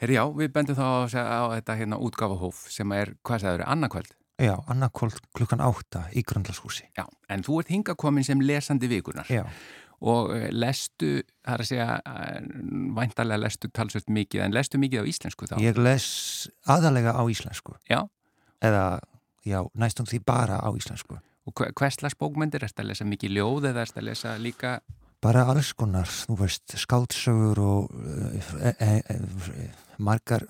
Herri 0.00 0.16
já, 0.16 0.24
við 0.32 0.52
bendum 0.54 0.76
þá 0.78 0.84
á, 0.86 1.00
á 1.20 1.42
þetta 1.58 1.76
hérna 1.76 1.98
útgáfahóf 2.00 2.62
sem 2.72 2.92
er, 2.96 3.12
hvað 3.26 3.42
sagður, 3.44 3.66
annarkvöld. 3.68 4.14
Já, 4.40 4.54
annarkvöld 4.72 5.18
klukkan 5.36 5.60
átta 5.60 6.06
í 6.16 6.22
Gröndalshúsi. 6.24 6.86
Já, 6.96 7.04
en 7.28 7.42
þú 7.44 7.58
ert 7.60 7.68
hinga 7.74 7.94
komin 8.00 8.24
sem 8.24 8.40
lesandi 8.40 8.88
vikunar 8.88 9.28
Já, 9.28 9.42
og 10.00 10.30
eh, 10.32 10.46
lestu, 10.56 11.10
það 11.44 11.52
er 11.58 11.64
að 11.66 11.68
segja, 11.68 11.88
eh, 12.08 12.38
væntalega 12.96 13.42
lestu 13.42 13.68
talsvöld 13.76 14.08
mikið, 14.08 14.46
en 14.46 14.56
lestu 14.56 14.80
mikið 14.80 15.04
á 15.04 15.10
íslensku 15.12 15.50
þá? 15.50 15.58
ég 15.60 15.76
les 15.76 16.06
aðalega 16.64 17.12
á 17.12 17.22
íslensku. 17.28 17.76
Já. 17.90 18.00
Eða, 18.64 18.86
já, 19.44 19.60
næstum 19.76 20.08
því 20.08 20.22
bara 20.24 20.56
á 20.64 20.68
íslensku. 20.72 21.20
Og 21.44 21.52
hve- 21.60 21.72
hverslas 21.76 22.16
bókmyndir, 22.16 22.64
erst 22.64 22.80
að 22.80 22.88
lesa 22.94 23.04
mikið 23.04 23.36
ljóð 23.36 23.68
eða 23.74 23.84
erst 23.84 23.96
að 24.00 24.08
lesa 24.08 24.34
líka, 24.40 24.78
Bara 25.20 25.44
alls 25.52 25.74
konar, 25.76 26.08
þú 26.08 26.38
veist, 26.40 26.76
skáldsögur 26.80 27.58
og 27.60 27.90
e, 27.92 28.72
e, 28.72 28.92
e, 29.04 29.66
margar 30.00 30.46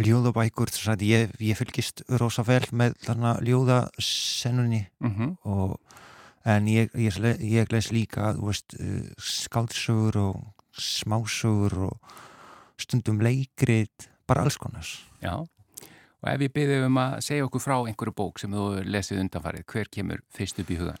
ljóðabækur, 0.00 0.72
þess 0.72 0.94
að 0.94 1.04
ég, 1.06 1.34
ég 1.44 1.58
fylgist 1.58 2.02
rosa 2.18 2.44
vel 2.46 2.62
með 2.72 2.96
þarna 3.04 3.36
ljóðasennunni 3.44 4.86
mm 5.04 5.36
og 5.44 5.76
en 6.44 6.66
ég, 6.68 6.90
ég, 7.00 7.16
ég 7.40 7.70
les 7.72 7.90
líka 7.92 8.34
þú 8.36 8.50
veist, 8.50 8.76
uh, 8.76 9.06
skáldsögur 9.16 10.18
og 10.20 10.42
smásögur 10.76 11.86
og 11.88 12.14
stundum 12.80 13.22
leikrit 13.24 14.10
bara 14.28 14.44
alls 14.44 14.58
konar 14.60 14.84
já. 15.22 15.40
Og 16.24 16.30
ef 16.32 16.40
ég 16.40 16.52
byrði 16.52 16.84
um 16.86 17.00
að 17.00 17.18
segja 17.24 17.46
okkur 17.46 17.60
frá 17.60 17.76
einhverju 17.78 18.14
bók 18.16 18.40
sem 18.40 18.52
þú 18.52 18.84
lesið 18.88 19.20
undanfarið, 19.24 19.66
hver 19.68 19.90
kemur 19.92 20.22
fyrst 20.32 20.60
upp 20.60 20.70
í 20.72 20.78
hugan? 20.80 21.00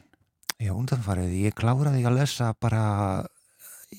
Já, 0.62 0.70
undanfarið, 0.74 1.32
ég 1.48 1.56
kláraði 1.58 2.04
að 2.06 2.18
lesa 2.20 2.52
bara 2.62 2.84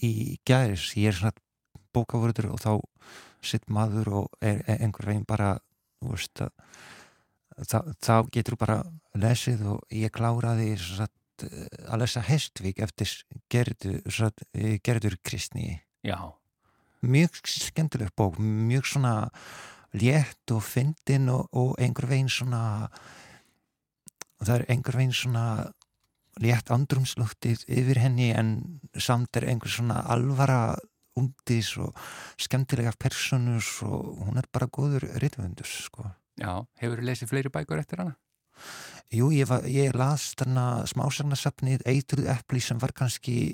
í 0.03 0.39
gæris, 0.47 0.93
ég 0.99 1.11
er 1.11 1.17
svona 1.17 1.35
bókavörður 1.95 2.53
og 2.55 2.61
þá 2.63 2.71
sitt 3.45 3.67
maður 3.71 4.11
og 4.21 4.39
er, 4.43 4.61
er 4.65 4.81
einhver 4.83 5.11
veginn 5.11 5.27
bara 5.27 5.57
þú 5.99 6.13
veist 6.13 6.41
að 6.45 7.91
þá, 8.03 8.15
getur 8.33 8.57
bara 8.59 8.79
lesið 9.15 9.61
og 9.75 9.93
ég 9.95 10.11
kláraði 10.15 10.73
satt, 10.81 11.45
að 11.87 12.01
lesa 12.01 12.23
Hestvík 12.25 12.81
eftir 12.83 13.11
Gerður, 13.51 14.01
satt, 14.11 14.43
Gerður 14.83 15.19
Kristni. 15.23 15.79
Já, 16.05 16.33
mjög 17.05 17.39
skemmtileg 17.47 18.11
bók, 18.17 18.39
mjög 18.39 18.89
svona 18.89 19.15
létt 19.95 20.51
og 20.51 20.63
fyndin 20.65 21.29
og, 21.31 21.47
og 21.55 21.75
einhver 21.79 22.09
veginn 22.09 22.31
svona 22.31 22.89
það 24.43 24.55
er 24.57 24.65
einhver 24.73 24.99
veginn 24.99 25.15
svona 25.15 25.45
létt 26.41 26.71
andrumsluktið 26.73 27.65
yfir 27.67 28.01
henni 28.03 28.31
en 28.35 28.57
samt 28.97 29.37
er 29.37 29.47
einhver 29.51 29.71
svona 29.71 30.01
alvara 30.11 30.75
undis 31.15 31.71
og 31.79 31.95
skemmtilega 32.41 32.91
personur 32.99 33.63
og 33.87 34.27
hún 34.27 34.39
er 34.41 34.49
bara 34.51 34.67
góður 34.67 35.07
ritvöndur 35.21 35.67
sko. 35.67 36.11
já, 36.35 36.65
hefur 36.81 36.99
þú 36.99 37.09
lesið 37.09 37.31
fleiri 37.31 37.51
bækur 37.53 37.79
eftir 37.79 38.03
hana? 38.03 38.17
Jú, 39.13 39.29
ég, 39.31 39.45
var, 39.45 39.63
ég 39.69 39.93
las 39.93 40.31
þarna 40.39 40.83
smásagnasafnið 40.89 41.83
Eitruð 41.87 42.25
epli 42.33 42.59
sem 42.63 42.79
var 42.81 42.91
kannski 42.95 43.53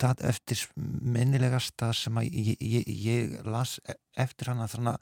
það 0.00 0.22
eftir 0.30 0.62
minnilegasta 0.78 1.90
sem 1.92 2.16
að 2.16 2.30
ég, 2.32 2.56
ég, 2.62 2.88
ég 2.88 3.34
las 3.44 3.76
e- 3.84 3.98
eftir 4.16 4.48
hana 4.54 4.66
þarna 4.70 4.96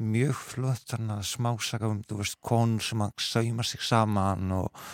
mjög 0.00 0.40
flott 0.54 0.86
þarna 0.88 1.20
smásaga 1.26 1.90
um, 1.92 2.00
þú 2.08 2.22
veist, 2.22 2.38
konur 2.40 2.82
sem 2.82 3.04
að 3.04 3.12
sauma 3.20 3.66
sig 3.66 3.84
saman 3.84 4.56
og, 4.62 4.86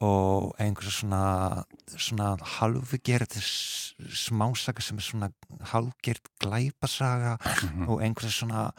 og 0.00 0.52
einhversa 0.62 0.92
svona, 1.00 1.64
svona 1.98 2.36
halvgerð 2.58 3.32
s- 3.40 3.94
smásaga 4.14 4.80
sem 4.82 4.96
er 5.00 5.02
svona 5.02 5.28
halvgerð 5.72 6.22
glæpasaga 6.38 7.36
Mhm. 7.64 7.88
og 7.88 8.00
einhversa 8.02 8.30
svona 8.30 8.70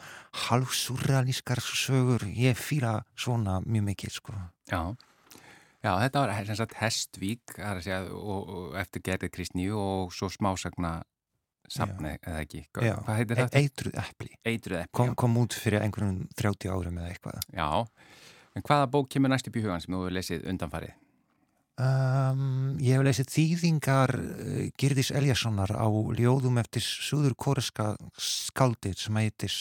halvsurrealískar 0.48 1.60
sögur, 1.60 2.24
ég 2.24 2.56
fýla 2.56 3.02
svona 3.16 3.60
mjög 3.66 3.84
mikið 3.90 4.10
sko. 4.12 4.32
Já, 4.70 4.96
já 5.84 5.92
þetta 6.00 6.20
var 6.26 6.44
sem 6.46 6.56
sagt 6.56 6.74
Hestvík 6.74 7.40
segja, 7.82 8.00
og, 8.12 8.48
og 8.48 8.74
eftir 8.80 9.02
Gerði 9.02 9.28
Kristníu 9.30 9.76
og 9.76 10.12
svo 10.12 10.28
smásagna 10.28 11.02
safni, 11.70 12.16
eða 12.26 12.40
ekki, 12.44 12.64
hvað 12.74 13.16
heitir 13.16 13.38
E 13.38 13.44
þetta? 13.44 13.60
Eitruð 13.60 13.98
epli 14.02 14.30
Eitruð 14.44 14.78
epli, 14.82 14.92
kom, 14.92 15.14
kom 15.14 15.36
út 15.36 15.52
fyrir 15.54 15.80
einhverjum 15.84 16.26
30 16.34 16.68
árum 16.72 16.98
eða 16.98 17.12
eitthvað 17.12 17.40
já. 17.54 17.86
En 18.56 18.62
hvaða 18.66 18.88
bók 18.90 19.08
kemur 19.08 19.30
næst 19.30 19.46
upp 19.46 19.54
í 19.56 19.62
hugan 19.62 19.80
sem 19.80 19.94
þú 19.94 20.00
hefur 20.02 20.16
lesið 20.16 20.48
undanfarið? 20.50 20.94
Um, 21.80 22.76
Ég 22.82 22.96
hef 22.96 23.04
lesið 23.06 23.32
þýðingar 23.34 24.14
uh, 24.20 24.62
Girdis 24.80 25.12
Eljasonar 25.16 25.72
á 25.74 25.88
ljóðum 25.88 26.60
eftir 26.62 26.84
suður 26.84 27.36
kóreska 27.38 27.94
skaldið 28.20 28.98
sem 29.06 29.20
heitir 29.20 29.56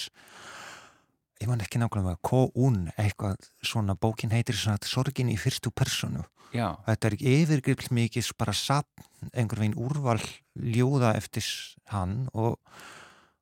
ég 1.40 1.48
man 1.48 1.64
ekki 1.64 1.80
nákvæmlega 1.80 2.20
K.U.N. 2.26 2.90
eitthvað 3.00 3.48
svona 3.64 3.96
bókin 3.96 4.34
heitir 4.36 4.60
Sorgin 4.60 5.32
í 5.32 5.40
fyrstu 5.40 5.72
personu 5.72 6.26
Já, 6.50 6.80
Þetta 6.88 7.10
er 7.10 7.16
yfirgrill 7.30 7.92
mikið 7.94 8.32
bara 8.40 8.56
satt 8.58 9.04
einhver 9.38 9.62
veginn 9.62 9.78
úrval 9.78 10.18
ljóða 10.58 11.14
eftir 11.20 11.46
hann 11.94 12.24
og, 12.34 12.58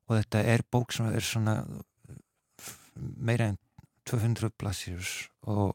og 0.08 0.18
þetta 0.18 0.42
er 0.52 0.64
bók 0.68 0.92
sem 0.92 1.08
er 1.08 1.24
svona 1.24 1.62
meira 2.98 3.48
en 3.52 3.58
200 4.08 4.52
blassjur 4.60 5.08
og, 5.48 5.72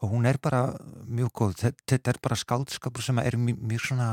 og 0.00 0.10
hún 0.12 0.26
er 0.26 0.38
bara 0.38 0.76
mjög 1.08 1.32
góð. 1.34 1.54
Þetta, 1.62 1.82
þetta 1.90 2.10
er 2.14 2.18
bara 2.22 2.36
skáldskapur 2.38 3.02
sem 3.02 3.18
er 3.18 3.36
mjög, 3.36 3.58
mjög 3.72 3.80
svona 3.88 4.08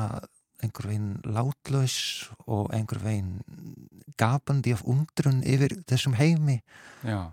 einhver 0.63 0.87
veginn 0.89 1.21
látlaus 1.25 2.29
og 2.47 2.71
einhver 2.73 3.01
veginn 3.03 3.41
gapandi 4.17 4.71
af 4.73 4.81
undrun 4.87 5.43
yfir 5.43 5.75
þessum 5.85 6.15
heimi. 6.15 6.61
já. 7.03 7.31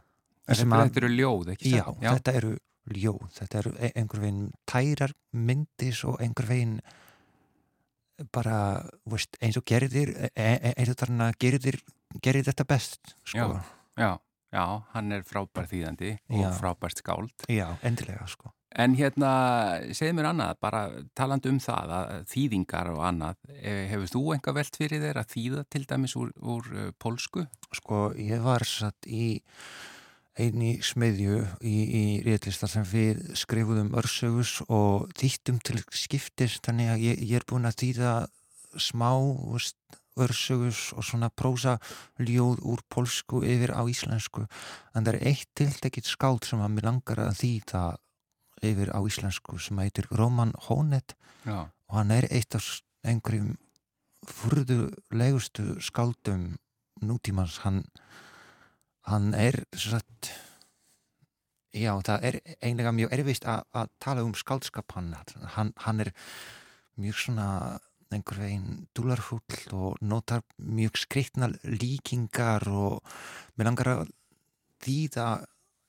En 0.49 0.55
Sem 0.57 0.69
þetta, 0.69 0.77
að- 0.83 0.89
þetta 0.91 0.97
eru 1.05 1.09
ljóð, 1.17 1.49
ekki 1.53 1.71
Já, 1.71 1.85
satt? 1.85 2.01
þetta 2.03 2.33
eru 2.35 2.57
ljóð, 2.91 3.29
þetta 3.39 3.59
eru 3.59 3.71
e- 3.79 3.93
einhver 3.95 4.21
veginn 4.21 4.53
tærar 4.67 5.13
myndis 5.33 6.05
og 6.05 6.19
einhver 6.21 6.47
veginn 6.49 6.81
bara, 8.33 8.83
veist, 9.09 9.37
eins 9.41 9.57
og 9.57 9.65
gerðir 9.65 10.11
e- 10.29 10.31
e- 10.37 10.75
eins 10.77 10.91
og 10.93 10.97
þarna 11.01 11.31
gerðir 11.39 11.79
gerir 12.23 12.45
þetta 12.45 12.67
best, 12.69 13.15
sko 13.25 13.39
Já. 13.39 13.65
Já, 13.97 14.19
já, 14.53 14.65
hann 14.95 15.13
er 15.17 15.25
frábær 15.27 15.71
þýðandi 15.71 16.17
og 16.31 16.43
Já. 16.45 16.51
frábært 16.61 17.01
skáld. 17.01 17.47
Já, 17.49 17.71
endilega, 17.83 18.27
sko 18.31 18.53
En 18.73 18.95
hérna, 18.97 19.31
segð 19.93 20.15
mér 20.17 20.31
annað, 20.31 20.53
bara 20.65 20.83
talandi 21.19 21.51
um 21.53 21.59
það 21.61 21.91
að 21.93 22.13
þýðingar 22.33 22.91
og 22.95 23.03
annað, 23.05 23.41
eh, 23.53 23.85
hefur 23.91 24.13
þú 24.15 24.23
enga 24.37 24.55
velt 24.57 24.79
fyrir 24.81 25.03
þér 25.03 25.21
að 25.21 25.33
þýða 25.35 25.65
til 25.69 25.83
dæmis 25.91 26.15
úr, 26.17 26.31
úr 26.41 26.71
uh, 26.73 26.87
pólsku? 26.97 27.45
Sko, 27.77 28.01
ég 28.17 28.41
var 28.41 28.65
satt 28.65 29.05
í 29.05 29.43
einni 30.41 30.79
smiðju 30.81 31.43
í, 31.61 31.77
í 31.85 32.05
réttlistar 32.25 32.71
sem 32.73 32.87
við 32.89 33.21
skrifuðum 33.37 33.93
örsögus 34.01 34.63
og 34.73 35.11
þýttum 35.21 35.61
til 35.61 35.83
skiptis 35.93 36.57
þannig 36.65 36.95
að 36.95 37.05
ég, 37.11 37.21
ég 37.29 37.43
er 37.43 37.49
búin 37.49 37.69
að 37.69 37.77
þýða 37.83 38.15
smá 38.81 39.11
veist, 39.53 39.77
örsögus 40.21 40.93
og 40.97 41.07
svona 41.07 41.31
prósa 41.31 41.79
ljóð 42.21 42.61
úr 42.69 42.83
pólsku 42.93 43.43
yfir 43.47 43.73
á 43.73 43.83
íslensku. 43.89 44.47
En 44.95 45.05
það 45.05 45.15
er 45.15 45.27
eitt 45.33 45.51
tiltekit 45.57 46.09
skáld 46.09 46.45
sem 46.49 46.61
að 46.61 46.75
mér 46.77 46.89
langar 46.91 47.23
að 47.25 47.39
þýða 47.41 47.85
yfir 48.63 48.93
á 48.95 49.01
íslensku 49.01 49.59
sem 49.59 49.81
heitir 49.83 50.09
Roman 50.11 50.53
Hónet 50.69 51.17
Já, 51.45 51.67
og 51.89 51.97
hann 51.97 52.15
er 52.15 52.29
eitt 52.31 52.55
af 52.55 52.67
einhverjum 53.03 53.57
furðulegustu 54.29 55.81
skáldum 55.83 56.57
nútímans. 57.03 57.59
Hann, 57.65 57.83
hann 59.11 59.33
er 59.35 59.65
satt, 59.75 60.31
já 61.75 61.97
það 62.05 62.29
er 62.29 62.39
einlega 62.63 62.93
mjög 62.95 63.17
erfist 63.17 63.49
að 63.49 63.91
tala 64.03 64.23
um 64.23 64.35
skáldskap 64.37 64.93
hann, 64.95 65.15
hann 65.57 65.73
hann 65.83 66.05
er 66.05 66.13
mjög 67.01 67.19
svona 67.25 67.49
einhver 68.17 68.43
veginn 68.45 68.83
dúlarfull 68.97 69.77
og 69.77 70.03
notar 70.05 70.45
mjög 70.59 71.01
skreitna 71.05 71.51
líkingar 71.65 72.69
og 72.71 73.01
mér 73.57 73.71
langar 73.71 73.93
að 73.95 74.13
þýða 74.83 75.27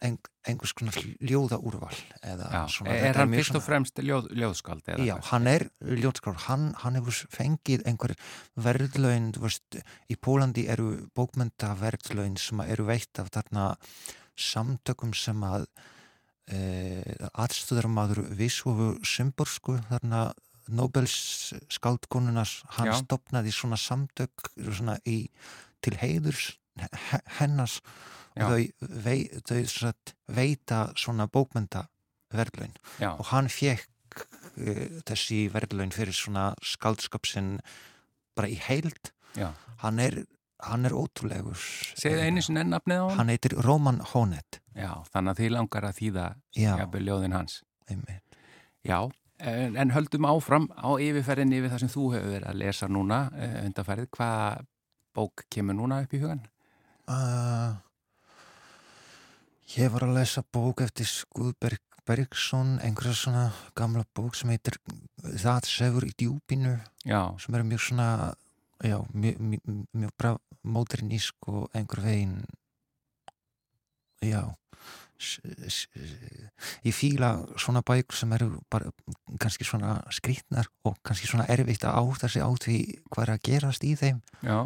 ein, 0.03 0.17
einhvers 0.47 0.73
konar 0.75 0.97
ljóða 1.23 1.59
úrval 1.63 1.95
eða 2.21 2.49
Já. 2.51 2.61
svona, 2.75 2.95
Er 3.07 3.19
hann 3.21 3.35
fyrst 3.37 3.57
og 3.57 3.63
fremst 3.65 4.01
ljóð, 4.03 4.29
ljóðskald? 4.35 4.89
Já, 5.05 5.15
hann 5.29 5.47
er 5.49 5.67
ljóðskráð, 5.79 6.41
hann, 6.47 6.67
hann 6.83 6.99
hefur 6.99 7.19
fengið 7.33 7.85
einhver 7.89 8.15
verðlaun, 8.59 9.31
þú 9.35 9.45
veist, 9.45 9.79
í 10.11 10.19
Pólandi 10.19 10.67
eru 10.71 10.89
bókmynda 11.15 11.73
verðlaun 11.79 12.37
sem 12.41 12.63
eru 12.67 12.87
veitt 12.89 13.21
af 13.23 13.31
þarna 13.33 13.73
samtökum 14.39 15.13
sem 15.15 15.43
að 15.45 15.67
e, 16.51 16.59
aðstöðarmaður 17.31 18.25
Vísvofu 18.39 18.95
Symborsku, 19.07 19.79
þarna 19.91 20.25
Nobels 20.71 21.53
skáldkonunars, 21.73 22.61
hann 22.77 22.87
Já. 22.91 22.93
stopnaði 23.01 23.51
svona 23.51 23.77
samtök 23.79 24.49
svona 24.71 24.97
í, 25.09 25.27
til 25.83 25.97
heiðurs 25.99 26.53
he- 26.79 27.23
hennars 27.39 27.81
Já. 28.37 28.45
og 28.47 28.53
þau, 28.53 28.87
vei, 29.03 29.17
þau 29.45 29.59
satt, 29.69 30.13
veita 30.27 30.85
svona 30.97 31.27
bókmynda 31.27 31.87
verðlaun 32.33 32.73
Já, 32.99 33.11
og 33.19 33.25
hann 33.29 33.49
fekk 33.51 34.23
uh, 34.23 35.01
þessi 35.05 35.43
verðlaun 35.53 35.91
fyrir 35.93 36.15
svona 36.17 36.53
skaldskap 36.65 37.27
sinn 37.29 37.59
bara 38.33 38.49
í 38.49 38.55
heild 38.57 39.11
hann 39.83 39.99
er, 40.01 40.23
hann 40.65 40.85
er 40.87 40.95
ótrúlegur 40.97 41.57
Segðu 41.99 42.23
einu 42.25 42.41
sinni 42.41 42.63
enn 42.63 42.71
nafnið 42.73 43.03
á 43.03 43.05
hann? 43.09 43.17
hann 43.19 43.29
heitir 43.33 43.53
Roman 43.65 43.99
Honet 44.13 44.59
Já, 44.73 44.95
þannig 45.13 45.35
að 45.35 45.41
þið 45.43 45.51
langar 45.53 45.85
að 45.91 45.97
þýða 45.99 46.25
já, 46.57 46.71
jafnvel 46.79 47.03
ljóðin 47.05 47.35
hans. 47.37 47.59
einmitt. 47.89 48.37
Já, 48.87 48.97
en, 49.43 49.77
en 49.79 49.93
höldum 49.95 50.27
áfram 50.29 50.67
á 50.73 50.89
yfirferðinni 50.95 51.59
yfir 51.59 51.73
það 51.73 51.83
sem 51.83 51.93
þú 51.93 52.03
hefur 52.15 52.35
verið 52.35 52.49
að 52.49 52.59
lesa 52.63 52.89
núna 52.91 53.19
uh, 53.31 53.57
undanfærið. 53.67 54.09
Hvaða 54.17 54.51
bók 55.13 55.45
kemur 55.53 55.77
núna 55.77 56.01
upp 56.03 56.13
í 56.15 56.21
hugan? 56.23 56.43
Uh, 57.09 57.73
ég 59.75 59.91
var 59.93 60.07
að 60.07 60.15
lesa 60.19 60.45
bók 60.55 60.85
eftir 60.85 61.09
Skuðberg 61.09 61.83
Bergson 62.03 62.79
einhverja 62.83 63.15
svona 63.15 63.43
gamla 63.77 64.03
bók 64.15 64.35
sem 64.35 64.51
heitir 64.51 64.75
Það 65.23 65.67
sefur 65.69 66.07
í 66.07 66.11
djúpinu 66.19 66.73
Já, 67.07 67.31
sem 67.39 67.55
er 67.55 67.63
mjög 67.67 67.85
svona 67.85 68.07
já, 68.83 68.97
mjög, 69.13 69.39
mjög, 69.39 69.77
mjög 69.93 70.11
bra 70.19 70.33
modernísk 70.63 71.47
og 71.47 71.69
einhver 71.75 72.03
veginn 72.03 72.43
já 74.23 74.43
ég 76.83 76.95
fíla 76.95 77.31
svona 77.59 77.83
bækur 77.85 78.17
sem 78.17 78.33
eru 78.35 78.49
bara 78.71 78.91
kannski 79.41 79.65
svona 79.67 79.97
skrýtnar 80.13 80.69
og 80.87 80.97
kannski 81.05 81.29
svona 81.29 81.47
erfitt 81.51 81.85
að 81.87 81.99
átta 82.01 82.29
sig 82.29 82.43
á 82.43 82.49
því 82.49 82.77
hvað 83.09 83.23
er 83.25 83.33
að 83.35 83.43
gerast 83.47 83.85
í 83.87 83.93
þeim 83.99 84.21
já, 84.43 84.57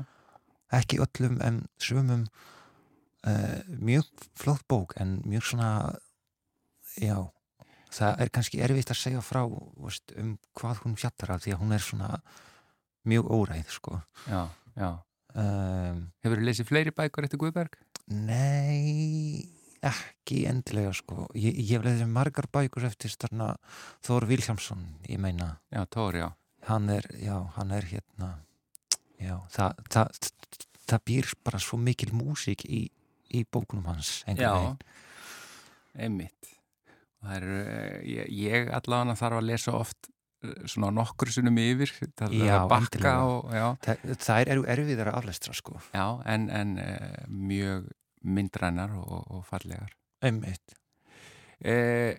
ekki 0.80 1.02
öllum 1.04 1.40
en 1.46 1.64
sumum 1.82 2.28
uh, 2.28 3.60
mjög 3.68 4.10
flott 4.40 4.66
bók 4.70 4.96
en 5.02 5.20
mjög 5.26 5.50
svona 5.52 5.72
já 6.98 7.28
það 7.94 8.24
er 8.24 8.34
kannski 8.34 8.62
erfitt 8.64 8.92
að 8.94 9.02
segja 9.02 9.24
frá 9.26 9.44
veist, 9.48 10.14
um 10.18 10.36
hvað 10.58 10.84
hún 10.86 10.98
fjallar 11.00 11.36
af 11.36 11.44
því 11.44 11.56
að 11.56 11.62
hún 11.64 11.76
er 11.78 11.84
svona 11.84 12.22
mjög 13.08 13.30
óræð 13.32 13.76
sko 13.78 14.00
já, 14.28 14.48
já. 14.76 14.90
um, 15.36 16.08
Hefur 16.24 16.42
þið 16.42 16.50
lesið 16.50 16.72
fleiri 16.72 16.96
bækur 16.96 17.28
eftir 17.28 17.42
Guðberg? 17.42 17.78
Nei 18.08 19.57
ekki 19.86 20.44
endilega 20.50 20.94
sko 20.98 21.28
ég, 21.38 21.58
ég 21.70 21.84
lesið 21.86 22.10
margar 22.12 22.48
bækur 22.54 22.88
eftir 22.90 23.12
starna 23.14 23.54
Þór 24.06 24.26
Vilhjámsson 24.30 24.84
ég 25.10 25.20
meina 25.22 25.58
Já, 25.74 25.84
Tóri, 25.86 26.24
já. 26.24 26.32
hann 26.70 26.90
er, 26.90 27.06
já, 27.22 27.38
hann 27.58 27.72
er 27.72 27.86
hérna 27.92 28.32
já, 29.22 29.38
það, 29.54 29.80
það, 29.94 30.28
það 30.88 31.06
býr 31.10 31.32
bara 31.46 31.60
svo 31.64 31.80
mikil 31.82 32.12
músík 32.16 32.66
í, 32.70 32.84
í 33.34 33.44
bókunum 33.52 33.88
hans 33.92 34.22
Já, 34.28 34.52
veginn. 34.54 34.78
einmitt. 35.98 36.54
Það 37.24 37.34
er, 37.40 37.48
eh, 37.58 37.96
ég, 38.06 38.28
ég 38.38 38.70
allavega 38.78 39.16
þarf 39.18 39.40
að 39.40 39.48
lesa 39.50 39.74
oft 39.74 40.10
eh, 40.46 40.52
svona 40.70 40.92
nokkur 40.94 41.32
sunnum 41.34 41.58
yfir, 41.62 41.92
það 42.20 42.36
er 42.38 42.52
að 42.60 42.68
bakka 42.72 43.14
og, 43.26 43.48
Það, 43.84 44.04
það 44.22 44.52
eru 44.54 44.68
erfiðar 44.76 45.10
að 45.12 45.18
aflestra 45.24 45.56
sko 45.58 45.80
já, 45.96 46.06
en, 46.30 46.46
en 46.54 46.76
uh, 46.78 47.24
mjög 47.28 47.88
myndrænar 48.24 48.96
og, 48.98 49.24
og 49.38 49.46
fallegar. 49.48 49.94
einmitt 50.22 50.78
Eh, 51.58 52.14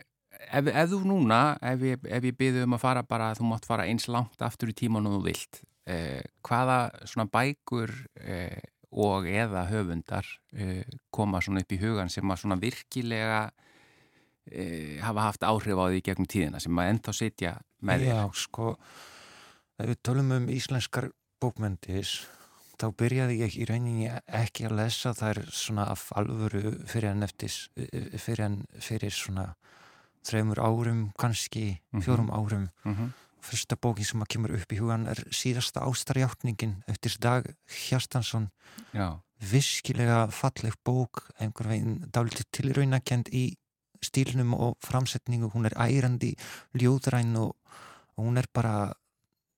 ef, 0.50 0.66
ef 0.66 0.88
þú 0.90 1.04
núna, 1.06 1.56
ef 1.62 1.82
ég, 1.86 2.06
ef 2.10 2.24
ég 2.26 2.38
byði 2.38 2.64
um 2.66 2.74
að 2.74 2.82
fara 2.82 3.04
bara, 3.06 3.30
þú 3.38 3.52
mátt 3.52 3.68
fara 3.68 3.86
eins 3.86 4.08
langt 4.10 4.42
aftur 4.42 4.72
í 4.72 4.74
tíman 4.74 5.06
og 5.06 5.18
þú 5.18 5.20
vilt, 5.28 5.60
eh, 5.86 6.24
hvaða 6.42 6.78
svona 7.06 7.28
bækur 7.30 7.92
eh, 8.18 8.58
og 8.90 9.28
eða 9.28 9.66
höfundar 9.68 10.26
eh, 10.56 10.82
koma 11.14 11.42
svona 11.44 11.62
upp 11.62 11.74
í 11.76 11.80
hugan 11.82 12.10
sem 12.10 12.26
að 12.26 12.42
svona 12.42 12.58
virkilega 12.60 13.42
eh, 14.50 14.98
hafa 15.04 15.28
haft 15.28 15.46
áhrif 15.46 15.76
á 15.78 15.86
því 15.86 16.02
gegnum 16.06 16.30
tíðina 16.30 16.62
sem 16.62 16.80
að 16.80 16.90
ennþá 16.94 17.14
sitja 17.14 17.54
með 17.84 18.06
þér? 18.06 18.14
Já, 18.16 18.22
sko 18.42 18.72
ef 19.78 19.92
við 19.92 20.00
tölum 20.08 20.34
um 20.34 20.48
íslenskar 20.50 21.10
bókmyndis 21.38 22.16
þá 22.78 22.86
byrjaði 22.96 23.38
ég 23.40 23.56
í 23.58 23.64
rauninni 23.68 24.08
ekki 24.26 24.66
að 24.68 24.76
lesa 24.78 25.12
þær 25.18 25.40
svona 25.50 25.88
af 25.90 26.08
alvöru 26.16 26.76
fyrir 26.86 27.10
en 27.10 27.22
eftir 27.26 27.50
fyrir 28.18 28.44
en 28.44 28.60
fyrir 28.80 29.10
svona 29.14 29.54
þreymur 30.28 30.58
árum 30.60 31.12
kannski, 31.18 31.80
Mhm. 31.92 32.02
fjórum 32.02 32.30
árum. 32.30 32.68
Mm 32.84 33.12
fyrsta 33.48 33.76
bókin 33.76 34.04
sem 34.04 34.20
að 34.20 34.28
kemur 34.28 34.50
upp 34.58 34.72
í 34.74 34.76
hugan 34.80 35.06
er 35.08 35.14
síðasta 35.30 35.80
ástarjáttningin 35.86 36.82
eftir 36.90 37.14
Dag 37.20 37.46
Hjartansson 37.70 38.50
Já, 38.92 39.20
viskilega 39.40 40.26
falleg 40.34 40.74
bók 40.84 41.22
einhver 41.40 41.68
veginn 41.70 42.10
dálítið 42.10 42.44
tilraunakend 42.52 43.30
í 43.32 43.54
stílnum 44.02 44.52
og 44.58 44.76
framsetningu. 44.84 45.50
Hún 45.54 45.66
er 45.66 45.74
ærandi, 45.78 46.34
ljóðræn 46.74 47.36
og, 47.38 47.54
og 48.18 48.24
hún 48.26 48.38
er 48.38 48.46
bara 48.52 48.92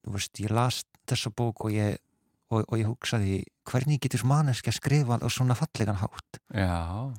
þú 0.04 0.12
veist, 0.12 0.38
ég 0.44 0.50
las 0.50 0.84
þessa 1.08 1.32
bók 1.34 1.64
og 1.64 1.72
ég, 1.72 1.96
og, 2.50 2.64
og 2.68 2.76
ég 2.78 2.86
hugsaði 2.90 3.40
hvernig 3.70 4.00
getur 4.02 4.24
manneski 4.26 4.70
að 4.72 4.78
skrifa 4.80 5.18
á 5.22 5.28
svona 5.30 5.54
fallegan 5.58 6.00
hátt? 6.02 6.40
Já. 6.52 7.14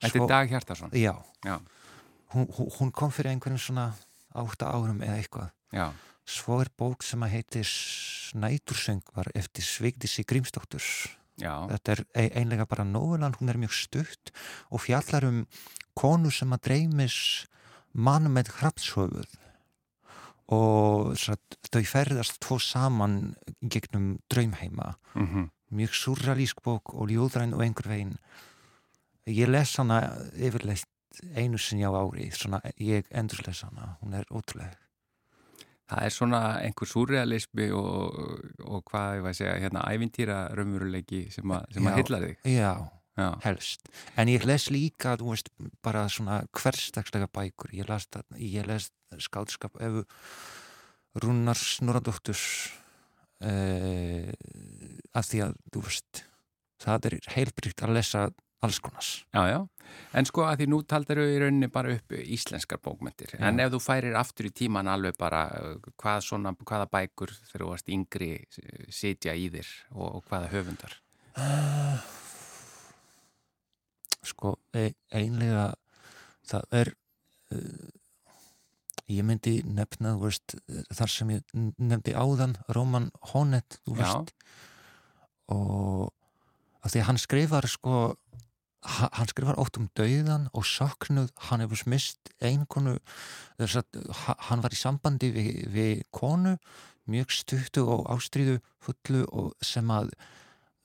Þetta 0.00 0.22
er 0.22 0.28
Dag 0.28 0.48
Hjartarsson. 0.54 0.90
já, 0.96 1.14
Já, 1.44 1.58
hún, 2.34 2.46
hún- 2.78 2.92
kom 2.92 3.10
fyrir 3.12 3.30
einhverjum 3.34 3.58
svona 3.60 3.92
átta 4.34 4.70
árum 4.72 5.00
eða 5.04 5.18
eitthvað. 5.20 5.50
Já, 5.72 5.92
svo 6.26 6.60
er 6.62 6.68
bók 6.78 7.02
sem 7.02 7.20
að 7.20 7.30
heitir 7.36 7.64
Snætursöngvar 8.30 9.30
eftir 9.34 9.62
Svigdísi 9.66 10.24
Grímsdótturs 10.24 11.08
já, 11.40 11.54
þetta 11.68 11.96
er 12.14 12.30
einlega 12.38 12.66
bara 12.68 12.84
nóvelan, 12.86 13.34
hún 13.40 13.50
er 13.50 13.58
mjög 13.58 13.72
stutt 13.74 14.30
og 14.70 14.80
fjallar 14.84 15.24
um 15.26 15.40
konu 15.98 16.30
sem 16.30 16.50
að 16.54 16.62
dreymis 16.68 17.16
mann 17.92 18.28
með 18.30 18.52
hrapshöfuð 18.60 19.32
og 20.50 21.14
satt, 21.18 21.58
þau 21.70 21.82
ferðast 21.86 22.40
tvo 22.42 22.58
saman 22.58 23.34
í 23.62 23.68
gegnum 23.76 24.18
draumheima. 24.30 24.94
Mm 25.14 25.48
mjög 25.70 25.92
surralísk 25.94 26.58
bók 26.66 26.90
og 26.98 27.06
ljóðræn 27.12 27.52
og 27.54 27.60
einhver 27.62 27.86
veginn. 27.86 28.16
Ég 29.30 29.46
les 29.46 29.76
hana 29.78 30.00
yfirleitt 30.34 31.20
einu 31.38 31.58
sinni 31.62 31.84
á 31.86 31.94
ári. 31.94 32.26
Svona, 32.34 32.58
ég 32.74 33.06
endur 33.14 33.38
les 33.46 33.60
hana, 33.62 33.96
hún 34.02 34.14
er 34.18 34.24
ótrúlega 34.34 34.74
Það 35.90 36.02
er 36.06 36.10
svona 36.10 36.40
einhver 36.62 36.86
súrealismi 36.90 37.70
og, 37.70 38.18
og 38.66 38.82
hvað 38.90 39.14
ég 39.18 39.22
var 39.22 39.30
að 39.30 39.38
segja, 39.38 39.54
hérna 39.62 39.80
ævintýra 39.90 40.36
raunveruleiki 40.58 41.22
sem, 41.30 41.44
að- 41.50 41.66
sem 41.74 41.86
að 41.86 41.96
hylla 42.02 42.20
þig. 42.26 42.36
já, 42.46 42.74
Já, 43.20 43.30
helst 43.44 43.88
en 44.20 44.30
ég 44.32 44.46
les 44.48 44.68
líka, 44.72 45.16
þú 45.20 45.34
veist, 45.34 45.50
bara 45.84 46.06
svona 46.12 46.42
hversdagslega 46.56 47.30
bækur 47.34 47.74
ég 47.76 47.88
les, 47.90 48.08
það, 48.12 48.26
ég 48.40 48.68
les 48.70 48.90
skáldskap 49.26 49.80
ef 49.82 50.02
Rúnar 51.20 51.58
Snoradóttur 51.58 52.38
uh, 53.44 54.30
að 55.16 55.32
því 55.32 55.42
að, 55.46 55.56
þú 55.74 55.82
veist 55.88 56.24
það 56.80 57.10
er 57.10 57.18
heilbrygt 57.34 57.82
að 57.84 57.96
lesa 57.98 58.28
alls 58.60 58.78
konars 58.84 59.10
já, 59.32 59.42
já. 59.48 59.58
En 60.14 60.26
sko 60.28 60.44
að 60.46 60.60
því 60.60 60.66
nú 60.70 60.78
taldar 60.86 61.18
í 61.22 61.38
rauninni 61.40 61.66
bara 61.72 61.94
upp 61.96 62.14
íslenskar 62.14 62.78
bókmyndir. 62.84 63.32
En 63.40 63.58
Já. 63.58 63.64
ef 63.66 63.72
þú 63.74 63.80
færir 63.82 64.14
aftur 64.20 64.46
í 64.46 64.52
tíman 64.54 64.86
alveg 64.86 65.16
bara 65.18 65.40
uh, 65.56 65.90
hvað 65.98 66.22
svona, 66.28 66.52
hvaða 66.54 66.86
bækur 66.92 67.32
þegar 67.48 67.64
þú 67.64 67.70
varst 67.72 67.90
yngri 67.96 68.30
uh, 68.38 68.86
sitja 68.94 69.34
í 69.34 69.48
þér 69.50 69.72
og, 69.96 70.06
og 70.20 70.24
hvaða 70.30 70.52
höfundar. 70.54 70.94
uh, 71.34 72.19
sko, 74.26 74.56
e 74.76 74.90
einlega 75.16 75.70
það 76.50 76.64
er 76.80 76.92
uh, 77.54 77.88
ég 79.10 79.24
myndi 79.26 79.56
nefna, 79.66 80.16
veist 80.20 80.54
þar 80.94 81.10
sem 81.10 81.30
ég 81.34 81.54
nefndi 81.82 82.12
áðan 82.14 82.56
Róman 82.76 83.10
veist. 83.98 84.34
Og 85.50 86.10
að 86.84 86.92
því 86.94 87.00
að 87.02 87.08
hann 87.08 87.18
skrifar 87.20 87.66
sko 87.68 87.94
ha- 88.86 89.10
hann 89.18 89.28
skrifar 89.28 89.58
ótt 89.60 89.80
um 89.80 89.88
dauðan 89.98 90.46
og 90.56 90.64
saknuð, 90.64 91.32
hann 91.50 91.64
hefur 91.64 91.80
smist 91.82 92.30
að 93.82 93.84
ha- 94.22 94.38
hann 94.48 94.62
var 94.62 94.70
í 94.72 94.78
sambandi 94.78 95.32
við, 95.34 95.50
við 95.74 96.04
konu 96.14 96.54
mjög 97.10 97.34
stuttu 97.34 97.82
og 97.90 98.06
ástríðu 98.14 98.60
fullu 98.80 99.24
og 99.32 99.50
sem 99.66 99.90
að 99.90 100.12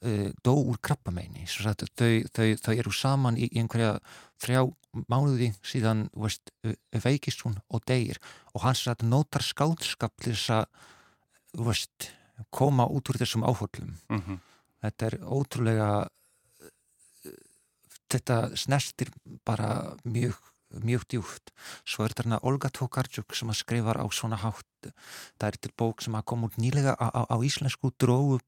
uh, 0.06 0.30
dó 0.46 0.54
úr 0.56 0.78
krabbameini 0.86 1.46
þau, 1.50 1.74
þau, 1.98 2.48
þau 2.62 2.74
eru 2.76 2.94
saman 2.96 3.38
í 3.38 3.50
einhverja 3.58 3.98
þrjá 4.44 4.66
mánuði 5.12 5.52
síðan 5.66 6.06
veist, 6.16 6.52
veikist 7.04 7.44
hún 7.44 7.58
og 7.68 7.84
deyr 7.90 8.20
og 8.54 8.64
hann 8.64 8.78
satt 8.80 9.04
nótar 9.04 9.44
skáldskap 9.44 10.14
til 10.24 10.34
þess 10.36 10.54
að 10.62 11.66
veist, 11.68 12.12
koma 12.52 12.88
út 12.88 13.10
úr 13.12 13.20
þessum 13.20 13.44
áföllum 13.48 13.96
Mhm. 14.10 14.40
þetta 14.86 15.08
er 15.08 15.18
ótrúlega 15.24 15.90
þetta 18.12 18.56
snertir 18.56 19.12
bara 19.46 19.96
mjög 20.06 20.38
mjög 20.84 21.06
djúft. 21.08 21.52
Svo 21.88 22.04
er 22.04 22.12
þarna 22.18 22.40
Olga 22.44 22.68
Tokarczuk 22.74 23.36
sem 23.38 23.48
að 23.48 23.62
skrifar 23.62 24.00
á 24.02 24.06
svona 24.12 24.36
hátt 24.42 24.90
það 25.40 25.48
er 25.48 25.58
til 25.62 25.72
bók 25.78 26.04
sem 26.04 26.16
að 26.18 26.26
koma 26.26 26.50
út 26.50 26.58
nýlega 26.60 26.96
á, 27.00 27.08
á, 27.16 27.22
á 27.32 27.38
íslensku 27.40 27.94
drógu 27.96 28.42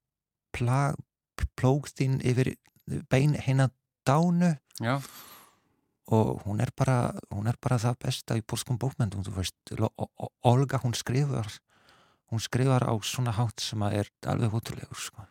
pla, 1.38 1.48
plógþinn 1.62 2.20
yfir 2.26 2.56
bein 3.12 3.38
hennar 3.46 3.72
dánu 4.08 4.56
Já, 4.82 4.98
og 6.08 6.44
hún 6.46 6.62
er 6.64 6.70
bara, 6.78 7.14
hún 7.34 7.48
er 7.52 7.58
bara 7.62 7.78
það 7.82 7.98
besta 8.06 8.38
í 8.40 8.44
pólskum 8.46 8.78
bókmyndum, 8.80 9.24
Olga, 10.48 10.80
hún 10.84 10.94
skrifar 10.96 11.50
hún 12.32 12.40
skrifar 12.44 12.84
á 12.88 12.94
svona 13.04 13.32
hátt 13.36 13.60
sem 13.64 13.80
að 13.88 13.94
er 14.02 14.10
alveg 14.28 14.54
ótrúlegur, 14.56 15.00
sko. 15.00 15.26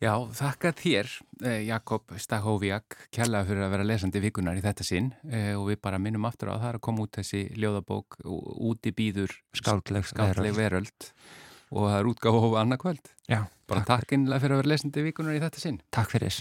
Já, 0.00 0.14
þakka 0.32 0.70
þér, 0.78 1.08
eh, 1.44 1.62
Jakob 1.68 2.12
Stahoviak, 2.16 2.96
kærlega 3.12 3.44
fyrir 3.48 3.64
að 3.66 3.70
vera 3.74 3.84
lesandi 3.84 4.20
vikunar 4.24 4.56
í 4.56 4.62
þetta 4.64 4.84
sinn 4.84 5.10
eh, 5.28 5.52
og 5.58 5.66
við 5.68 5.80
bara 5.84 5.98
minnum 6.00 6.24
aftur 6.24 6.52
á 6.52 6.60
það 6.60 6.78
að 6.78 6.80
koma 6.86 7.04
út 7.04 7.18
þessi 7.18 7.42
ljóðabók 7.60 8.16
ú- 8.24 8.70
úti 8.70 8.92
býður 8.96 9.34
skáldleg 10.08 10.08
veröld. 10.56 11.10
Og 11.70 11.86
það 11.86 11.98
er 12.00 12.12
útgáfa 12.12 12.44
hófa 12.44 12.62
annað 12.64 12.82
kvöld. 12.84 13.10
Já, 13.30 13.40
Bara 13.70 13.84
takk 13.86 14.16
innlega 14.16 14.42
fyrir 14.42 14.56
að 14.56 14.64
vera 14.64 14.70
lesandi 14.72 15.02
vikunar 15.06 15.36
í 15.36 15.42
þetta 15.44 15.60
sinn. 15.62 15.76
Takk 15.94 16.10
fyrir. 16.10 16.38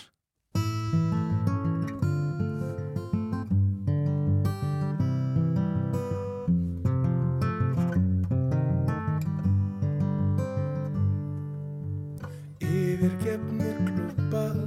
Yfirgefnir 12.65 13.77
klubbar, 13.91 14.57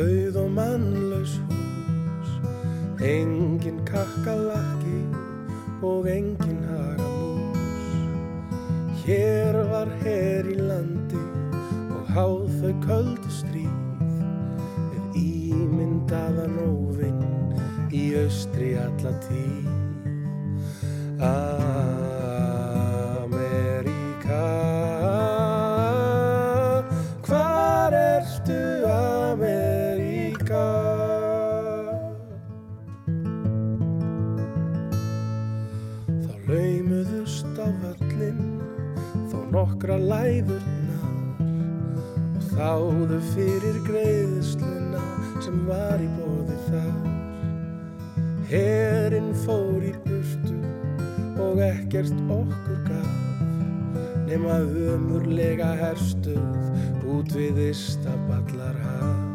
auð 0.00 0.40
og 0.40 0.48
mannlaus 0.56 1.36
hús, 1.50 2.32
engin 3.04 3.84
kakkalakki 3.92 5.02
og 5.84 6.08
engin. 6.08 6.59
Hér 9.10 9.56
var 9.66 9.88
her 10.04 10.46
í 10.46 10.52
landi 10.54 11.18
og 11.90 12.12
háð 12.14 12.44
þau 12.60 12.74
köldu 12.84 13.32
stríð, 13.40 14.04
við 14.92 15.18
ímyndaðan 15.24 16.54
óvinn 16.62 17.18
í 17.90 18.04
austri 18.20 18.76
alla 18.78 19.16
tíð. 19.26 19.66
Ameríka, 21.18 22.19
nokkra 39.80 39.96
læðurnar 39.96 41.04
og 42.36 42.42
þáðu 42.50 43.18
fyrir 43.30 43.78
greiðsluna 43.86 45.00
sem 45.40 45.56
var 45.64 46.02
í 46.04 46.08
bóði 46.18 46.58
þar. 46.66 46.98
Herinn 48.50 49.32
fór 49.40 49.80
í 49.88 49.94
burtu 50.04 50.58
og 51.40 51.64
ekkert 51.64 52.12
okkur 52.28 52.84
gaf 52.90 53.16
nema 54.28 54.60
ömurlega 54.92 55.72
herstuð 55.80 57.08
út 57.16 57.32
við 57.32 57.64
Istaballar 57.70 58.76
haf. 58.84 59.30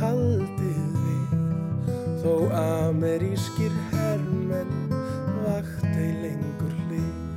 Haldið 0.00 0.98
við. 1.04 1.36
Þó 2.22 2.32
amerískir 2.58 3.74
hermenn 3.92 4.74
vakt 5.44 5.86
ei 5.94 6.12
lengur 6.22 6.74
hlið 6.86 7.28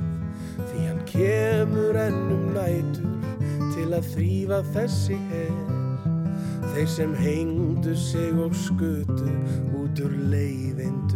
Því 0.72 0.86
hann 0.88 1.02
kemur 1.08 1.98
ennum 2.00 2.48
nætur 2.56 3.12
til 3.74 3.88
að 3.92 4.08
þrýfa 4.14 4.60
þessi 4.74 5.18
her. 5.30 5.56
Þeir 6.72 6.88
sem 6.88 7.14
hengdu 7.20 7.96
sig 7.98 8.38
og 8.40 8.56
skutu 8.56 9.32
út 9.76 10.00
úr 10.06 10.14
leiðindurum 10.32 11.11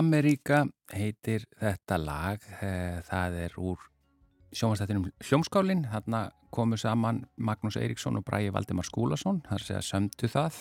Ameríka 0.00 0.62
heitir 0.94 1.44
þetta 1.60 1.96
lag, 2.00 2.44
eh, 2.62 3.00
það 3.04 3.34
er 3.44 3.56
úr 3.60 3.78
sjónvastættinum 4.56 5.10
Hljómskálin, 5.20 5.84
þarna 5.90 6.30
komu 6.50 6.78
saman 6.80 7.26
Magnús 7.36 7.76
Eiríksson 7.76 8.16
og 8.16 8.24
Bræi 8.24 8.50
Valdimar 8.50 8.86
Skúlason, 8.88 9.42
að 9.50 9.66
segja 9.66 9.82
sömdu 9.84 10.30
það, 10.30 10.56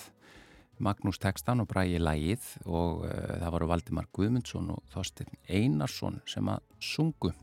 Magnús 0.79 1.19
tekstan 1.19 1.63
og 1.63 1.69
Bræi 1.71 1.99
lagið 1.99 2.43
og 2.65 3.05
uh, 3.05 3.39
það 3.39 3.53
voru 3.55 3.69
Valdimar 3.71 4.09
Guðmundsson 4.15 4.69
og 4.75 4.83
Þorstein 4.93 5.31
Einarsson 5.47 6.21
sem 6.27 6.51
að 6.51 6.59
sungu. 6.79 7.33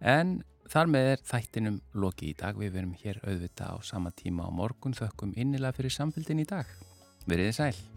En 0.00 0.42
þar 0.68 0.92
með 0.92 1.10
er 1.14 1.24
þættinum 1.24 1.80
lokið 1.94 2.30
í 2.30 2.36
dag, 2.44 2.60
við 2.60 2.76
verum 2.76 2.94
hér 3.00 3.20
auðvita 3.24 3.72
á 3.72 3.76
sama 3.82 4.12
tíma 4.12 4.48
á 4.48 4.50
morgun, 4.52 4.96
þökkum 4.96 5.36
innilega 5.36 5.76
fyrir 5.76 5.92
samfélgin 5.92 6.44
í 6.44 6.48
dag. 6.48 6.68
Verið 7.24 7.52
þið 7.52 7.60
sæl. 7.60 7.93